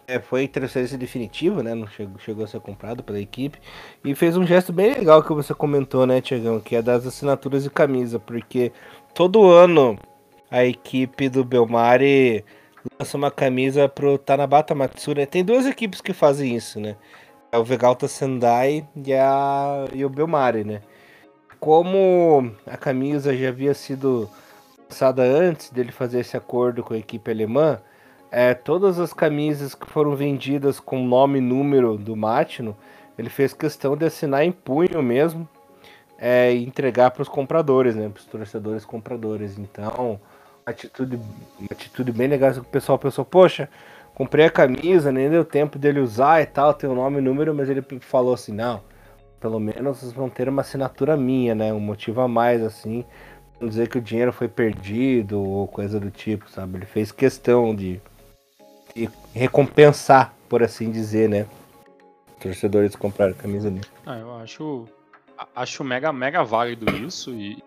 é, 0.09 0.19
foi 0.19 0.49
transferência 0.49 0.97
definitiva, 0.97 1.63
né? 1.63 1.75
Não 1.75 1.87
chegou, 1.87 2.19
chegou, 2.19 2.45
a 2.45 2.49
ser 2.49 2.61
comprado 2.61 3.05
pela 3.05 3.21
equipe. 3.21 3.61
E 4.03 4.15
fez 4.15 4.39
um 4.39 4.47
gesto 4.47 4.73
bem 4.73 4.95
legal 4.95 5.23
que 5.23 5.33
você 5.35 5.53
comentou, 5.53 6.07
né, 6.07 6.23
Tiagão? 6.23 6.59
Que 6.61 6.77
é 6.77 6.83
das 6.83 7.07
assinaturas 7.07 7.63
de 7.65 7.71
camisa, 7.71 8.19
porque 8.19 8.73
todo 9.15 9.51
ano 9.51 9.99
a 10.51 10.65
equipe 10.65 11.29
do 11.29 11.45
Belmari 11.45 12.43
lança 12.99 13.19
uma 13.19 13.31
camisa 13.31 13.87
pro 13.87 14.17
Tanabata 14.17 14.75
Matsura. 14.75 15.27
Tem 15.27 15.45
duas 15.45 15.67
equipes 15.67 16.01
que 16.01 16.15
fazem 16.15 16.57
isso, 16.57 16.81
né? 16.81 16.97
É 17.53 17.59
o 17.59 17.65
Vegalta 17.65 18.09
Sendai 18.09 18.89
e, 18.97 19.13
a, 19.13 19.89
e 19.93 20.05
o 20.07 20.09
Belmari, 20.09 20.65
né? 20.65 20.81
Como 21.61 22.51
a 22.67 22.77
camisa 22.79 23.37
já 23.37 23.49
havia 23.49 23.75
sido 23.75 24.31
lançada 24.89 25.23
antes 25.23 25.71
dele 25.71 25.93
fazer 25.93 26.21
esse 26.21 26.37
acordo 26.37 26.83
com 26.83 26.95
a 26.95 26.99
equipe 26.99 27.31
alemã, 27.31 27.79
é, 28.31 28.55
todas 28.55 28.99
as 28.99 29.13
camisas 29.13 29.75
que 29.75 29.87
foram 29.87 30.15
vendidas 30.15 30.79
com 30.79 31.03
nome 31.03 31.39
e 31.39 31.43
número 31.43 31.97
do 31.97 32.15
Matino, 32.15 32.77
ele 33.19 33.29
fez 33.29 33.53
questão 33.53 33.97
de 33.97 34.05
assinar 34.05 34.45
em 34.45 34.53
punho 34.53 35.03
mesmo 35.03 35.49
é, 36.19 36.55
e 36.55 36.65
entregar 36.65 37.11
para 37.11 37.23
os 37.23 37.29
compradores, 37.29 37.95
né, 37.95 38.09
para 38.09 38.21
os 38.21 38.27
torcedores 38.27 38.85
compradores. 38.85 39.59
Então, 39.59 40.21
atitude, 40.65 41.19
uma 41.59 41.69
atitude 41.71 42.13
bem 42.13 42.29
legal. 42.29 42.53
O 42.53 42.65
pessoal 42.65 42.99
pensou, 42.99 43.25
poxa, 43.25 43.69
comprei 44.15 44.47
a 44.47 44.51
camisa, 44.51 45.11
nem 45.11 45.31
deu 45.31 45.45
tempo 45.45 45.79
dele 45.79 46.01
usar 46.01 46.43
e 46.43 46.47
tal, 46.47 46.75
tem 46.75 46.89
o 46.89 46.95
nome 46.95 47.19
e 47.19 47.23
número, 47.23 47.55
mas 47.55 47.69
ele 47.69 47.83
falou 48.01 48.35
assim, 48.35 48.53
não, 48.53 48.83
pelo 49.41 49.59
menos 49.59 50.13
vão 50.13 50.29
ter 50.29 50.49
uma 50.49 50.63
assinatura 50.63 51.17
minha, 51.17 51.55
né, 51.55 51.73
um 51.73 51.81
motivo 51.81 52.21
a 52.21 52.29
mais, 52.29 52.63
assim, 52.63 53.05
não 53.61 53.69
dizer 53.69 53.89
que 53.89 53.99
o 53.99 54.03
dinheiro 54.03 54.33
foi 54.33 54.49
perdido 54.49 55.41
ou 55.41 55.67
coisa 55.67 55.99
do 55.99 56.11
tipo, 56.11 56.49
sabe? 56.51 56.79
Ele 56.79 56.87
fez 56.87 57.11
questão 57.11 57.75
de 57.75 58.01
recompensar, 59.35 60.35
por 60.49 60.63
assim 60.63 60.91
dizer, 60.91 61.29
né? 61.29 61.47
Torcedores 62.41 62.97
compraram 62.97 63.35
camisa 63.35 63.71
dele. 63.71 63.87
Ah, 64.07 64.19
eu 64.19 64.35
acho 64.37 64.87
acho 65.55 65.85
mega 65.85 66.13
mega 66.13 66.43
válido 66.43 66.91
isso 66.97 67.33
e 67.33 67.63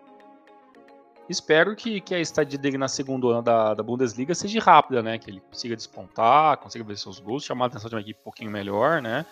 espero 1.28 1.74
que, 1.74 2.00
que 2.00 2.14
a 2.14 2.20
estadia 2.20 2.58
dele 2.58 2.76
na 2.76 2.88
segunda 2.88 3.28
ano 3.28 3.42
da, 3.42 3.74
da 3.74 3.82
Bundesliga 3.82 4.34
seja 4.34 4.60
rápida, 4.60 5.02
né? 5.02 5.18
Que 5.18 5.30
ele 5.30 5.40
consiga 5.40 5.76
despontar, 5.76 6.58
consiga 6.58 6.84
ver 6.84 6.96
seus 6.98 7.18
gols, 7.18 7.44
chamar 7.44 7.66
a 7.66 7.68
atenção 7.68 7.88
de 7.88 7.94
uma 7.94 8.00
equipe 8.00 8.20
um 8.20 8.24
pouquinho 8.24 8.50
melhor, 8.50 9.00
né? 9.00 9.24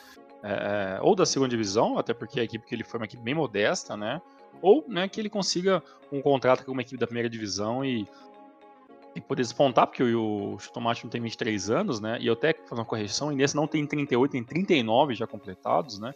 É, 0.42 0.98
ou 1.02 1.14
da 1.14 1.26
segunda 1.26 1.50
divisão, 1.50 1.98
até 1.98 2.14
porque 2.14 2.40
a 2.40 2.44
equipe 2.44 2.66
que 2.66 2.74
ele 2.74 2.84
foi 2.84 2.98
é 2.98 3.00
uma 3.00 3.04
equipe 3.04 3.22
bem 3.22 3.34
modesta, 3.34 3.96
né? 3.96 4.22
Ou 4.62 4.84
né, 4.88 5.08
que 5.08 5.20
ele 5.20 5.30
consiga 5.30 5.82
um 6.10 6.20
contrato 6.20 6.64
com 6.64 6.72
uma 6.72 6.82
equipe 6.82 6.98
da 6.98 7.06
primeira 7.06 7.28
divisão 7.28 7.84
e 7.84 8.06
e 9.20 9.28
poder 9.28 9.42
despontar, 9.42 9.86
porque 9.86 10.02
o, 10.02 10.54
o 10.54 10.58
Chutomate 10.58 11.04
não 11.04 11.10
tem 11.10 11.20
23 11.20 11.70
anos, 11.70 12.00
né? 12.00 12.18
E 12.20 12.26
eu 12.26 12.32
até 12.32 12.54
fazer 12.54 12.80
uma 12.80 12.84
correção, 12.84 13.30
e 13.32 13.36
nesse 13.36 13.54
não 13.54 13.66
tem 13.66 13.86
38, 13.86 14.32
tem 14.32 14.42
39 14.42 15.14
já 15.14 15.26
completados, 15.26 15.98
né? 15.98 16.12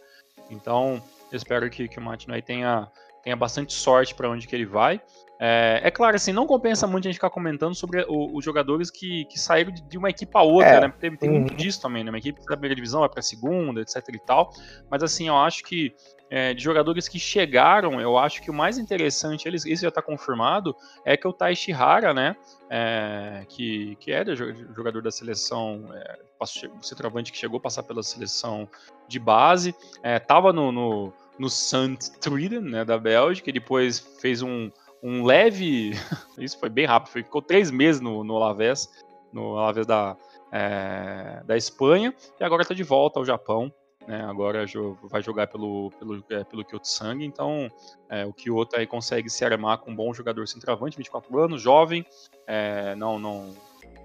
Então, 0.49 1.01
eu 1.31 1.37
espero 1.37 1.69
que, 1.69 1.87
que 1.87 1.99
o 1.99 2.01
Matino 2.01 2.33
aí 2.33 2.41
tenha, 2.41 2.89
tenha 3.23 3.35
bastante 3.35 3.73
sorte 3.73 4.13
para 4.13 4.29
onde 4.29 4.47
que 4.47 4.55
ele 4.55 4.65
vai. 4.65 5.01
É, 5.39 5.81
é, 5.83 5.91
claro, 5.91 6.15
assim, 6.15 6.31
não 6.31 6.47
compensa 6.47 6.87
muito 6.87 7.07
a 7.07 7.09
gente 7.09 7.17
ficar 7.17 7.29
comentando 7.29 7.75
sobre 7.75 8.05
o, 8.07 8.37
os 8.37 8.43
jogadores 8.43 8.89
que, 8.89 9.25
que 9.25 9.37
saíram 9.37 9.71
de, 9.71 9.81
de, 9.81 9.97
uma 9.97 10.09
equipe 10.09 10.31
a 10.33 10.41
outra, 10.41 10.69
é. 10.69 10.81
né? 10.81 10.93
Tem, 10.99 11.15
tem 11.15 11.29
uhum. 11.29 11.39
muito 11.39 11.55
disso 11.55 11.81
também, 11.81 12.03
né? 12.03 12.09
Uma 12.09 12.17
equipe 12.17 12.39
da 12.39 12.55
primeira 12.55 12.75
divisão 12.75 13.01
vai 13.01 13.09
pra 13.09 13.21
segunda, 13.21 13.81
etc 13.81 13.97
e 14.13 14.19
tal. 14.19 14.49
Mas 14.89 15.03
assim, 15.03 15.27
eu 15.27 15.35
acho 15.35 15.63
que 15.63 15.93
é, 16.29 16.53
de 16.53 16.63
jogadores 16.63 17.07
que 17.07 17.19
chegaram, 17.19 18.01
eu 18.01 18.17
acho 18.17 18.41
que 18.41 18.49
o 18.49 18.53
mais 18.53 18.77
interessante, 18.77 19.47
eles, 19.47 19.65
isso 19.65 19.83
já 19.83 19.89
está 19.89 20.01
confirmado, 20.01 20.75
é 21.03 21.15
que 21.15 21.27
o 21.27 21.33
Tai 21.33 21.55
Shihara, 21.55 22.13
né, 22.13 22.35
é, 22.69 23.45
que, 23.47 23.95
que 23.97 24.11
era 24.11 24.35
jogador 24.35 25.01
da 25.01 25.11
seleção, 25.11 25.89
é, 25.93 26.19
o 26.39 26.83
centroavante 26.83 27.31
que 27.31 27.37
chegou 27.37 27.57
a 27.57 27.61
passar 27.61 27.83
pela 27.83 28.01
seleção 28.01 28.67
de 29.07 29.19
base, 29.19 29.75
estava 30.03 30.49
é, 30.49 30.53
no, 30.53 30.71
no, 30.71 31.13
no 31.37 31.49
Sant 31.49 32.09
Triden, 32.19 32.61
né, 32.61 32.83
da 32.83 32.97
Bélgica, 32.97 33.49
e 33.49 33.53
depois 33.53 33.99
fez 34.19 34.41
um, 34.41 34.71
um 35.03 35.23
leve, 35.23 35.91
isso 36.39 36.59
foi 36.59 36.69
bem 36.69 36.85
rápido, 36.85 37.11
ficou 37.11 37.41
três 37.41 37.69
meses 37.69 38.01
no, 38.01 38.23
no 38.23 38.35
Alavés, 38.35 38.89
no 39.31 39.57
Alavés 39.57 39.85
da, 39.85 40.17
é, 40.51 41.43
da 41.45 41.55
Espanha, 41.55 42.13
e 42.39 42.43
agora 42.43 42.63
está 42.63 42.73
de 42.73 42.83
volta 42.83 43.19
ao 43.19 43.25
Japão, 43.25 43.71
né, 44.07 44.23
agora 44.25 44.65
vai 45.03 45.21
jogar 45.21 45.47
pelo, 45.47 45.91
pelo, 45.97 46.23
é, 46.29 46.43
pelo 46.43 46.63
Kyoto 46.63 46.87
Sang, 46.87 47.23
então 47.23 47.69
é, 48.09 48.25
o 48.25 48.33
Kyoto 48.33 48.77
aí 48.77 48.85
consegue 48.85 49.29
se 49.29 49.43
armar 49.43 49.79
com 49.79 49.91
um 49.91 49.95
bom 49.95 50.13
jogador 50.13 50.47
centroavante, 50.47 50.97
24 50.97 51.39
anos, 51.39 51.61
jovem, 51.61 52.05
é, 52.47 52.95
não, 52.95 53.17
não, 53.17 53.55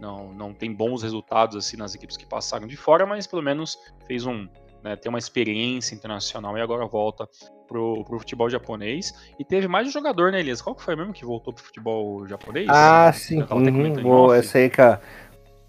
não, 0.01 0.33
não 0.33 0.55
tem 0.55 0.73
bons 0.73 1.03
resultados 1.03 1.57
assim 1.57 1.77
nas 1.77 1.95
equipes 1.95 2.17
que 2.17 2.27
passaram 2.27 2.67
de 2.67 2.77
fora, 2.77 3.05
mas 3.05 3.27
pelo 3.27 3.43
menos 3.43 3.79
fez 4.07 4.25
um, 4.25 4.49
né, 4.83 4.97
ter 4.97 5.09
uma 5.09 5.19
experiência 5.19 5.95
internacional 5.95 6.57
e 6.57 6.61
agora 6.61 6.87
volta 6.87 7.29
pro, 7.69 8.05
pro 8.05 8.19
futebol 8.19 8.49
japonês. 8.49 9.15
E 9.39 9.45
teve 9.45 9.69
mais 9.69 9.87
um 9.87 9.91
jogador, 9.91 10.33
né, 10.33 10.41
Elias? 10.41 10.63
Qual 10.63 10.75
que 10.75 10.83
foi 10.83 10.97
mesmo 10.97 11.13
que 11.13 11.25
voltou 11.25 11.53
pro 11.53 11.63
futebol 11.63 12.27
japonês? 12.27 12.67
Ah, 12.69 13.13
sim. 13.13 13.43
Uhum, 13.43 14.03
bom, 14.03 14.35
essa 14.35 14.59
aí, 14.59 14.71
cara. 14.71 15.01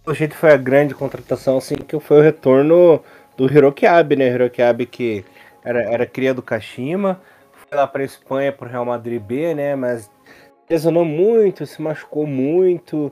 O 0.05 0.13
jeito 0.13 0.35
foi 0.35 0.51
a 0.51 0.57
grande 0.57 0.95
contratação, 0.95 1.57
assim, 1.57 1.75
que 1.75 1.99
foi 1.99 2.19
o 2.19 2.23
retorno 2.23 3.03
do 3.37 3.45
Hiroki 3.45 3.85
Abe, 3.85 4.15
né? 4.15 4.27
Hiroki 4.27 4.61
Abe 4.61 4.85
que 4.85 5.25
era, 5.63 5.81
era 5.83 6.05
cria 6.05 6.33
do 6.33 6.41
Kashima, 6.41 7.21
foi 7.51 7.77
lá 7.77 7.87
pra 7.87 8.03
Espanha 8.03 8.51
pro 8.51 8.69
Real 8.69 8.85
Madrid 8.85 9.21
B, 9.21 9.53
né? 9.53 9.75
Mas 9.75 10.09
lesionou 10.69 11.05
muito, 11.05 11.65
se 11.65 11.81
machucou 11.81 12.25
muito, 12.25 13.11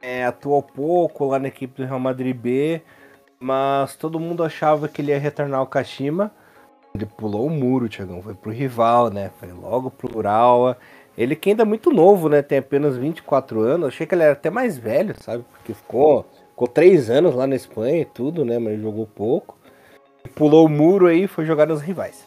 é, 0.00 0.24
atuou 0.24 0.62
pouco 0.62 1.26
lá 1.26 1.38
na 1.38 1.48
equipe 1.48 1.82
do 1.82 1.86
Real 1.86 2.00
Madrid 2.00 2.36
B, 2.36 2.82
mas 3.38 3.96
todo 3.96 4.20
mundo 4.20 4.42
achava 4.42 4.88
que 4.88 5.02
ele 5.02 5.10
ia 5.12 5.18
retornar 5.18 5.60
ao 5.60 5.66
Kashima. 5.66 6.30
Ele 6.94 7.06
pulou 7.06 7.46
o 7.46 7.50
muro, 7.50 7.88
Thiagão, 7.88 8.22
foi 8.22 8.34
pro 8.34 8.52
rival, 8.52 9.10
né? 9.10 9.30
Foi 9.40 9.50
logo 9.52 9.90
pro 9.90 10.16
Urawa. 10.16 10.76
Ele 11.16 11.34
que 11.36 11.50
ainda 11.50 11.62
é 11.62 11.66
muito 11.66 11.90
novo, 11.90 12.28
né? 12.28 12.42
Tem 12.42 12.58
apenas 12.58 12.96
24 12.96 13.60
anos. 13.60 13.88
Achei 13.88 14.06
que 14.06 14.14
ele 14.14 14.22
era 14.22 14.32
até 14.32 14.50
mais 14.50 14.78
velho, 14.78 15.14
sabe? 15.20 15.44
Porque 15.52 15.74
ficou, 15.74 16.24
ficou 16.54 16.68
3 16.68 17.10
anos 17.10 17.34
lá 17.34 17.46
na 17.46 17.56
Espanha 17.56 18.02
e 18.02 18.04
tudo, 18.04 18.44
né? 18.44 18.58
Mas 18.58 18.80
jogou 18.80 19.06
pouco. 19.06 19.58
Pulou 20.34 20.66
o 20.66 20.68
muro 20.68 21.08
aí 21.08 21.24
e 21.24 21.28
foi 21.28 21.44
jogar 21.44 21.66
nos 21.66 21.82
rivais. 21.82 22.24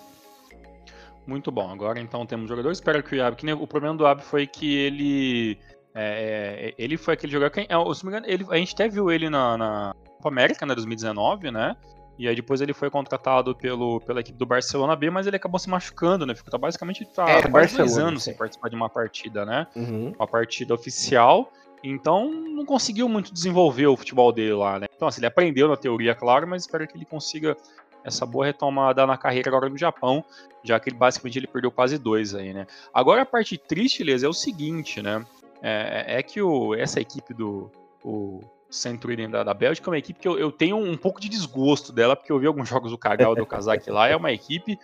Muito 1.26 1.52
bom. 1.52 1.70
Agora 1.72 2.00
então 2.00 2.26
temos 2.26 2.48
jogador. 2.48 2.72
Espero 2.72 3.02
que 3.02 3.16
o 3.16 3.26
Ab. 3.26 3.36
Que, 3.36 3.52
o 3.52 3.66
problema 3.66 3.96
do 3.96 4.06
Ab 4.06 4.22
foi 4.22 4.46
que 4.46 4.78
ele. 4.78 5.58
É, 5.96 6.70
é 6.70 6.74
ele 6.78 6.98
foi 6.98 7.16
aquele 7.16 7.32
jogador 7.32 7.52
que. 7.52 7.62
É, 7.62 7.94
se 7.96 8.06
me 8.06 8.12
engano, 8.12 8.26
ele, 8.28 8.46
a 8.50 8.58
gente 8.58 8.74
até 8.74 8.88
viu 8.88 9.10
ele 9.10 9.30
na, 9.30 9.58
na 9.58 9.96
Copa 10.18 10.30
América, 10.30 10.66
né? 10.66 10.76
2019, 10.76 11.50
né? 11.50 11.76
E 12.20 12.28
aí 12.28 12.36
depois 12.36 12.62
ele 12.62 12.74
foi 12.74 12.90
contratado 12.90 13.56
pelo, 13.56 14.00
pela 14.02 14.22
equipe 14.22 14.38
do 14.38 14.46
Barcelona 14.46 14.96
B, 14.96 15.10
mas 15.10 15.28
ele 15.28 15.36
acabou 15.36 15.60
se 15.60 15.70
machucando, 15.70 16.26
né? 16.26 16.34
Ficou 16.34 16.58
basicamente 16.60 17.06
tá, 17.06 17.30
é, 17.30 17.48
quase 17.48 17.78
dois 17.78 17.98
anos 17.98 18.24
sem 18.24 18.34
participar 18.34 18.70
de 18.70 18.76
uma 18.76 18.90
partida, 18.90 19.46
né? 19.46 19.68
Uhum. 19.76 20.14
Uma 20.18 20.28
partida 20.28 20.74
oficial. 20.74 21.52
Então 21.88 22.32
não 22.32 22.66
conseguiu 22.66 23.08
muito 23.08 23.34
desenvolver 23.34 23.88
o 23.88 23.98
futebol 23.98 24.32
dele 24.32 24.54
lá, 24.54 24.80
né? 24.80 24.88
Então 24.96 25.08
assim, 25.08 25.20
ele 25.20 25.28
aprendeu 25.28 25.68
na 25.68 25.78
teoria, 25.78 26.14
claro, 26.16 26.48
mas 26.48 26.64
espero 26.64 26.88
que 26.88 26.98
ele 26.98 27.06
consiga 27.06 27.56
essa 28.04 28.26
boa 28.26 28.46
retomada 28.46 29.06
na 29.06 29.18
carreira 29.18 29.50
agora 29.50 29.70
no 29.70 29.78
Japão, 29.78 30.24
já 30.64 30.80
que 30.80 30.90
ele 30.90 30.96
basicamente 30.96 31.38
ele 31.40 31.48
perdeu 31.48 31.70
quase 31.70 31.98
dois 31.98 32.34
aí, 32.34 32.54
né? 32.54 32.66
Agora 32.94 33.22
a 33.24 33.26
parte 33.26 33.58
triste, 33.58 34.04
Liz, 34.04 34.24
é 34.24 34.28
o 34.28 34.34
seguinte, 34.34 35.02
né? 35.02 35.26
É, 35.62 36.20
é 36.20 36.24
que 36.24 36.42
o, 36.42 36.74
essa 36.76 37.02
equipe 37.02 37.34
do 37.34 37.70
o 38.04 38.42
Centurion 38.70 39.30
da, 39.30 39.44
da 39.44 39.54
Bélgica 39.54 39.90
é 39.90 39.92
uma 39.92 39.98
equipe 39.98 40.20
que 40.20 40.28
eu, 40.28 40.38
eu, 40.38 40.52
tenho 40.52 40.78
um 40.78 40.96
pouco 40.96 41.20
de 41.20 41.30
desgosto 41.30 41.92
dela, 41.92 42.16
porque 42.16 42.32
eu 42.32 42.40
vi 42.40 42.48
alguns 42.48 42.68
jogos 42.68 42.92
do 42.92 42.98
Kagal 42.98 43.34
e 43.34 43.38
do 43.38 43.46
Kazak 43.46 43.90
lá, 43.90 44.08
é 44.08 44.16
uma 44.16 44.32
equipe 44.32 44.80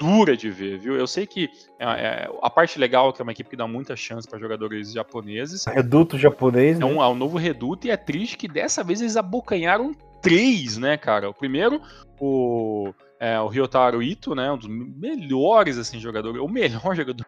dura 0.00 0.34
de 0.34 0.48
ver, 0.48 0.78
viu? 0.78 0.96
Eu 0.96 1.06
sei 1.06 1.26
que 1.26 1.50
é, 1.78 1.84
é, 1.84 2.30
a 2.40 2.48
parte 2.48 2.78
legal 2.78 3.10
é 3.10 3.12
que 3.12 3.20
é 3.20 3.22
uma 3.22 3.32
equipe 3.32 3.50
que 3.50 3.56
dá 3.56 3.68
muita 3.68 3.94
chance 3.94 4.26
para 4.26 4.38
jogadores 4.38 4.92
japoneses. 4.92 5.66
Reduto 5.66 6.16
japonês, 6.16 6.78
né? 6.78 6.86
É 6.86 6.88
um, 6.88 7.02
é 7.02 7.08
um 7.08 7.14
novo 7.14 7.36
reduto 7.36 7.86
e 7.86 7.90
é 7.90 7.96
triste 7.98 8.38
que 8.38 8.48
dessa 8.48 8.82
vez 8.82 9.02
eles 9.02 9.18
abocanharam 9.18 9.92
três, 10.22 10.78
né, 10.78 10.96
cara? 10.96 11.28
O 11.28 11.34
primeiro, 11.34 11.82
o, 12.18 12.94
é, 13.20 13.38
o 13.38 13.46
Ryotaro 13.46 14.02
Ito, 14.02 14.34
né, 14.34 14.50
um 14.50 14.56
dos 14.56 14.68
melhores 14.68 15.76
assim, 15.76 16.00
jogadores, 16.00 16.40
o 16.40 16.48
melhor 16.48 16.94
jogador 16.96 17.26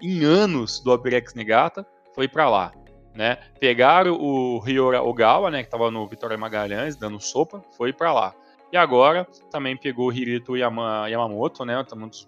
em 0.00 0.24
anos 0.24 0.80
do 0.80 0.92
Aperex 0.92 1.34
Negata, 1.34 1.86
foi 2.14 2.26
para 2.26 2.48
lá. 2.48 2.72
Né? 3.14 3.36
Pegaram 3.60 4.14
o 4.14 4.58
Ryora 4.58 5.02
Ogawa, 5.02 5.50
né, 5.50 5.58
que 5.58 5.68
estava 5.68 5.90
no 5.90 6.08
Vitória 6.08 6.38
Magalhães, 6.38 6.96
dando 6.96 7.20
sopa, 7.20 7.62
foi 7.76 7.92
para 7.92 8.12
lá. 8.12 8.34
E 8.74 8.76
agora 8.76 9.24
também 9.52 9.76
pegou 9.76 10.08
o 10.08 10.12
Hirito 10.12 10.56
Yama, 10.56 11.06
Yamamoto, 11.08 11.64
né, 11.64 11.78
um 11.94 12.08
dos 12.08 12.26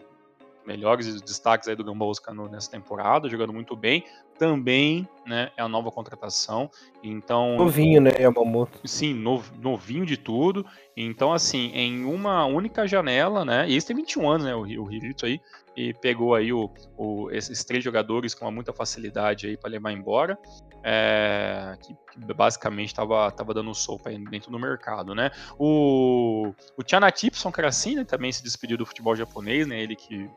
melhores 0.64 1.20
destaques 1.20 1.66
aí 1.66 1.74
do 1.74 1.82
Gambosca 1.82 2.32
nessa 2.48 2.70
temporada, 2.70 3.28
jogando 3.28 3.52
muito 3.52 3.74
bem. 3.74 4.04
Também, 4.38 5.08
né, 5.26 5.50
é 5.56 5.62
a 5.62 5.68
nova 5.68 5.90
contratação. 5.90 6.70
Então, 7.02 7.56
novinho, 7.56 8.00
né, 8.00 8.12
Yamamoto. 8.16 8.78
Sim, 8.84 9.12
novinho 9.58 10.06
de 10.06 10.16
tudo. 10.16 10.64
Então, 10.96 11.32
assim, 11.32 11.72
em 11.74 12.04
uma 12.04 12.46
única 12.46 12.86
janela, 12.86 13.44
né, 13.44 13.68
e 13.68 13.74
esse 13.74 13.88
tem 13.88 13.96
21 13.96 14.30
anos, 14.30 14.46
né, 14.46 14.54
o, 14.54 14.60
o 14.60 14.92
Hirito 14.92 15.26
aí, 15.26 15.40
e 15.76 15.92
pegou 15.92 16.34
aí 16.34 16.52
o, 16.52 16.70
o, 16.96 17.30
esses 17.30 17.62
três 17.64 17.84
jogadores 17.84 18.34
com 18.34 18.50
muita 18.50 18.72
facilidade 18.72 19.46
aí 19.46 19.56
para 19.56 19.70
levar 19.70 19.92
embora, 19.92 20.38
é, 20.82 21.76
que, 21.82 21.94
que, 21.94 22.34
basicamente 22.34 22.88
estava 22.88 23.30
tava 23.30 23.52
dando 23.52 23.74
sopa 23.74 24.08
aí 24.08 24.18
dentro 24.18 24.50
do 24.50 24.58
mercado, 24.58 25.14
né? 25.14 25.30
O, 25.58 26.54
o 26.76 26.82
Tiana 26.82 27.10
Tipson, 27.10 27.52
era 27.58 27.68
assim, 27.68 27.96
né, 27.96 28.04
também 28.04 28.32
se 28.32 28.42
despediu 28.42 28.78
do 28.78 28.86
futebol 28.86 29.14
japonês, 29.14 29.66
né? 29.66 29.80
Ele 29.80 29.94
que 29.94 30.30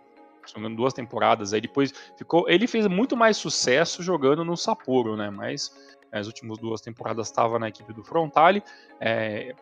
jogando 0.54 0.76
duas 0.76 0.94
temporadas. 0.94 1.54
Aí 1.54 1.62
depois 1.62 1.94
ficou. 2.18 2.50
Ele 2.50 2.68
fez 2.68 2.88
muito 2.88 3.16
mais 3.16 3.38
sucesso 3.38 4.02
jogando 4.02 4.44
no 4.44 4.58
Sapporo, 4.58 5.16
né? 5.16 5.30
Mas 5.30 5.72
as 6.12 6.28
últimas 6.28 6.58
duas 6.58 6.82
temporadas 6.82 7.28
estava 7.28 7.60
na 7.60 7.70
equipe 7.70 7.94
do 7.94 8.04
Frontale. 8.04 8.64
É, 9.00 9.54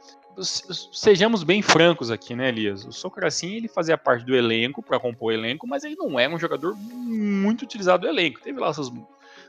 sejamos 0.43 1.43
bem 1.43 1.61
francos 1.61 2.11
aqui, 2.11 2.35
né, 2.35 2.49
Elias? 2.49 2.85
O 2.85 2.91
Socracinho 2.91 3.55
ele 3.55 3.67
fazia 3.67 3.97
parte 3.97 4.25
do 4.25 4.35
elenco 4.35 4.83
para 4.83 4.99
compor 4.99 5.31
o 5.31 5.35
elenco, 5.35 5.67
mas 5.67 5.83
ele 5.83 5.95
não 5.95 6.19
era 6.19 6.33
um 6.33 6.39
jogador 6.39 6.75
muito 6.75 7.63
utilizado 7.63 8.01
do 8.01 8.07
elenco. 8.07 8.39
Teve 8.41 8.59
lá 8.59 8.73
seus, 8.73 8.91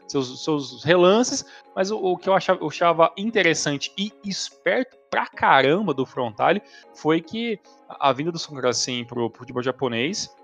seus, 0.06 0.42
seus 0.42 0.84
relances, 0.84 1.44
mas 1.74 1.90
o, 1.90 1.98
o, 1.98 2.16
que 2.16 2.28
eu 2.28 2.34
achava, 2.34 2.60
eu 2.60 2.68
achava 2.68 3.12
interessante 3.16 3.92
e 3.96 4.12
esperto 4.24 4.96
pra 5.10 5.26
caramba 5.26 5.92
do 5.92 6.06
Frontale 6.06 6.62
foi 6.94 7.20
que 7.20 7.58
a 7.88 8.12
vinda 8.12 8.32
do 8.32 8.38
Socracinho 8.38 9.06
pro, 9.06 9.30
pro 9.30 9.40
futebol 9.40 9.62
japonês 9.62 10.34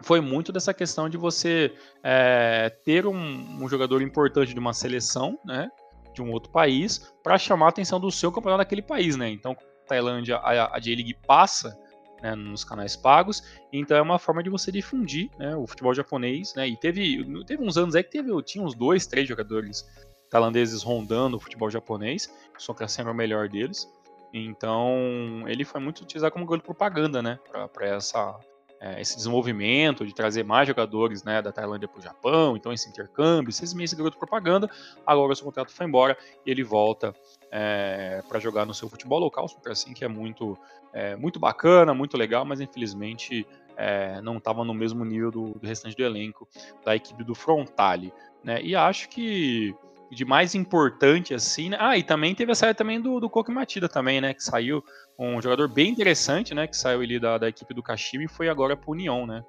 foi 0.00 0.20
muito 0.20 0.52
dessa 0.52 0.74
questão 0.74 1.08
de 1.08 1.16
você 1.16 1.72
é, 2.02 2.70
ter 2.84 3.06
um, 3.06 3.62
um, 3.62 3.68
jogador 3.68 4.02
importante 4.02 4.52
de 4.52 4.60
uma 4.60 4.74
seleção, 4.74 5.38
né, 5.44 5.70
de 6.14 6.22
um 6.22 6.30
outro 6.30 6.50
país, 6.50 7.12
para 7.22 7.36
chamar 7.36 7.66
a 7.66 7.68
atenção 7.70 8.00
do 8.00 8.10
seu 8.10 8.30
campeonato 8.32 8.58
daquele 8.58 8.82
país, 8.82 9.16
né? 9.16 9.28
Então, 9.30 9.56
Tailândia, 9.86 10.36
a, 10.36 10.76
a 10.76 10.78
J-League 10.78 11.14
passa 11.26 11.78
né, 12.22 12.34
nos 12.34 12.64
canais 12.64 12.96
pagos, 12.96 13.42
então 13.72 13.96
é 13.96 14.00
uma 14.00 14.18
forma 14.18 14.42
de 14.42 14.48
você 14.48 14.72
difundir 14.72 15.28
né, 15.38 15.54
o 15.54 15.66
futebol 15.66 15.92
japonês, 15.92 16.54
né? 16.54 16.66
E 16.66 16.76
teve, 16.76 17.24
teve 17.44 17.62
uns 17.62 17.76
anos 17.76 17.94
aí 17.94 18.02
que 18.02 18.10
teve, 18.10 18.42
tinha 18.42 18.64
uns 18.64 18.74
dois, 18.74 19.06
três 19.06 19.28
jogadores 19.28 19.84
tailandeses 20.30 20.82
rondando 20.82 21.36
o 21.36 21.40
futebol 21.40 21.70
japonês, 21.70 22.32
só 22.56 22.72
que 22.72 22.82
era 22.82 23.10
o 23.10 23.14
melhor 23.14 23.48
deles. 23.48 23.88
Então, 24.32 25.44
ele 25.46 25.64
foi 25.64 25.80
muito 25.80 26.00
utilizado 26.00 26.32
como 26.32 26.46
grande 26.46 26.64
propaganda, 26.64 27.22
né, 27.22 27.38
para 27.72 27.86
essa 27.86 28.38
é, 28.84 29.00
esse 29.00 29.16
desenvolvimento 29.16 30.04
de 30.06 30.14
trazer 30.14 30.44
mais 30.44 30.68
jogadores 30.68 31.24
né, 31.24 31.40
da 31.40 31.50
Tailândia 31.50 31.88
para 31.88 31.98
o 31.98 32.02
Japão, 32.02 32.54
então 32.54 32.70
esse 32.70 32.86
intercâmbio, 32.86 33.48
esses 33.48 33.72
meses 33.72 33.94
garoto 33.94 34.18
propaganda. 34.18 34.68
Agora 35.06 35.32
o 35.32 35.34
seu 35.34 35.46
contrato 35.46 35.72
foi 35.72 35.86
embora 35.86 36.18
e 36.44 36.50
ele 36.50 36.62
volta 36.62 37.14
é, 37.50 38.22
para 38.28 38.38
jogar 38.38 38.66
no 38.66 38.74
seu 38.74 38.86
futebol 38.86 39.18
local, 39.18 39.48
super 39.48 39.72
assim 39.72 39.94
que 39.94 40.04
é 40.04 40.08
muito, 40.08 40.58
é, 40.92 41.16
muito 41.16 41.40
bacana, 41.40 41.94
muito 41.94 42.18
legal, 42.18 42.44
mas 42.44 42.60
infelizmente 42.60 43.46
é, 43.74 44.20
não 44.20 44.36
estava 44.36 44.62
no 44.66 44.74
mesmo 44.74 45.02
nível 45.02 45.30
do, 45.30 45.58
do, 45.58 45.66
restante 45.66 45.96
do 45.96 46.04
elenco 46.04 46.46
da 46.84 46.94
equipe 46.94 47.24
do 47.24 47.34
Frontale. 47.34 48.12
Né? 48.42 48.60
E 48.60 48.76
acho 48.76 49.08
que 49.08 49.74
de 50.14 50.24
mais 50.24 50.54
importante 50.54 51.34
assim, 51.34 51.70
né? 51.70 51.76
ah, 51.80 51.98
e 51.98 52.02
também 52.02 52.34
teve 52.34 52.52
a 52.52 52.54
saída 52.54 52.74
também 52.74 53.00
do, 53.00 53.20
do 53.20 53.28
Koki 53.28 53.50
Matida 53.50 53.88
também, 53.88 54.20
né, 54.20 54.32
que 54.32 54.42
saiu 54.42 54.82
um 55.18 55.40
jogador 55.40 55.68
bem 55.68 55.90
interessante, 55.90 56.54
né, 56.54 56.66
que 56.66 56.76
saiu 56.76 57.00
ali 57.00 57.18
da, 57.18 57.38
da 57.38 57.48
equipe 57.48 57.74
do 57.74 57.82
Kashima 57.82 58.24
e 58.24 58.28
foi 58.28 58.48
agora 58.48 58.76
para 58.76 58.90
União, 58.90 59.26
né? 59.26 59.42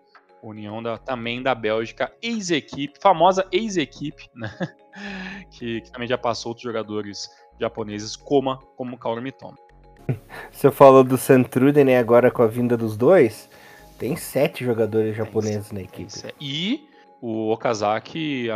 União 0.44 0.82
da, 0.82 0.98
também 0.98 1.42
da 1.42 1.56
Bélgica, 1.56 2.12
ex-equipe, 2.22 3.00
famosa 3.02 3.48
ex-equipe, 3.52 4.30
né? 4.36 4.52
que, 5.52 5.82
que, 5.82 5.92
também 5.92 6.08
já 6.08 6.18
passou 6.18 6.52
outros 6.52 6.64
jogadores 6.64 7.30
japoneses, 7.60 8.16
como, 8.16 8.58
como 8.78 8.98
Kaoru 8.98 9.22
Mitoma. 9.22 9.58
Você 10.52 10.70
falou 10.70 11.04
do 11.04 11.18
Centruden, 11.18 11.86
né? 11.86 11.98
Agora 11.98 12.30
com 12.30 12.44
a 12.44 12.48
vinda 12.48 12.78
dos 12.78 12.96
dois, 12.96 13.50
tem 13.98 14.16
sete 14.16 14.64
jogadores 14.64 15.16
japoneses 15.16 15.72
na 15.72 15.82
equipe. 15.82 16.12
E 16.40 16.88
o 17.22 17.52
Okazaki, 17.52 18.50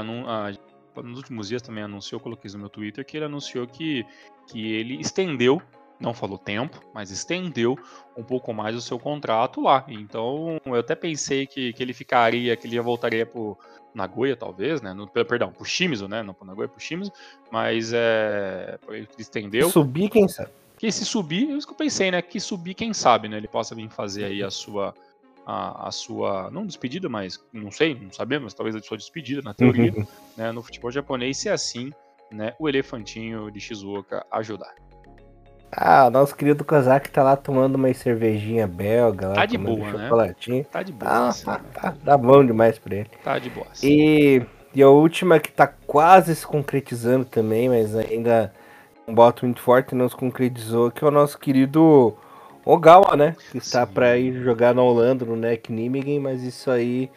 nos 1.04 1.18
últimos 1.18 1.48
dias 1.48 1.62
também 1.62 1.84
anunciou, 1.84 2.20
coloquei 2.20 2.48
isso 2.48 2.58
no 2.58 2.62
meu 2.62 2.70
Twitter, 2.70 3.06
que 3.06 3.18
ele 3.18 3.26
anunciou 3.26 3.68
que, 3.68 4.06
que 4.48 4.74
ele 4.74 5.00
estendeu 5.00 5.62
não 6.00 6.14
falou 6.14 6.38
tempo, 6.38 6.82
mas 6.94 7.12
estendeu 7.12 7.78
um 8.16 8.24
pouco 8.24 8.54
mais 8.54 8.76
o 8.76 8.82
seu 8.82 8.98
contrato 8.98 9.62
lá. 9.62 9.86
Então, 9.90 10.60
eu 10.66 10.76
até 10.76 10.96
pensei 10.96 11.46
que, 11.46 11.74
que 11.74 11.84
ele 11.84 11.94
ficaria, 11.94 12.56
que 12.56 12.66
ele 12.66 12.80
voltaria 12.80 13.26
pro 13.26 13.58
Nagoya, 13.94 14.36
talvez, 14.36 14.82
né? 14.82 14.94
No, 14.94 15.08
perdão, 15.08 15.52
pro 15.52 15.66
Shimizu, 15.66 16.08
né? 16.08 16.24
Não 16.24 16.34
pro 16.34 16.48
Nagoya, 16.48 16.70
pro 16.70 16.80
Shimizu, 16.80 17.12
mas 17.52 17.92
é, 17.94 18.80
ele 18.88 19.08
estendeu. 19.18 19.70
Subir, 19.70 20.10
quem 20.10 20.28
sabe? 20.28 20.52
Que 20.78 20.90
se 20.92 21.06
subir, 21.06 21.50
é 21.50 21.58
isso 21.58 21.68
que 21.68 21.74
eu 21.74 21.78
pensei, 21.78 22.10
né? 22.10 22.22
Que 22.22 22.40
subir, 22.40 22.74
quem 22.74 22.94
sabe, 22.94 23.28
né? 23.28 23.36
Ele 23.36 23.50
possa 23.50 23.76
vir 23.76 23.90
fazer 23.90 24.24
aí 24.24 24.42
a 24.42 24.50
sua 24.50 24.94
a, 25.50 25.88
a, 25.88 25.92
sua, 25.92 26.52
não 26.52 26.64
despedida, 26.64 27.10
mas 27.10 27.44
não 27.52 27.72
sei, 27.72 27.96
não 27.96 28.12
sabemos, 28.12 28.54
talvez 28.54 28.76
a 28.76 28.82
sua 28.82 28.96
despedida 28.96 29.42
na 29.42 29.52
teoria, 29.52 29.92
uhum. 29.92 30.06
né, 30.38 30.52
no 30.52 30.62
futebol 30.62 30.92
japonês, 30.92 31.38
se 31.38 31.50
é 31.50 31.52
assim, 31.52 31.92
né, 32.32 32.54
o 32.60 32.70
elefantinho 32.70 33.50
de 33.50 33.60
Shizuoka 33.60 34.24
ajudar. 34.32 34.76
Ah, 35.72 36.08
nosso 36.12 36.36
querido 36.36 36.64
Kozak 36.64 37.10
tá 37.10 37.24
lá 37.24 37.36
tomando 37.36 37.76
uma 37.76 37.92
cervejinha 37.94 38.68
belga. 38.68 39.30
Lá, 39.30 39.36
tá 39.36 39.46
de 39.46 39.58
boa, 39.58 39.92
né? 39.94 40.10
Tá 40.72 40.84
de 40.84 40.92
boa. 40.92 41.30
Ah, 41.30 41.34
tá, 41.34 41.62
tá, 41.74 41.96
tá 42.04 42.18
bom 42.18 42.46
demais 42.46 42.78
pra 42.78 42.96
ele. 42.96 43.10
Tá 43.24 43.38
de 43.38 43.50
boa. 43.50 43.68
E, 43.84 44.42
e 44.74 44.82
a 44.82 44.90
última 44.90 45.40
que 45.40 45.52
tá 45.52 45.68
quase 45.68 46.36
se 46.36 46.46
concretizando 46.46 47.26
também, 47.26 47.70
mas 47.70 47.96
ainda 47.96 48.54
um 49.08 49.14
boto 49.14 49.46
muito 49.46 49.62
forte 49.62 49.94
não 49.94 50.10
se 50.10 50.16
concretizou, 50.16 50.92
que 50.92 51.04
é 51.04 51.08
o 51.08 51.12
nosso 51.12 51.38
querido 51.38 52.16
Ogawa, 52.66 53.16
né? 53.16 53.36
Que 53.52 53.58
está 53.58 53.86
para 53.86 54.18
ir 54.18 54.44
jogar 54.44 54.74
na 54.74 54.82
Holanda, 54.82 55.26
no 55.26 55.36
NEC 55.36 55.72
Nijmegen, 55.72 56.20
mas 56.20 56.44
isso 56.44 56.70
aí 56.70 57.10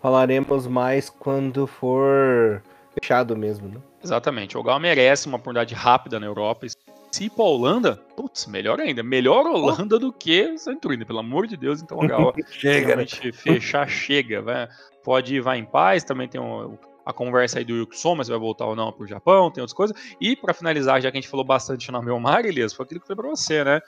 falaremos 0.00 0.66
mais 0.66 1.10
quando 1.10 1.66
for 1.66 2.62
fechado 2.98 3.36
mesmo, 3.36 3.68
né? 3.68 3.80
Exatamente. 4.02 4.56
O 4.56 4.60
Ogawa 4.60 4.78
merece 4.78 5.26
uma 5.26 5.36
oportunidade 5.36 5.74
rápida 5.74 6.18
na 6.18 6.26
Europa. 6.26 6.66
Se 7.12 7.24
ir 7.24 7.30
pra 7.30 7.44
Holanda, 7.44 7.96
putz, 8.16 8.46
melhor 8.46 8.80
ainda. 8.80 9.02
Melhor 9.02 9.46
Holanda 9.46 9.98
do 9.98 10.12
que 10.12 10.50
o 10.50 10.58
Santurini, 10.58 11.04
pelo 11.04 11.18
amor 11.18 11.46
de 11.46 11.56
Deus. 11.56 11.82
Então, 11.82 11.98
Ogawa, 11.98 12.32
chega, 12.50 12.96
né? 12.96 13.06
fechar, 13.32 13.88
chega. 13.88 14.42
Vai, 14.42 14.68
pode 15.02 15.36
ir, 15.36 15.40
vai 15.40 15.58
em 15.58 15.64
paz. 15.64 16.04
Também 16.04 16.28
tem 16.28 16.40
um, 16.40 16.76
a 17.06 17.12
conversa 17.12 17.60
aí 17.60 17.64
do 17.64 17.74
Yuki 17.74 17.96
Soma, 17.96 18.24
se 18.24 18.30
vai 18.30 18.38
voltar 18.38 18.66
ou 18.66 18.74
não 18.74 18.92
pro 18.92 19.06
Japão, 19.06 19.50
tem 19.50 19.62
outras 19.62 19.72
coisas. 19.72 19.96
E 20.20 20.34
para 20.34 20.52
finalizar, 20.52 21.00
já 21.00 21.10
que 21.10 21.16
a 21.16 21.20
gente 21.20 21.30
falou 21.30 21.46
bastante 21.46 21.90
na 21.92 22.02
Mari, 22.02 22.48
Elias, 22.48 22.74
foi 22.74 22.84
aquilo 22.84 23.00
que 23.00 23.06
foi 23.06 23.14
para 23.14 23.28
você, 23.28 23.62
né? 23.62 23.80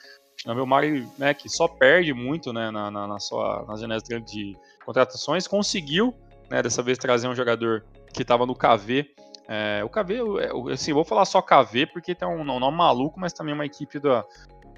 O 0.47 0.67
Mari, 0.67 1.07
né, 1.19 1.35
que 1.35 1.49
só 1.49 1.67
perde 1.67 2.13
muito 2.15 2.53
né, 2.53 2.71
na, 2.71 2.91
na, 2.91 3.07
na 3.07 3.19
sua, 3.19 3.65
nas 3.67 3.81
janelas 3.81 4.03
de 4.03 4.57
contratações, 4.85 5.47
conseguiu, 5.47 6.15
né, 6.49 6.63
dessa 6.63 6.83
vez, 6.83 6.97
trazer 6.97 7.29
um 7.29 7.35
jogador 7.35 7.85
que 8.13 8.23
estava 8.23 8.47
no 8.47 8.55
KV. 8.55 9.11
É, 9.49 9.83
o 9.83 9.89
KV, 9.89 10.73
assim, 10.73 10.93
vou 10.93 11.05
falar 11.05 11.25
só 11.25 11.43
KV 11.43 11.87
porque 11.87 12.15
tem 12.15 12.29
um, 12.29 12.41
um 12.41 12.61
nome 12.61 12.77
maluco, 12.77 13.19
mas 13.19 13.33
também 13.33 13.53
uma 13.53 13.67
equipe 13.67 13.99
do, 13.99 14.25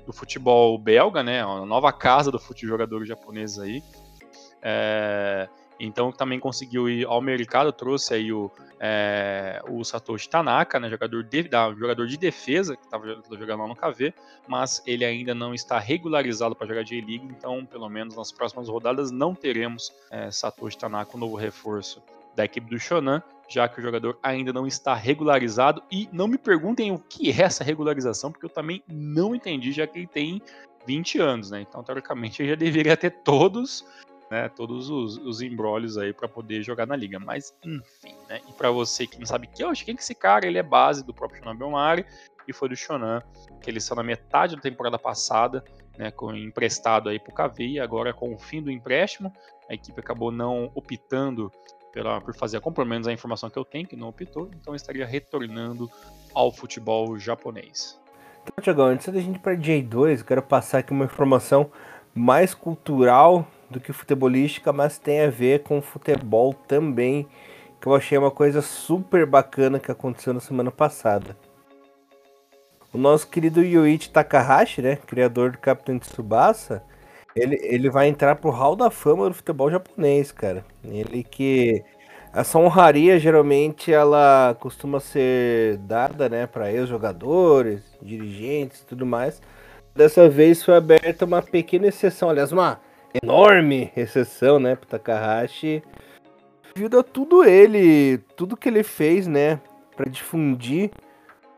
do 0.07 0.13
futebol 0.13 0.79
belga, 0.79 1.23
né? 1.23 1.45
Uma 1.45 1.67
nova 1.67 1.93
casa 1.93 2.31
do 2.31 2.39
futebol 2.39 2.71
jogador 2.71 3.05
japonês 3.05 3.59
aí. 3.59 3.83
É, 4.63 5.49
então 5.81 6.13
também 6.13 6.39
conseguiu 6.39 6.89
ir 6.89 7.07
ao 7.07 7.21
mercado, 7.21 7.73
trouxe 7.73 8.15
aí 8.15 8.33
o, 8.33 8.51
é, 8.79 9.63
o 9.69 9.83
Satoshi 9.83 10.29
Tanaka, 10.29 10.79
né, 10.79 10.91
jogador, 10.91 11.25
de, 11.25 11.43
da, 11.45 11.73
jogador 11.73 12.07
de 12.07 12.17
defesa, 12.17 12.77
que 12.77 12.85
estava 12.85 13.07
jogando 13.07 13.61
lá 13.61 13.67
no 13.67 13.75
KV, 13.75 14.13
mas 14.47 14.83
ele 14.87 15.05
ainda 15.05 15.35
não 15.35 15.55
está 15.55 15.79
regularizado 15.79 16.55
para 16.55 16.67
jogar 16.67 16.83
J-League, 16.83 17.27
então 17.31 17.65
pelo 17.65 17.89
menos 17.89 18.15
nas 18.15 18.31
próximas 18.31 18.69
rodadas 18.69 19.11
não 19.11 19.35
teremos 19.35 19.93
é, 20.11 20.31
Satoshi 20.31 20.77
Tanaka, 20.77 21.17
o 21.17 21.21
novo 21.21 21.37
reforço 21.37 22.03
da 22.35 22.45
equipe 22.45 22.71
do 22.71 22.79
Shonan, 22.79 23.23
já 23.49 23.69
que 23.69 23.81
o 23.81 23.83
jogador 23.83 24.19
ainda 24.23 24.53
não 24.53 24.67
está 24.67 24.95
regularizado. 24.95 25.83
E 25.91 26.09
não 26.13 26.29
me 26.29 26.39
perguntem 26.39 26.93
o 26.93 26.99
que 26.99 27.31
é 27.31 27.43
essa 27.43 27.65
regularização, 27.65 28.31
porque 28.31 28.47
eu 28.47 28.51
também 28.51 28.83
não 28.89 29.35
entendi, 29.35 29.73
já 29.73 29.87
que 29.87 29.99
ele 29.99 30.07
tem 30.07 30.41
20 30.87 31.19
anos, 31.19 31.51
né? 31.51 31.61
Então, 31.61 31.83
teoricamente, 31.83 32.43
ele 32.43 32.51
já 32.51 32.55
deveria 32.55 32.97
ter 32.97 33.11
todos 33.11 33.85
né, 34.31 34.49
todos 34.49 34.89
os, 34.89 35.17
os 35.17 35.43
embrólios 35.43 35.99
aí 35.99 36.13
para 36.13 36.29
poder 36.29 36.63
jogar 36.63 36.87
na 36.87 36.95
liga. 36.95 37.19
Mas, 37.19 37.55
enfim, 37.65 38.15
né? 38.29 38.41
E 38.49 38.53
para 38.53 38.71
você 38.71 39.07
que 39.07 39.19
não 39.19 39.27
sabe 39.27 39.49
que, 39.49 39.65
hoje 39.65 39.85
quem 39.85 39.97
que 39.97 40.03
esse 40.03 40.15
cara? 40.15 40.47
Ele 40.47 40.59
é 40.59 40.63
base 40.63 41.05
do 41.05 41.13
próprio 41.13 41.43
Shonan 41.43 41.57
Belmari 41.57 42.07
e 42.47 42.53
foi 42.53 42.69
do 42.69 42.77
Shonan, 42.77 43.21
que 43.61 43.69
ele 43.69 43.81
saiu 43.81 43.97
na 43.97 44.03
metade 44.03 44.55
da 44.55 44.63
temporada 44.63 44.99
passada, 44.99 45.65
né, 45.99 46.11
com 46.11 46.35
emprestado 46.35 47.09
aí 47.09 47.19
pro 47.19 47.35
e 47.59 47.81
agora 47.81 48.13
com 48.13 48.33
o 48.33 48.39
fim 48.39 48.63
do 48.63 48.71
empréstimo, 48.71 49.33
a 49.69 49.75
equipe 49.75 49.99
acabou 50.01 50.31
não 50.31 50.71
optando 50.75 51.53
pela, 51.93 52.21
por 52.21 52.35
fazer 52.35 52.57
a 52.57 52.61
compra, 52.61 52.85
menos 52.85 53.09
a 53.09 53.13
informação 53.13 53.51
que 53.51 53.59
eu 53.59 53.65
tenho, 53.65 53.87
que 53.87 53.97
não 53.97 54.09
optou, 54.09 54.49
então 54.55 54.75
estaria 54.75 55.05
retornando 55.05 55.91
ao 56.33 56.53
futebol 56.53 57.19
japonês. 57.19 58.01
Então, 58.43 58.63
Tiagão, 58.63 58.87
antes 58.87 59.09
da 59.09 59.21
gente 59.21 59.37
ir 59.37 59.41
para 59.41 59.55
J2, 59.55 60.21
eu 60.21 60.25
quero 60.25 60.43
passar 60.43 60.79
aqui 60.79 60.93
uma 60.93 61.05
informação 61.05 61.71
mais 62.15 62.55
cultural 62.55 63.47
do 63.71 63.81
que 63.81 63.93
futebolística, 63.93 64.73
mas 64.73 64.99
tem 64.99 65.23
a 65.23 65.31
ver 65.31 65.63
com 65.63 65.81
futebol 65.81 66.53
também, 66.53 67.29
que 67.81 67.87
eu 67.87 67.95
achei 67.95 68.19
uma 68.19 68.31
coisa 68.31 68.61
super 68.61 69.25
bacana 69.25 69.79
que 69.79 69.91
aconteceu 69.91 70.35
na 70.35 70.41
semana 70.41 70.71
passada. 70.71 71.37
O 72.93 72.99
nosso 72.99 73.29
querido 73.29 73.63
Yuichi 73.63 74.11
Takahashi, 74.11 74.83
né, 74.83 74.97
criador 74.97 75.53
do 75.53 75.59
Capitão 75.59 75.99
Tsubasa, 75.99 76.83
ele, 77.37 77.57
ele 77.63 77.89
vai 77.89 78.09
entrar 78.09 78.35
pro 78.35 78.51
Hall 78.51 78.75
da 78.75 78.91
Fama 78.91 79.29
do 79.29 79.35
futebol 79.35 79.71
japonês, 79.71 80.33
cara. 80.33 80.65
Ele 80.85 81.23
que 81.23 81.85
essa 82.33 82.59
honraria 82.59 83.19
geralmente 83.19 83.93
ela 83.93 84.57
costuma 84.59 84.99
ser 84.99 85.77
dada, 85.79 86.29
né, 86.29 86.47
para 86.47 86.73
ex-jogadores, 86.73 87.83
dirigentes 88.03 88.85
tudo 88.85 89.07
mais. 89.07 89.41
Dessa 89.95 90.29
vez 90.29 90.65
foi 90.65 90.77
aberta 90.77 91.25
uma 91.25 91.43
pequena 91.43 91.87
exceção, 91.87 92.29
aliás, 92.29 92.51
uma 92.51 92.81
enorme 93.23 93.91
exceção, 93.97 94.59
né, 94.59 94.77
pro 94.77 94.89
Takahashi. 94.89 95.83
Devido 96.75 96.99
a 96.99 97.03
tudo 97.03 97.45
ele, 97.45 98.19
tudo 98.37 98.57
que 98.57 98.69
ele 98.69 98.83
fez, 98.83 99.27
né, 99.27 99.61
para 99.97 100.09
difundir 100.09 100.91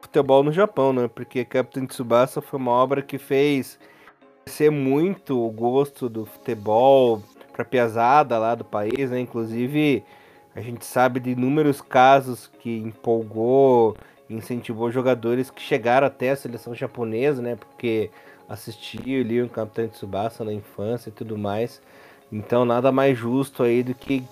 futebol 0.00 0.42
no 0.42 0.52
Japão, 0.52 0.92
né? 0.92 1.08
Porque 1.08 1.44
Captain 1.44 1.86
Tsubasa 1.86 2.40
foi 2.40 2.58
uma 2.58 2.72
obra 2.72 3.00
que 3.00 3.18
fez 3.18 3.78
ser 4.44 4.70
muito 4.70 5.40
o 5.40 5.50
gosto 5.50 6.08
do 6.08 6.26
futebol 6.26 7.22
para 7.52 7.64
pesada 7.64 8.38
lá 8.38 8.54
do 8.54 8.64
país, 8.64 9.10
né? 9.10 9.20
Inclusive, 9.20 10.04
a 10.54 10.60
gente 10.60 10.84
sabe 10.84 11.20
de 11.20 11.30
inúmeros 11.30 11.80
casos 11.80 12.50
que 12.58 12.78
empolgou, 12.78 13.96
incentivou 14.28 14.90
jogadores 14.90 15.50
que 15.50 15.62
chegaram 15.62 16.06
até 16.06 16.30
a 16.30 16.36
seleção 16.36 16.74
japonesa, 16.74 17.40
né? 17.40 17.56
Porque 17.56 18.10
assistia 18.52 19.20
ali 19.20 19.42
o 19.42 19.48
Capitão 19.48 19.88
Tsubasa 19.88 20.44
na 20.44 20.52
infância 20.52 21.08
e 21.08 21.12
tudo 21.12 21.38
mais. 21.38 21.80
Então 22.30 22.64
nada 22.64 22.92
mais 22.92 23.16
justo 23.16 23.62
aí 23.62 23.82
do 23.82 23.94
que 23.94 24.22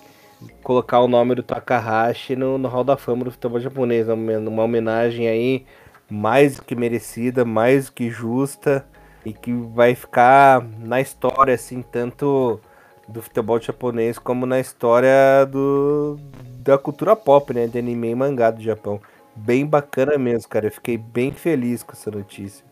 colocar 0.63 0.99
o 0.99 1.07
nome 1.07 1.35
do 1.35 1.43
Takahashi 1.43 2.35
no, 2.35 2.57
no 2.57 2.67
Hall 2.67 2.83
da 2.83 2.97
Fama 2.97 3.25
do 3.25 3.31
futebol 3.31 3.59
japonês. 3.59 4.07
Uma 4.07 4.63
homenagem 4.63 5.27
aí 5.27 5.65
mais 6.09 6.59
que 6.59 6.75
merecida, 6.75 7.43
mais 7.43 7.89
que 7.89 8.09
justa 8.09 8.85
e 9.25 9.33
que 9.33 9.51
vai 9.53 9.95
ficar 9.95 10.63
na 10.79 11.01
história, 11.01 11.53
assim, 11.53 11.81
tanto 11.81 12.59
do 13.07 13.21
futebol 13.21 13.59
japonês 13.59 14.17
como 14.19 14.45
na 14.45 14.59
história 14.59 15.45
do, 15.49 16.19
da 16.59 16.77
cultura 16.77 17.15
pop, 17.15 17.53
né? 17.53 17.67
De 17.67 17.79
anime 17.79 18.09
e 18.11 18.15
mangá 18.15 18.51
do 18.51 18.61
Japão. 18.61 19.01
Bem 19.35 19.65
bacana 19.65 20.17
mesmo, 20.17 20.49
cara. 20.49 20.67
Eu 20.67 20.71
fiquei 20.71 20.97
bem 20.97 21.31
feliz 21.31 21.83
com 21.83 21.93
essa 21.93 22.11
notícia 22.11 22.70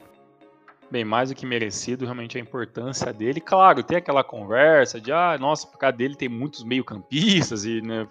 bem 0.92 1.06
mais 1.06 1.30
do 1.30 1.36
que 1.36 1.46
merecido 1.46 2.06
realmente 2.06 2.38
a 2.38 2.42
importância 2.42 3.14
dele. 3.14 3.40
Claro, 3.40 3.84
tem 3.84 3.98
aquela 3.98 4.24
conversa 4.24 5.00
de, 5.00 5.12
ah, 5.12 5.38
nossa, 5.40 5.68
por 5.68 5.78
causa 5.78 5.96
dele 5.96 6.16
tem 6.16 6.30
muitos 6.30 6.64
meio-campistas 6.64 7.66
e 7.66 7.82
né, 7.82 8.08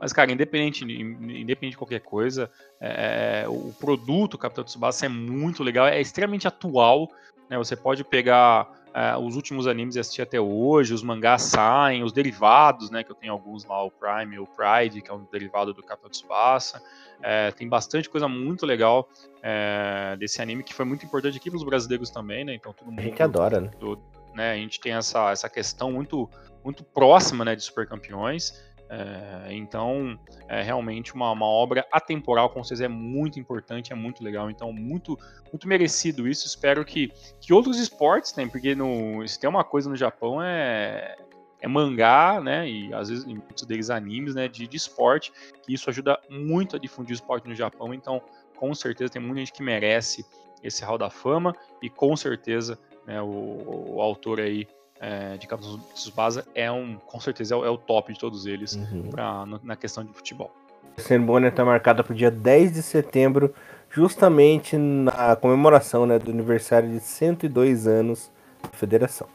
mas 0.00 0.12
cara, 0.12 0.32
independente, 0.32 0.84
independente 0.84 1.72
de 1.72 1.78
qualquer 1.78 2.00
coisa, 2.00 2.50
é, 2.80 3.42
é, 3.44 3.48
o 3.48 3.74
produto 3.78 4.38
Capitão 4.38 4.64
Tsubasa 4.64 5.06
é 5.06 5.08
muito 5.08 5.62
legal, 5.62 5.86
é 5.86 6.00
extremamente 6.00 6.46
atual. 6.46 7.10
Né, 7.48 7.58
você 7.58 7.74
pode 7.74 8.04
pegar 8.04 8.79
é, 8.92 9.16
os 9.16 9.36
últimos 9.36 9.66
animes 9.66 9.94
e 9.94 10.00
assistir 10.00 10.22
até 10.22 10.40
hoje, 10.40 10.92
os 10.92 11.02
mangás 11.02 11.42
saem, 11.42 12.02
os 12.02 12.12
derivados, 12.12 12.90
né, 12.90 13.04
que 13.04 13.10
eu 13.10 13.14
tenho 13.14 13.32
alguns 13.32 13.64
lá, 13.64 13.82
o 13.84 13.90
Prime, 13.90 14.38
o 14.38 14.46
Pride, 14.46 15.00
que 15.00 15.10
é 15.10 15.14
um 15.14 15.24
derivado 15.30 15.72
do 15.72 15.82
Capitão 15.82 16.10
Tsubasa. 16.10 16.82
É, 17.22 17.50
tem 17.52 17.68
bastante 17.68 18.08
coisa 18.08 18.26
muito 18.26 18.66
legal 18.66 19.08
é, 19.42 20.16
desse 20.18 20.40
anime 20.40 20.62
que 20.62 20.74
foi 20.74 20.84
muito 20.84 21.04
importante 21.04 21.36
aqui 21.36 21.50
para 21.50 21.58
os 21.58 21.64
brasileiros 21.64 22.10
também, 22.10 22.44
né? 22.44 22.54
Então 22.54 22.72
todo 22.72 22.88
mundo. 22.90 22.98
A 22.98 23.02
gente 23.02 23.22
adora, 23.22 23.60
né? 23.60 23.70
Do, 23.78 23.98
né? 24.34 24.52
A 24.52 24.56
gente 24.56 24.80
tem 24.80 24.92
essa, 24.92 25.30
essa 25.30 25.48
questão 25.48 25.92
muito, 25.92 26.28
muito 26.64 26.82
próxima 26.82 27.44
né, 27.44 27.54
de 27.54 27.62
super 27.62 27.86
campeões. 27.86 28.54
É, 28.92 29.54
então, 29.54 30.18
é 30.48 30.62
realmente 30.62 31.14
uma, 31.14 31.30
uma, 31.30 31.46
obra 31.46 31.86
atemporal, 31.92 32.50
com 32.50 32.64
vocês 32.64 32.80
é 32.80 32.88
muito 32.88 33.38
importante, 33.38 33.92
é 33.92 33.94
muito 33.94 34.24
legal. 34.24 34.50
Então, 34.50 34.72
muito, 34.72 35.16
muito 35.52 35.68
merecido 35.68 36.26
isso. 36.26 36.44
Espero 36.44 36.84
que, 36.84 37.12
que 37.40 37.52
outros 37.52 37.78
esportes 37.78 38.32
tenham, 38.32 38.50
porque 38.50 38.74
no, 38.74 39.26
se 39.28 39.38
tem 39.38 39.48
uma 39.48 39.62
coisa 39.62 39.88
no 39.88 39.94
Japão 39.94 40.42
é, 40.42 41.16
é 41.60 41.68
mangá, 41.68 42.40
né? 42.40 42.68
E 42.68 42.92
às 42.92 43.08
vezes 43.08 43.24
muitos 43.24 43.64
deles 43.64 43.90
animes, 43.90 44.34
né? 44.34 44.48
De, 44.48 44.66
de 44.66 44.76
esporte, 44.76 45.32
que 45.62 45.72
isso 45.72 45.88
ajuda 45.88 46.18
muito 46.28 46.74
a 46.74 46.78
difundir 46.78 47.12
o 47.12 47.14
esporte 47.14 47.46
no 47.48 47.54
Japão. 47.54 47.94
Então, 47.94 48.20
com 48.56 48.74
certeza 48.74 49.12
tem 49.12 49.22
muita 49.22 49.38
gente 49.38 49.52
que 49.52 49.62
merece 49.62 50.26
esse 50.64 50.84
Hall 50.84 50.98
da 50.98 51.10
Fama 51.10 51.54
e 51.80 51.88
com 51.88 52.16
certeza 52.16 52.76
né, 53.06 53.22
o, 53.22 53.94
o 53.94 54.00
autor 54.02 54.40
aí 54.40 54.66
é, 55.00 55.38
de 55.38 55.46
Capitão 55.46 55.78
Tsubasa 55.94 56.46
é 56.54 56.70
um, 56.70 56.96
com 57.06 57.18
certeza 57.18 57.54
é 57.54 57.56
o, 57.56 57.64
é 57.64 57.70
o 57.70 57.78
top 57.78 58.12
de 58.12 58.20
todos 58.20 58.44
eles 58.44 58.74
uhum. 58.74 59.08
pra, 59.10 59.46
no, 59.46 59.58
na 59.64 59.74
questão 59.74 60.04
de 60.04 60.12
futebol. 60.12 60.52
A 60.98 61.00
cerimônia 61.00 61.48
está 61.48 61.64
marcada 61.64 62.04
para 62.04 62.12
o 62.12 62.16
dia 62.16 62.30
10 62.30 62.72
de 62.72 62.82
setembro, 62.82 63.54
justamente 63.88 64.76
na 64.76 65.34
comemoração 65.34 66.04
né, 66.04 66.18
do 66.18 66.30
aniversário 66.30 66.90
de 66.90 67.00
102 67.00 67.86
anos 67.86 68.30
da 68.62 68.68
federação. 68.76 69.26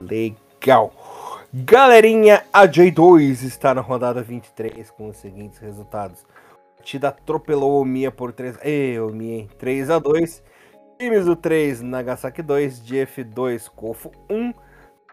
Legal. 0.00 0.92
Galerinha, 1.54 2.44
a 2.52 2.66
J2 2.66 3.44
está 3.44 3.72
na 3.72 3.80
rodada 3.80 4.20
23 4.20 4.90
com 4.90 5.08
os 5.08 5.16
seguintes 5.16 5.58
resultados. 5.58 6.26
A 6.74 6.76
partida 6.78 7.08
atropelou 7.08 7.80
o 7.80 7.84
Mia 7.84 8.10
por 8.10 8.32
3 8.32 8.58
Ei, 8.62 8.98
o 8.98 9.08
Mia, 9.10 9.46
3 9.58 9.90
a 9.90 9.98
2 9.98 10.42
Shimizu 11.00 11.36
3, 11.36 11.80
Nagasaki 11.82 12.42
2, 12.42 12.80
GF 12.80 13.22
2, 13.22 13.70
Kofo 13.70 14.10
1, 14.28 14.52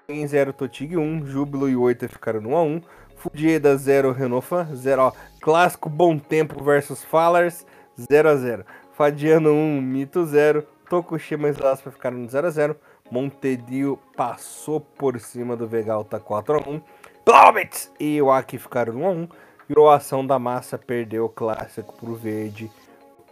em 0.09 0.25
0, 0.25 0.51
Totig 0.51 0.97
1, 0.97 1.27
Júbilo 1.27 1.69
e 1.69 1.75
8 1.75 2.09
ficaram 2.09 2.41
no 2.41 2.49
1x1, 2.49 2.83
Fudieda 3.17 3.77
0, 3.77 4.11
Renofan 4.11 4.65
0, 4.73 5.01
ó, 5.03 5.11
Clássico 5.39 5.87
Bom 5.87 6.17
Tempo 6.17 6.63
versus 6.63 7.03
Fallers 7.03 7.67
0x0, 7.99 8.65
Fadiano 8.93 9.51
1, 9.51 9.79
Mito 9.79 10.25
0, 10.25 10.63
Tokushima 10.89 11.49
e 11.49 11.53
Zaspa 11.53 11.91
ficaram 11.91 12.17
no 12.17 12.27
0x0, 12.27 12.75
Montedio 13.11 13.99
passou 14.17 14.81
por 14.81 15.19
cima 15.19 15.55
do 15.55 15.67
Vegalta 15.67 16.19
4x1, 16.19 16.81
Blobitz 17.23 17.91
e 17.99 18.19
o 18.19 18.31
Aki 18.31 18.57
ficaram 18.57 18.93
no 18.93 19.01
1x1, 19.01 19.29
e 19.69 19.79
o 19.79 19.87
Ação 19.87 20.25
da 20.25 20.39
Massa 20.39 20.79
perdeu 20.79 21.25
o 21.25 21.29
Clássico 21.29 21.93
pro 21.93 22.15
Verde 22.15 22.71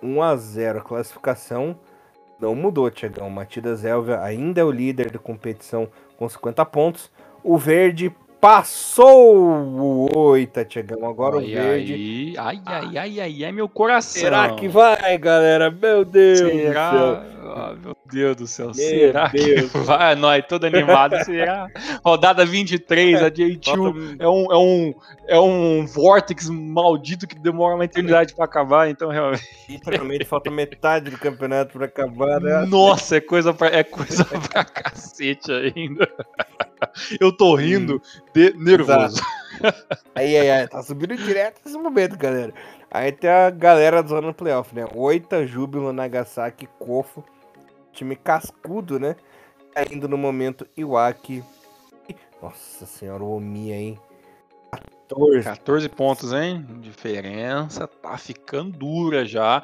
1x0, 0.04 0.84
classificação 0.84 1.76
não 2.44 2.54
mudou, 2.54 2.92
Tiagão. 2.92 3.30
Matidas 3.30 3.86
Elvia 3.86 4.22
ainda 4.22 4.60
é 4.60 4.64
o 4.64 4.72
líder 4.72 5.10
da 5.10 5.18
competição 5.18 5.88
com 6.18 6.28
50 6.28 6.66
pontos. 6.66 7.10
O 7.42 7.58
verde 7.58 8.14
passou 8.44 9.48
o 9.48 10.18
8, 10.18 10.66
Tiagão. 10.66 11.10
Agora 11.10 11.38
ai, 11.38 11.46
o 11.46 11.48
verde. 11.48 12.34
Ai, 12.38 12.62
ai, 12.66 12.82
ai, 12.84 12.98
ai, 12.98 13.20
ai, 13.22 13.44
ai, 13.46 13.52
meu 13.54 13.70
coração. 13.70 14.22
Será 14.22 14.54
que 14.54 14.68
vai, 14.68 15.18
galera? 15.18 15.72
Meu 15.72 16.04
Deus 16.04 16.40
Será? 16.40 16.92
do 16.92 16.98
céu. 16.98 17.24
Oh, 17.46 17.76
meu 17.82 17.98
Deus 18.12 18.36
do 18.36 18.48
céu. 18.48 18.66
Meu 18.66 18.74
Será 18.74 19.28
Deus. 19.30 19.72
que 19.72 19.78
vai? 19.88 20.16
Nós, 20.16 20.44
todo 20.46 20.66
animado. 20.66 21.16
Será? 21.24 21.68
Rodada 22.04 22.46
23, 22.46 23.24
a 23.24 23.32
J2 23.32 24.18
é 24.20 24.28
um, 24.28 24.52
é, 24.52 24.58
um, 24.58 24.94
é 25.30 25.40
um 25.40 25.86
vortex 25.86 26.50
maldito 26.50 27.26
que 27.26 27.40
demora 27.40 27.76
uma 27.76 27.86
eternidade 27.86 28.36
pra 28.36 28.44
acabar, 28.44 28.90
então 28.90 29.10
realmente. 29.10 29.44
Literalmente 29.70 30.26
falta 30.26 30.52
metade 30.52 31.10
do 31.10 31.18
campeonato 31.18 31.78
pra 31.78 31.86
acabar, 31.86 32.42
né? 32.42 32.66
Nossa, 32.66 33.16
é 33.16 33.22
coisa 33.22 33.54
pra, 33.54 33.68
é 33.68 33.86
coisa 33.86 34.26
pra 34.52 34.66
cacete 34.66 35.50
ainda. 35.50 36.12
Eu 37.20 37.32
tô 37.32 37.56
rindo 37.56 38.02
de 38.34 38.54
nervoso. 38.54 39.22
Aí, 40.16 40.38
aí, 40.38 40.50
aí, 40.50 40.68
tá 40.68 40.82
subindo 40.82 41.16
direto 41.16 41.62
nesse 41.64 41.78
momento, 41.78 42.18
galera. 42.18 42.54
Aí 42.90 43.12
tem 43.12 43.30
a 43.30 43.50
galera 43.50 44.04
do 44.04 44.10
zona 44.10 44.34
playoff, 44.34 44.74
né? 44.76 44.86
Oita, 44.94 45.46
Júbilo, 45.46 45.94
Nagasaki, 45.94 46.68
Kofo. 46.80 47.24
Time 47.92 48.16
cascudo, 48.16 49.00
né? 49.00 49.16
Ainda 49.76 50.08
no 50.08 50.18
momento, 50.18 50.68
Iwaki. 50.78 51.44
Nossa 52.42 52.86
senhora, 52.86 53.24
o 53.24 53.38
Omi 53.38 53.72
aí. 53.72 54.00
14. 55.08 55.44
14 55.44 55.90
pontos, 55.90 56.34
hein? 56.34 56.66
Diferença 56.82 57.88
tá 57.88 58.18
ficando 58.18 58.78
dura 58.78 59.24
já. 59.26 59.64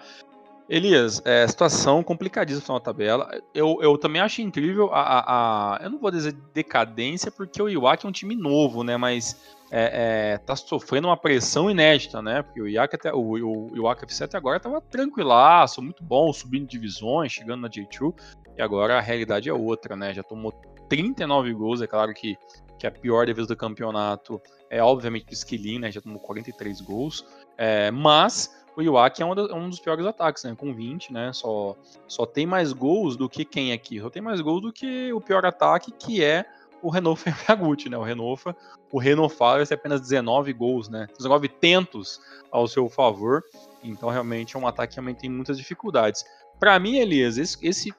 Elias, 0.70 1.20
é, 1.26 1.47
situação 1.47 2.03
complicadíssima 2.03 2.76
na 2.76 2.80
tabela. 2.80 3.28
Eu, 3.55 3.80
eu 3.82 3.97
também 3.97 4.22
acho 4.22 4.39
incrível 4.39 4.93
a, 4.93 5.01
a, 5.01 5.78
a, 5.78 5.84
Eu 5.84 5.89
não 5.89 5.97
vou 5.97 6.11
dizer 6.11 6.34
decadência, 6.53 7.32
porque 7.32 7.59
o 7.59 7.67
Iwaki 7.67 8.05
é 8.05 8.09
um 8.09 8.11
time 8.11 8.36
novo, 8.36 8.84
né? 8.84 8.95
Mas 8.95 9.57
é, 9.72 10.34
é, 10.34 10.38
tá 10.38 10.55
sofrendo 10.55 11.07
uma 11.07 11.17
pressão 11.17 11.72
inédita, 11.72 12.22
né? 12.22 12.43
Porque 12.43 12.61
o 12.61 12.67
Iwaki 12.67 12.95
até, 12.97 13.11
o, 13.11 13.20
o, 13.20 13.76
Iwaki 13.76 14.03
FC 14.03 14.26
até 14.26 14.38
agora 14.38 14.59
tava 14.59 14.80
tranquilaço, 14.80 15.82
muito 15.82 16.03
bom, 16.03 16.32
subindo 16.32 16.67
divisões, 16.67 17.32
chegando 17.32 17.61
na 17.61 17.70
J2. 17.70 18.13
E 18.55 18.61
agora 18.61 18.99
a 18.99 19.01
realidade 19.01 19.49
é 19.49 19.53
outra, 19.53 19.95
né? 19.95 20.13
Já 20.13 20.22
tomou 20.22 20.51
39 20.88 21.51
gols, 21.53 21.82
é 21.82 21.88
claro 21.88 22.13
que, 22.13 22.38
que 22.78 22.86
a 22.86 22.91
pior 22.91 23.26
defesa 23.26 23.47
do 23.47 23.57
campeonato 23.57 24.39
é 24.70 24.84
obviamente 24.84 25.32
o 25.32 25.34
Skillin, 25.34 25.80
né? 25.80 25.91
Já 25.91 25.99
tomou 25.99 26.20
43 26.20 26.80
gols. 26.82 27.26
É, 27.57 27.89
mas 27.89 28.59
o 28.80 28.82
Iwaki 28.82 29.21
é 29.21 29.25
um, 29.25 29.34
é 29.34 29.53
um, 29.53 29.69
dos 29.69 29.80
piores 29.80 30.05
ataques, 30.05 30.45
né? 30.45 30.55
Com 30.57 30.73
20, 30.73 31.11
né? 31.11 31.34
Só, 31.34 31.75
só 32.07 32.25
tem 32.25 32.45
mais 32.45 32.71
gols 32.71 33.17
do 33.17 33.27
que 33.27 33.43
quem 33.43 33.73
aqui? 33.73 33.99
Só 33.99 34.09
tem 34.09 34.21
mais 34.21 34.39
gols 34.39 34.61
do 34.61 34.71
que 34.71 35.11
o 35.11 35.19
pior 35.19 35.45
ataque, 35.45 35.91
que 35.91 36.23
é 36.23 36.45
o 36.82 36.89
Renault 36.89 37.19
Ferragutti, 37.21 37.89
né? 37.89 37.97
O 37.97 38.03
Renault, 38.03 38.41
o 38.89 38.97
Renault 38.97 39.36
Fire 39.36 39.67
tem 39.67 39.75
apenas 39.75 39.99
19 39.99 40.53
gols, 40.53 40.88
né? 40.88 41.07
19 41.17 41.49
tentos 41.49 42.21
ao 42.49 42.69
seu 42.69 42.88
favor. 42.88 43.43
Então, 43.84 44.07
realmente, 44.07 44.55
é 44.55 44.59
um 44.59 44.65
ataque 44.65 44.93
que 44.93 44.95
realmente 44.95 45.19
tem 45.19 45.30
muitas 45.30 45.57
dificuldades. 45.57 46.23
Para 46.57 46.80
mim, 46.80 46.99
Elias, 46.99 47.38
esse, 47.38 47.57
esse, 47.61 47.93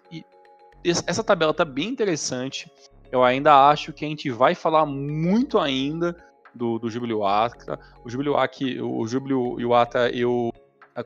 essa 0.83 1.23
tabela 1.23 1.53
tá 1.53 1.65
bem 1.65 1.89
interessante. 1.89 2.73
Eu 3.13 3.23
ainda 3.23 3.69
acho 3.69 3.93
que 3.93 4.03
a 4.07 4.09
gente 4.09 4.31
vai 4.31 4.55
falar 4.55 4.87
muito 4.87 5.59
ainda 5.59 6.17
do, 6.55 6.79
do 6.79 6.89
Júbilo 6.89 7.13
Iwata. 7.13 7.79
O 8.03 8.09
Júbilo 8.09 8.35
o 8.83 9.07
Júbilo 9.07 9.61
Iwata, 9.61 10.09
eu 10.11 10.51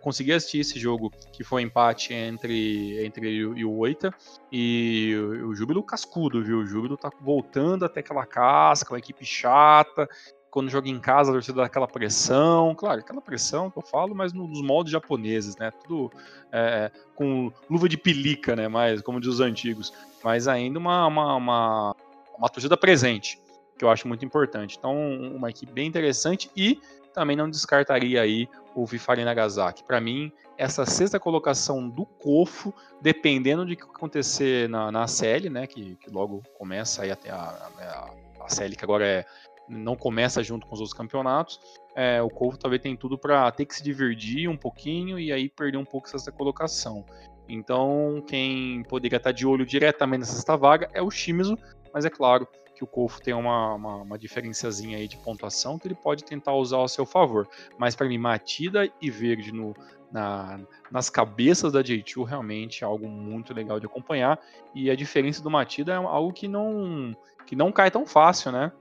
consegui 0.01 0.33
assistir 0.33 0.61
esse 0.61 0.79
jogo, 0.79 1.11
que 1.33 1.45
foi 1.45 1.63
um 1.63 1.67
empate 1.67 2.13
entre, 2.13 3.05
entre 3.05 3.45
o, 3.45 3.57
e 3.57 3.65
o 3.65 3.73
Oita, 3.77 4.13
e 4.51 5.15
o, 5.45 5.55
Júbilo 5.55 5.83
cascudo, 5.83 6.43
viu? 6.43 6.59
O 6.59 6.67
Júbilo 6.67 6.97
tá 6.97 7.11
voltando 7.21 7.85
até 7.85 8.01
aquela 8.01 8.27
casca, 8.27 8.93
uma 8.93 8.99
equipe 8.99 9.25
chata, 9.25 10.09
quando 10.55 10.71
joga 10.71 10.89
em 10.89 11.01
casa, 11.01 11.33
a 11.33 11.35
torcida 11.35 11.57
dá 11.57 11.67
aquela 11.67 11.89
pressão, 11.89 12.77
claro, 12.77 13.01
aquela 13.01 13.21
pressão 13.21 13.73
que 13.73 13.77
eu 13.77 13.83
falo, 13.83 14.15
mas 14.15 14.33
nos 14.33 14.63
moldes 14.63 14.93
japoneses, 14.93 15.57
né? 15.57 15.73
Tudo 15.73 16.13
é, 16.53 16.93
com 17.17 17.53
luva 17.69 17.89
de 17.89 17.97
pelica, 17.97 18.55
né? 18.55 18.69
Mais, 18.69 19.03
como 19.03 19.19
diz 19.19 19.31
os 19.31 19.41
antigos, 19.41 19.93
mas 20.23 20.47
ainda 20.47 20.79
uma, 20.79 21.09
uma, 21.09 21.35
uma, 21.35 21.97
uma 22.39 22.49
torcida 22.49 22.77
presente, 22.77 23.37
que 23.77 23.85
eu 23.85 23.91
acho 23.91 24.07
muito 24.07 24.25
importante. 24.25 24.77
Então, 24.79 24.97
uma 25.35 25.51
equipe 25.51 25.73
bem 25.73 25.89
interessante 25.89 26.49
e 26.57 26.81
também 27.15 27.37
não 27.37 27.49
descartaria 27.49 28.21
aí 28.21 28.49
o 28.75 28.85
Vifari 28.85 29.25
Nagasaki. 29.25 29.85
Para 29.85 30.01
mim, 30.01 30.31
essa 30.59 30.85
sexta 30.85 31.19
colocação 31.19 31.89
do 31.89 32.05
Kofo, 32.05 32.75
dependendo 33.01 33.65
de 33.65 33.77
que 33.77 33.85
acontecer 33.85 34.69
na, 34.69 34.91
na 34.91 35.07
série, 35.07 35.49
né, 35.49 35.67
que, 35.67 35.97
que 35.97 36.11
logo 36.11 36.43
começa 36.59 37.03
aí 37.03 37.11
até 37.11 37.31
a, 37.31 37.71
a, 37.79 38.11
a 38.45 38.49
série 38.49 38.77
que 38.77 38.85
agora 38.85 39.07
é, 39.07 39.25
não 39.69 39.97
começa 39.97 40.43
junto 40.43 40.67
com 40.67 40.75
os 40.75 40.81
outros 40.81 40.97
campeonatos, 40.97 41.61
é, 41.95 42.21
o 42.21 42.29
Kofo 42.29 42.59
talvez 42.59 42.83
tem 42.83 42.97
tudo 42.97 43.17
para 43.17 43.51
ter 43.53 43.65
que 43.65 43.75
se 43.75 43.83
divertir 43.83 44.49
um 44.49 44.57
pouquinho 44.57 45.19
e 45.19 45.33
aí 45.33 45.49
perder 45.49 45.79
um 45.79 45.85
pouco 45.85 46.09
essa 46.13 46.33
colocação. 46.33 47.05
Então, 47.49 48.23
quem 48.27 48.83
poderia 48.85 49.19
estar 49.19 49.33
de 49.33 49.47
olho 49.47 49.65
diretamente 49.65 50.21
nessa 50.21 50.33
sexta 50.33 50.57
vaga 50.57 50.91
é 50.93 51.01
o 51.03 51.11
Shimizu, 51.11 51.57
mas 51.93 52.05
é 52.05 52.11
claro, 52.11 52.49
que 52.75 52.83
o 52.83 52.87
Kofo 52.87 53.23
tem 53.23 53.33
uma, 53.33 53.75
uma, 53.75 53.97
uma 53.99 54.19
diferenciazinha 54.19 54.99
aí 54.99 55.07
de 55.07 55.17
pontuação 55.17 55.79
que 55.79 55.87
ele 55.87 55.95
pode 55.95 56.25
tentar 56.25 56.55
usar 56.55 56.79
ao 56.79 56.89
seu 56.89 57.07
favor. 57.07 57.49
Mas 57.79 57.95
para 57.95 58.09
mim, 58.09 58.19
Matida 58.19 58.91
e 59.01 59.11
Verde 59.11 59.53
no, 59.53 59.75
na, 60.11 60.61
nas 60.91 61.11
cabeças 61.11 61.73
da 61.73 61.83
J2 61.83 62.25
realmente 62.25 62.85
é 62.85 62.87
algo 62.87 63.09
muito 63.09 63.55
legal 63.55 63.81
de 63.81 63.87
acompanhar. 63.87 64.39
E 64.75 64.91
a 64.91 64.97
diferença 64.97 65.43
do 65.43 65.51
Matida 65.51 65.93
é 65.93 65.97
algo 65.97 66.33
que 66.33 66.49
não, 66.49 67.17
que 67.47 67.57
não 67.57 67.73
cai 67.73 67.91
tão 67.91 68.07
fácil, 68.07 68.53
né? 68.53 68.73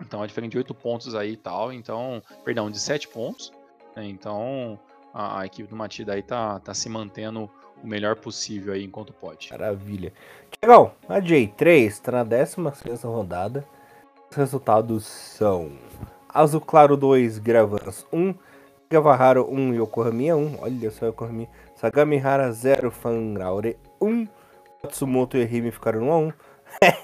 Então, 0.00 0.22
a 0.22 0.26
diferença 0.26 0.52
de 0.52 0.58
8 0.58 0.74
pontos 0.74 1.14
aí 1.14 1.32
e 1.32 1.36
tal. 1.36 1.72
Então, 1.72 2.22
perdão, 2.44 2.70
de 2.70 2.78
7 2.78 3.08
pontos. 3.08 3.52
Né? 3.96 4.06
Então, 4.06 4.78
a, 5.12 5.40
a, 5.40 5.46
equipe 5.46 5.68
do 5.68 5.76
Matida 5.76 6.14
aí 6.14 6.22
tá, 6.22 6.60
tá 6.60 6.72
se 6.72 6.88
mantendo 6.88 7.50
o 7.82 7.86
melhor 7.86 8.16
possível 8.16 8.72
aí 8.72 8.84
enquanto 8.84 9.12
pode. 9.12 9.48
Maravilha. 9.50 10.12
Tiagão, 10.60 10.90
a 11.08 11.20
J3 11.20 11.86
está 11.86 12.10
na 12.10 12.24
16 12.24 13.04
rodada. 13.04 13.64
Os 14.28 14.36
resultados 14.36 15.06
são 15.06 15.70
Azul 16.28 16.60
Claro 16.60 16.96
2, 16.96 17.38
Gravans 17.38 18.04
1, 18.12 18.34
Gavaharo 18.90 19.48
1, 19.48 19.74
Yokohama 19.74 20.34
1, 20.34 20.58
olha 20.60 20.90
só 20.90 21.06
Yokohama, 21.06 21.46
Sagamihara 21.76 22.50
0, 22.50 22.90
Fangraure 22.90 23.78
1, 24.00 24.26
Matsumoto 24.82 25.36
e 25.36 25.44
Rime 25.44 25.70
ficaram 25.70 26.08
1 26.08 26.12
a 26.12 26.18
1. 26.18 26.32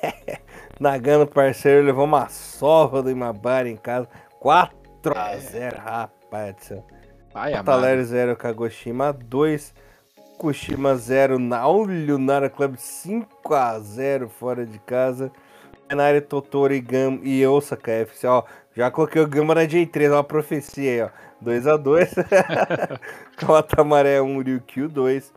Nagano, 0.81 1.25
parceiro, 1.25 1.87
levou 1.87 2.07
uma 2.07 2.29
sova 2.29 3.05
do 3.05 3.11
Imabari 3.11 3.71
em 3.71 3.77
casa, 3.77 4.09
4 4.41 5.17
a 5.17 5.37
0, 5.37 5.77
rapaz 5.79 6.57
do 6.57 6.61
céu. 6.61 6.87
Taler 7.65 8.03
0, 8.05 8.37
Kagoshima 8.37 9.13
2, 9.13 9.73
Fukushima 10.45 10.95
0, 10.95 11.39
Naulio 11.39 12.19
Nara 12.19 12.51
Club 12.51 12.77
5 12.77 13.55
a 13.55 13.81
0 13.81 14.29
fora 14.29 14.67
de 14.67 14.79
casa. 14.79 15.33
Renari 15.89 16.21
Totoro 16.21 16.75
e, 16.75 16.83
Gam 16.83 17.19
e 17.23 17.47
Osaka 17.47 17.91
FC, 17.91 18.27
ó. 18.27 18.43
Já 18.77 18.91
coloquei 18.91 19.23
o 19.23 19.27
Gamba 19.27 19.55
na 19.55 19.63
J3, 19.63 20.13
ó, 20.13 20.19
a 20.19 20.23
profecia 20.23 20.91
aí, 20.91 21.01
ó. 21.01 21.09
2x2. 21.43 22.27
Kawatamaré 23.39 24.21
1, 24.21 24.43
Ryukyu 24.43 24.87
2. 24.87 25.33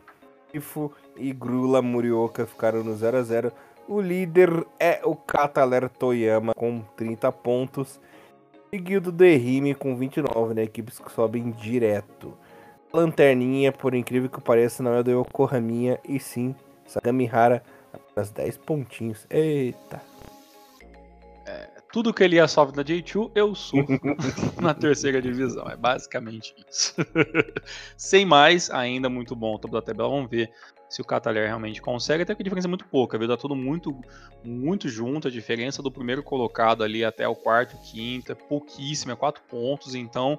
Ifu 0.52 0.92
e 1.16 1.32
Grula 1.32 1.80
Murioka 1.80 2.44
ficaram 2.44 2.84
no 2.84 2.94
0x0. 2.94 3.50
O 3.88 4.02
líder 4.02 4.66
é 4.78 5.00
o 5.04 5.16
Kataler 5.16 5.88
Toyama 5.88 6.52
com 6.52 6.82
30 6.98 7.32
pontos. 7.32 7.98
Seguido 8.68 9.10
do 9.10 9.24
Erime 9.24 9.74
com 9.74 9.96
29, 9.96 10.52
né? 10.52 10.64
Equipes 10.64 10.98
que 10.98 11.10
sobem 11.10 11.50
direto. 11.50 12.36
Lanterninha, 12.92 13.72
por 13.72 13.94
incrível 13.94 14.28
que 14.28 14.40
pareça, 14.40 14.82
não 14.82 14.94
é 14.94 15.02
do 15.02 15.10
Yokohaminha, 15.10 15.98
e 16.08 16.18
sim 16.18 16.54
Sagamihara, 16.86 17.62
apenas 17.92 18.30
10 18.30 18.56
pontinhos. 18.58 19.26
Eita. 19.28 20.00
É, 21.46 21.68
tudo 21.92 22.12
que 22.12 22.24
ele 22.24 22.46
sofre 22.48 22.76
na 22.76 22.84
J2, 22.84 23.30
eu 23.34 23.54
sofro 23.54 23.98
na 24.60 24.72
terceira 24.74 25.20
divisão. 25.20 25.68
É 25.68 25.76
basicamente 25.76 26.54
isso. 26.68 26.94
Sem 27.96 28.24
mais, 28.24 28.70
ainda 28.70 29.08
muito 29.08 29.36
bom 29.36 29.54
o 29.54 29.58
topo 29.58 29.74
da 29.74 29.82
tabela. 29.82 30.08
Vamos 30.08 30.30
ver 30.30 30.50
se 30.88 31.02
o 31.02 31.04
Cataler 31.04 31.46
realmente 31.46 31.82
consegue, 31.82 32.22
até 32.22 32.34
que 32.34 32.40
a 32.40 32.44
diferença 32.44 32.66
é 32.66 32.70
muito 32.70 32.86
pouca, 32.86 33.18
viu? 33.18 33.28
Tá 33.28 33.36
tudo 33.36 33.54
muito, 33.54 33.94
muito 34.42 34.88
junto, 34.88 35.28
a 35.28 35.30
diferença 35.30 35.82
do 35.82 35.92
primeiro 35.92 36.22
colocado 36.22 36.82
ali 36.82 37.04
até 37.04 37.28
o 37.28 37.34
quarto, 37.34 37.76
quinto, 37.82 38.32
é 38.32 38.34
pouquíssima, 38.34 39.12
é 39.12 39.16
quatro 39.16 39.42
pontos, 39.42 39.94
então 39.94 40.38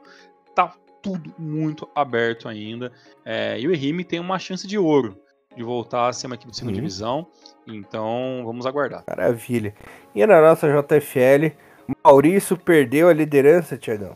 tá 0.55 0.75
tudo 1.01 1.33
muito 1.37 1.87
aberto 1.95 2.47
ainda. 2.47 2.91
É, 3.25 3.59
e 3.59 3.67
o 3.67 3.71
Erime 3.71 4.03
tem 4.03 4.19
uma 4.19 4.39
chance 4.39 4.67
de 4.67 4.77
ouro 4.77 5.17
de 5.55 5.63
voltar 5.63 6.07
a 6.07 6.13
ser 6.13 6.27
uma 6.27 6.35
equipe 6.35 6.51
de 6.51 6.57
segunda 6.57 6.75
uhum. 6.75 6.81
divisão, 6.81 7.27
então 7.67 8.43
vamos 8.45 8.65
aguardar. 8.65 9.03
Maravilha. 9.07 9.73
E 10.13 10.25
na 10.25 10.41
nossa 10.41 10.67
JFL, 10.67 11.55
Maurício 12.03 12.55
perdeu 12.55 13.09
a 13.09 13.13
liderança, 13.13 13.77
Tiagão. 13.77 14.15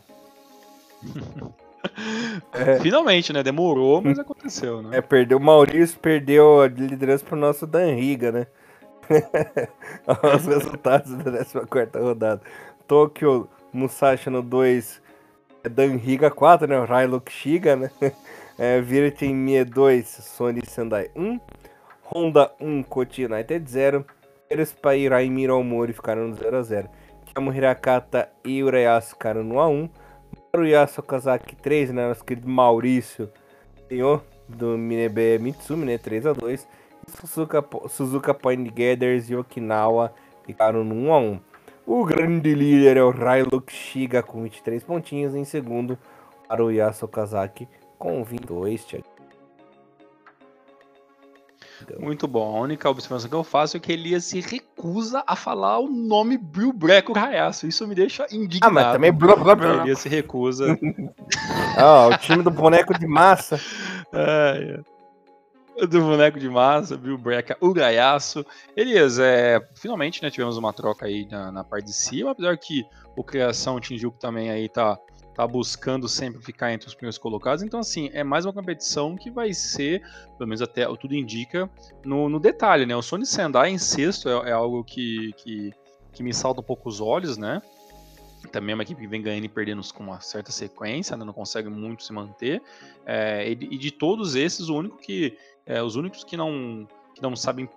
É. 2.52 2.80
Finalmente, 2.80 3.30
né? 3.30 3.42
Demorou, 3.42 4.00
mas 4.00 4.18
aconteceu, 4.18 4.82
né? 4.82 4.96
É, 4.96 5.00
perdeu 5.02 5.36
o 5.36 5.40
Maurício, 5.40 5.98
perdeu 5.98 6.62
a 6.62 6.66
liderança 6.66 7.24
pro 7.24 7.36
nosso 7.36 7.66
Dan 7.66 7.94
Riga, 7.94 8.32
né? 8.32 8.46
Os 10.34 10.46
resultados 10.48 11.12
da 11.16 11.44
14 11.44 11.98
rodada. 11.98 12.40
Tokyo 12.86 13.48
Musashi 13.72 14.30
no 14.30 14.42
2, 14.42 15.02
é 15.64 15.68
Dan 15.68 15.96
Riga 15.96 16.30
4, 16.30 16.68
né? 16.68 16.84
Railuk 16.84 17.30
Shiga, 17.30 17.76
né? 17.76 17.90
É, 18.56 18.80
Virten 18.80 19.34
Mie 19.34 19.64
2, 19.64 20.06
Sony 20.06 20.60
Sendai 20.64 21.10
1. 21.16 21.40
Honda 22.04 22.52
1, 22.60 22.84
Koti 22.84 23.24
United 23.24 23.68
0. 23.68 24.04
Erespai 24.48 25.08
Raimiro 25.08 25.58
Omori 25.58 25.92
ficaram 25.92 26.28
no 26.28 26.36
0x0. 26.36 26.88
Kamo 27.34 27.52
Hirakata 27.52 28.28
e 28.44 28.62
Urayasu 28.62 29.08
ficaram 29.08 29.42
no 29.42 29.56
1x1 29.56 29.90
o 30.60 30.64
Yasuo 30.64 31.02
Okazaki 31.02 31.56
3, 31.56 31.90
né? 31.90 32.08
Nosso 32.08 32.24
querido 32.24 32.48
Maurício 32.48 33.28
ganhou 33.88 34.22
do 34.48 34.78
Minebe 34.78 35.38
Mitsumi, 35.38 35.84
né? 35.84 35.98
3x2. 35.98 36.66
Suzuka, 37.20 37.64
Suzuka 37.88 38.32
Point 38.32 38.70
Gathers 38.70 39.28
e 39.28 39.36
Okinawa 39.36 40.14
ficaram 40.46 40.84
no 40.84 40.94
1x1. 40.94 41.40
O 41.86 42.04
grande 42.04 42.54
líder 42.54 42.96
é 42.96 43.02
o 43.02 43.10
Railuk 43.10 43.72
Shiga 43.72 44.22
com 44.22 44.42
23 44.42 44.82
pontinhos. 44.82 45.34
Em 45.34 45.44
segundo, 45.44 45.98
para 46.48 46.64
o 46.64 46.70
Yasuo 46.70 47.06
Okazaki 47.06 47.68
com 47.98 48.24
22, 48.24 48.84
Thiago. 48.84 49.14
Muito 51.98 52.26
bom. 52.26 52.56
A 52.56 52.60
única 52.60 52.88
observação 52.88 53.28
que 53.28 53.36
eu 53.36 53.44
faço 53.44 53.76
é 53.76 53.80
que 53.80 53.92
Elias 53.92 54.24
se 54.24 54.40
recusa 54.40 55.22
a 55.26 55.36
falar 55.36 55.78
o 55.78 55.88
nome 55.88 56.38
Bill 56.38 56.72
Breco 56.72 57.12
Raiaço. 57.12 57.66
Isso 57.66 57.86
me 57.86 57.94
deixa 57.94 58.26
indignado. 58.32 58.70
Ah, 58.70 58.70
mas 58.70 58.92
também 58.92 59.12
blá, 59.12 59.36
blá, 59.36 59.54
blá. 59.54 59.82
Elias 59.82 59.98
se 59.98 60.08
recusa. 60.08 60.78
ah, 61.76 62.06
o 62.06 62.18
time 62.18 62.42
do 62.42 62.50
boneco 62.50 62.98
de 62.98 63.06
massa. 63.06 63.60
É, 64.16 64.78
é. 64.78 64.93
Do 65.76 66.00
boneco 66.00 66.38
de 66.38 66.48
massa, 66.48 66.96
Bill 66.96 67.18
Breca, 67.18 67.56
o 67.60 67.72
Gaiaço. 67.72 68.46
Elias, 68.76 69.18
é, 69.18 69.60
finalmente 69.74 70.22
né, 70.22 70.30
tivemos 70.30 70.56
uma 70.56 70.72
troca 70.72 71.06
aí 71.06 71.26
na, 71.28 71.50
na 71.50 71.64
parte 71.64 71.86
de 71.86 71.92
cima, 71.92 72.30
apesar 72.30 72.56
que 72.56 72.86
o 73.16 73.24
Criação 73.24 73.80
Tinjuco 73.80 74.18
também 74.18 74.50
aí 74.50 74.68
tá 74.68 74.98
tá 75.34 75.46
buscando 75.46 76.08
sempre 76.08 76.40
ficar 76.40 76.72
entre 76.72 76.86
os 76.86 76.94
primeiros 76.94 77.18
colocados. 77.18 77.62
Então, 77.62 77.80
assim, 77.80 78.08
é 78.12 78.22
mais 78.22 78.46
uma 78.46 78.52
competição 78.52 79.16
que 79.16 79.30
vai 79.30 79.52
ser, 79.52 80.00
pelo 80.38 80.48
menos 80.48 80.62
até 80.62 80.88
o 80.88 80.96
tudo 80.96 81.14
indica, 81.14 81.68
no, 82.04 82.28
no 82.28 82.38
detalhe, 82.38 82.86
né? 82.86 82.94
O 82.94 83.02
Sony 83.02 83.26
Sendai 83.26 83.70
em 83.70 83.78
sexto 83.78 84.28
é, 84.28 84.50
é 84.50 84.52
algo 84.52 84.84
que, 84.84 85.32
que, 85.36 85.72
que, 86.12 86.22
me 86.22 86.32
salta 86.32 86.60
um 86.60 86.64
pouco 86.64 86.88
os 86.88 87.00
olhos, 87.00 87.36
né? 87.36 87.60
Também 88.52 88.72
é 88.72 88.74
uma 88.74 88.82
equipe 88.84 89.00
que 89.00 89.06
vem 89.08 89.22
ganhando 89.22 89.44
e 89.44 89.48
perdendo 89.48 89.82
com 89.92 90.04
uma 90.04 90.20
certa 90.20 90.52
sequência, 90.52 91.16
né? 91.16 91.24
não 91.24 91.32
consegue 91.32 91.68
muito 91.68 92.04
se 92.04 92.12
manter. 92.12 92.62
É, 93.04 93.50
e, 93.50 93.54
de, 93.54 93.90
todos 93.90 94.36
esses, 94.36 94.68
o 94.68 94.76
único 94.76 94.98
que. 94.98 95.36
É, 95.66 95.82
os 95.82 95.96
únicos 95.96 96.24
que 96.24 96.36
não, 96.36 96.86
que 97.14 97.22
não 97.22 97.34
sabem 97.34 97.68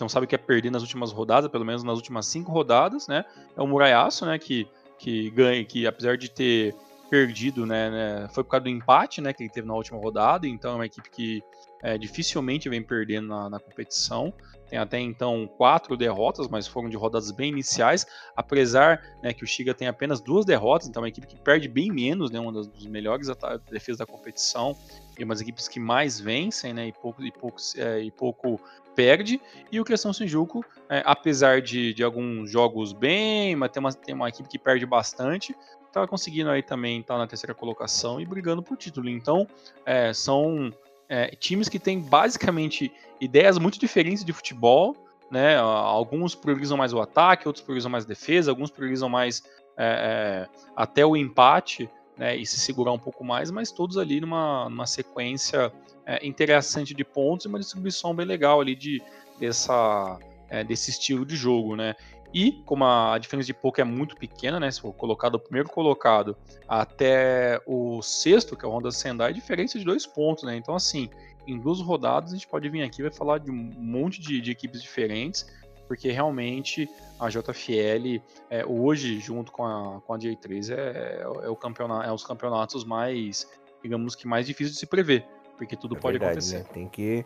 não 0.00 0.08
sabe 0.08 0.26
que 0.26 0.34
é 0.34 0.38
perder 0.38 0.70
nas 0.70 0.82
últimas 0.82 1.12
rodadas, 1.12 1.50
pelo 1.50 1.64
menos 1.64 1.82
nas 1.82 1.96
últimas 1.96 2.26
cinco 2.26 2.52
rodadas, 2.52 3.06
né? 3.06 3.24
É 3.56 3.62
o 3.62 3.66
Muraiaço, 3.66 4.26
né? 4.26 4.38
Que, 4.38 4.68
que 4.98 5.30
ganha, 5.30 5.64
que 5.64 5.86
apesar 5.86 6.16
de 6.16 6.28
ter 6.28 6.74
perdido, 7.08 7.64
né, 7.64 7.88
né, 7.88 8.28
Foi 8.32 8.42
por 8.42 8.50
causa 8.50 8.64
do 8.64 8.68
empate, 8.68 9.20
né? 9.20 9.32
Que 9.32 9.44
ele 9.44 9.50
teve 9.50 9.66
na 9.66 9.74
última 9.74 9.98
rodada. 9.98 10.46
Então 10.46 10.72
é 10.72 10.74
uma 10.74 10.86
equipe 10.86 11.08
que 11.08 11.42
é, 11.82 11.96
dificilmente 11.96 12.68
vem 12.68 12.82
perdendo 12.82 13.28
na, 13.28 13.48
na, 13.48 13.60
competição. 13.60 14.32
Tem 14.68 14.78
até 14.78 14.98
então 14.98 15.48
quatro 15.56 15.96
derrotas, 15.96 16.48
mas 16.48 16.66
foram 16.66 16.88
de 16.88 16.96
rodadas 16.96 17.30
bem 17.30 17.50
iniciais. 17.50 18.06
Apesar 18.34 19.00
né, 19.22 19.32
que 19.32 19.44
o 19.44 19.46
Shiga 19.46 19.72
tem 19.72 19.86
apenas 19.86 20.20
duas 20.20 20.44
derrotas, 20.44 20.88
então 20.88 21.00
é 21.00 21.04
uma 21.04 21.08
equipe 21.08 21.26
que 21.26 21.36
perde 21.36 21.68
bem 21.68 21.90
menos, 21.90 22.30
né? 22.30 22.40
Uma 22.40 22.52
das 22.52 22.66
dos 22.66 22.86
melhores 22.86 23.28
defesas 23.70 23.98
da 23.98 24.06
competição. 24.06 24.76
E 25.18 25.24
umas 25.24 25.40
equipes 25.40 25.68
que 25.68 25.80
mais 25.80 26.20
vencem, 26.20 26.72
né? 26.72 26.88
E 26.88 26.92
pouco, 26.92 27.22
e 27.22 27.30
pouco, 27.30 27.58
é, 27.76 28.00
e 28.00 28.10
pouco 28.10 28.60
perde. 28.94 29.40
E 29.70 29.78
o 29.78 29.84
Criação 29.84 30.12
Shinjuku, 30.12 30.64
é, 30.88 31.02
apesar 31.04 31.60
de, 31.60 31.94
de 31.94 32.02
alguns 32.02 32.50
jogos 32.50 32.92
bem, 32.92 33.54
mas 33.54 33.70
tem 33.70 33.80
uma, 33.80 33.92
tem 33.92 34.14
uma 34.14 34.28
equipe 34.28 34.48
que 34.48 34.58
perde 34.58 34.86
bastante, 34.86 35.54
tá 35.92 36.06
conseguindo 36.06 36.50
aí 36.50 36.62
também 36.62 37.00
estar 37.00 37.14
tá 37.14 37.18
na 37.18 37.26
terceira 37.26 37.54
colocação 37.54 38.20
e 38.20 38.26
brigando 38.26 38.62
por 38.62 38.76
título. 38.76 39.08
Então, 39.08 39.46
é, 39.84 40.12
são 40.12 40.72
é, 41.08 41.28
times 41.36 41.68
que 41.68 41.78
têm 41.78 42.00
basicamente 42.00 42.92
ideias 43.20 43.58
muito 43.58 43.78
diferentes 43.78 44.24
de 44.24 44.32
futebol, 44.32 44.96
né? 45.30 45.56
Alguns 45.56 46.34
priorizam 46.34 46.76
mais 46.76 46.92
o 46.92 47.00
ataque, 47.00 47.46
outros 47.46 47.64
priorizam 47.64 47.90
mais 47.90 48.04
a 48.04 48.08
defesa, 48.08 48.50
alguns 48.50 48.70
priorizam 48.70 49.08
mais 49.08 49.42
é, 49.76 50.46
é, 50.46 50.60
até 50.74 51.04
o 51.04 51.16
empate, 51.16 51.90
né? 52.16 52.36
E 52.36 52.46
se 52.46 52.58
segurar 52.58 52.92
um 52.92 52.98
pouco 52.98 53.24
mais, 53.24 53.50
mas 53.50 53.70
todos 53.70 53.98
ali 53.98 54.20
numa, 54.20 54.68
numa 54.68 54.86
sequência 54.86 55.72
é, 56.04 56.24
interessante 56.26 56.94
de 56.94 57.04
pontos 57.04 57.46
e 57.46 57.48
uma 57.48 57.58
distribuição 57.58 58.14
bem 58.14 58.26
legal 58.26 58.60
ali 58.60 58.74
de, 58.74 59.02
dessa, 59.38 60.18
é, 60.48 60.64
desse 60.64 60.90
estilo 60.90 61.26
de 61.26 61.36
jogo, 61.36 61.76
né? 61.76 61.94
E 62.32 62.52
como 62.64 62.84
a 62.84 63.18
diferença 63.18 63.46
de 63.46 63.54
pouco 63.54 63.80
é 63.80 63.84
muito 63.84 64.16
pequena, 64.16 64.60
né? 64.60 64.70
Se 64.70 64.80
for 64.80 64.92
colocar 64.92 65.28
do 65.28 65.38
primeiro 65.38 65.68
colocado 65.68 66.36
até 66.68 67.60
o 67.66 68.02
sexto, 68.02 68.56
que 68.56 68.64
é 68.64 68.68
o 68.68 68.70
Honda 68.70 68.90
Sendai, 68.90 69.30
é 69.30 69.32
diferença 69.32 69.78
de 69.78 69.84
dois 69.84 70.06
pontos, 70.06 70.44
né? 70.44 70.56
Então, 70.56 70.74
assim, 70.74 71.08
em 71.46 71.58
duas 71.58 71.80
rodadas 71.80 72.32
a 72.32 72.34
gente 72.34 72.48
pode 72.48 72.68
vir 72.68 72.82
aqui 72.82 73.00
e 73.00 73.04
vai 73.04 73.12
falar 73.12 73.38
de 73.38 73.50
um 73.50 73.54
monte 73.54 74.20
de, 74.20 74.40
de 74.40 74.50
equipes 74.50 74.82
diferentes, 74.82 75.46
porque 75.86 76.10
realmente 76.10 76.88
a 77.18 77.28
JFL 77.28 78.20
é, 78.50 78.66
hoje, 78.66 79.20
junto 79.20 79.52
com 79.52 79.64
a, 79.64 80.00
com 80.00 80.14
a 80.14 80.18
J3, 80.18 80.74
é, 80.74 81.22
é, 81.22 81.48
o 81.48 81.56
campeonato, 81.56 82.08
é 82.08 82.12
os 82.12 82.24
campeonatos 82.24 82.84
mais, 82.84 83.48
digamos 83.82 84.14
que 84.14 84.26
mais 84.26 84.46
difíceis 84.46 84.74
de 84.74 84.80
se 84.80 84.86
prever, 84.86 85.24
porque 85.56 85.76
tudo 85.76 85.96
é 85.96 86.00
pode 86.00 86.18
verdade, 86.18 86.38
acontecer. 86.38 86.58
Né? 86.58 86.70
Tem 86.72 86.88
que 86.88 87.24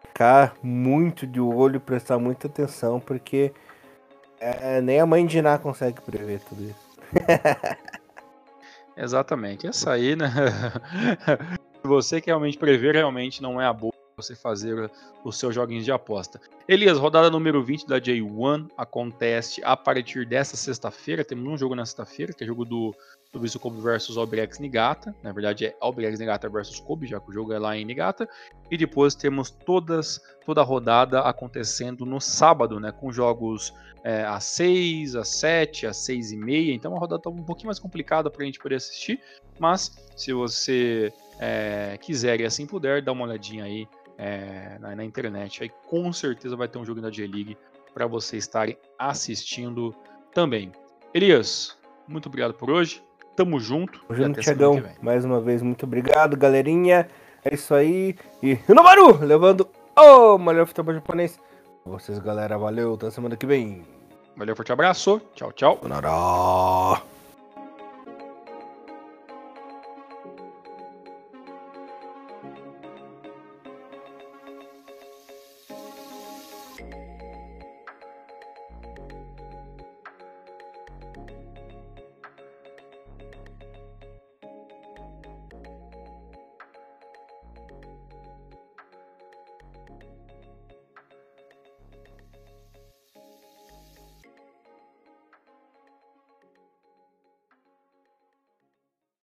ficar 0.00 0.56
muito 0.62 1.26
de 1.26 1.40
olho, 1.40 1.80
prestar 1.80 2.18
muita 2.18 2.46
atenção, 2.46 2.98
porque 2.98 3.52
é, 4.40 4.76
é, 4.76 4.80
nem 4.80 5.00
a 5.00 5.06
mãe 5.06 5.26
de 5.26 5.40
Ná 5.40 5.58
consegue 5.58 6.00
prever 6.00 6.40
tudo 6.40 6.64
isso. 6.64 6.98
Exatamente. 8.96 9.66
Essa 9.66 9.92
aí, 9.92 10.14
né? 10.14 10.30
você 11.82 12.20
que 12.20 12.28
realmente 12.28 12.58
prever, 12.58 12.94
realmente 12.94 13.42
não 13.42 13.60
é 13.60 13.66
a 13.66 13.72
boa 13.72 13.93
você 14.16 14.34
fazer 14.34 14.90
os 15.24 15.38
seus 15.38 15.54
joguinhos 15.54 15.84
de 15.84 15.92
aposta. 15.92 16.40
Elias, 16.68 16.98
rodada 16.98 17.30
número 17.30 17.62
20 17.62 17.86
da 17.86 18.00
J1 18.00 18.70
acontece 18.76 19.60
a 19.64 19.76
partir 19.76 20.26
dessa 20.26 20.56
sexta-feira. 20.56 21.24
Temos 21.24 21.46
um 21.46 21.56
jogo 21.56 21.74
na 21.74 21.84
sexta-feira, 21.84 22.32
que 22.32 22.44
é 22.44 22.46
jogo 22.46 22.64
do, 22.64 22.94
do 23.32 23.40
Visto 23.40 23.58
Kobe 23.58 23.80
versus 23.80 24.16
Albrex 24.16 24.58
Nigata. 24.58 25.14
Na 25.22 25.32
verdade 25.32 25.66
é 25.66 25.76
Albrex 25.80 26.18
Nigata 26.18 26.48
versus 26.48 26.80
Kobe, 26.80 27.06
já 27.06 27.20
que 27.20 27.30
o 27.30 27.32
jogo 27.32 27.52
é 27.52 27.58
lá 27.58 27.76
em 27.76 27.84
Nigata. 27.84 28.28
E 28.70 28.76
depois 28.76 29.14
temos 29.14 29.50
todas, 29.50 30.20
toda 30.44 30.60
a 30.60 30.64
rodada 30.64 31.20
acontecendo 31.20 32.06
no 32.06 32.20
sábado, 32.20 32.80
né? 32.80 32.92
Com 32.92 33.12
jogos 33.12 33.72
é, 34.04 34.24
às 34.24 34.44
6, 34.44 35.16
às 35.16 35.28
7, 35.28 35.86
às 35.86 35.96
6 35.98 36.32
e 36.32 36.36
meia. 36.36 36.72
Então 36.72 36.94
a 36.94 36.98
rodada 36.98 37.20
está 37.20 37.30
um 37.30 37.42
pouquinho 37.42 37.68
mais 37.68 37.78
complicada 37.78 38.30
para 38.30 38.42
a 38.42 38.46
gente 38.46 38.58
poder 38.58 38.76
assistir. 38.76 39.20
Mas 39.58 39.96
se 40.16 40.32
você 40.32 41.12
é, 41.38 41.98
quiser 42.00 42.40
e 42.40 42.44
assim 42.44 42.66
puder, 42.66 43.02
dá 43.02 43.12
uma 43.12 43.24
olhadinha 43.24 43.64
aí 43.64 43.88
é, 44.18 44.78
na, 44.80 44.94
na, 44.94 45.04
internet. 45.04 45.62
Aí 45.62 45.70
com 45.86 46.12
certeza 46.12 46.56
vai 46.56 46.68
ter 46.68 46.78
um 46.78 46.84
jogo 46.84 47.00
da 47.00 47.10
J-League 47.10 47.56
para 47.92 48.06
vocês 48.06 48.44
estarem 48.44 48.76
assistindo 48.98 49.94
também. 50.32 50.72
Elias, 51.12 51.76
muito 52.08 52.26
obrigado 52.26 52.54
por 52.54 52.70
hoje. 52.70 53.02
Tamo 53.36 53.58
junto. 53.58 54.00
Tamo 54.06 54.14
junto, 54.14 54.40
Tiagão. 54.40 54.82
Mais 55.02 55.24
uma 55.24 55.40
vez, 55.40 55.62
muito 55.62 55.84
obrigado, 55.84 56.36
galerinha. 56.36 57.08
É 57.44 57.54
isso 57.54 57.74
aí. 57.74 58.16
E 58.42 58.58
Nomaru, 58.72 59.24
levando 59.24 59.68
o 59.96 60.38
melhor 60.38 60.66
futebol 60.66 60.94
japonês. 60.94 61.38
Vocês, 61.84 62.18
galera. 62.18 62.56
Valeu. 62.56 62.94
Até 62.94 63.10
semana 63.10 63.36
que 63.36 63.46
vem. 63.46 63.82
Valeu, 64.36 64.56
forte 64.56 64.72
abraço. 64.72 65.20
Tchau, 65.34 65.52
tchau. 65.52 65.80
Nara. 65.86 67.13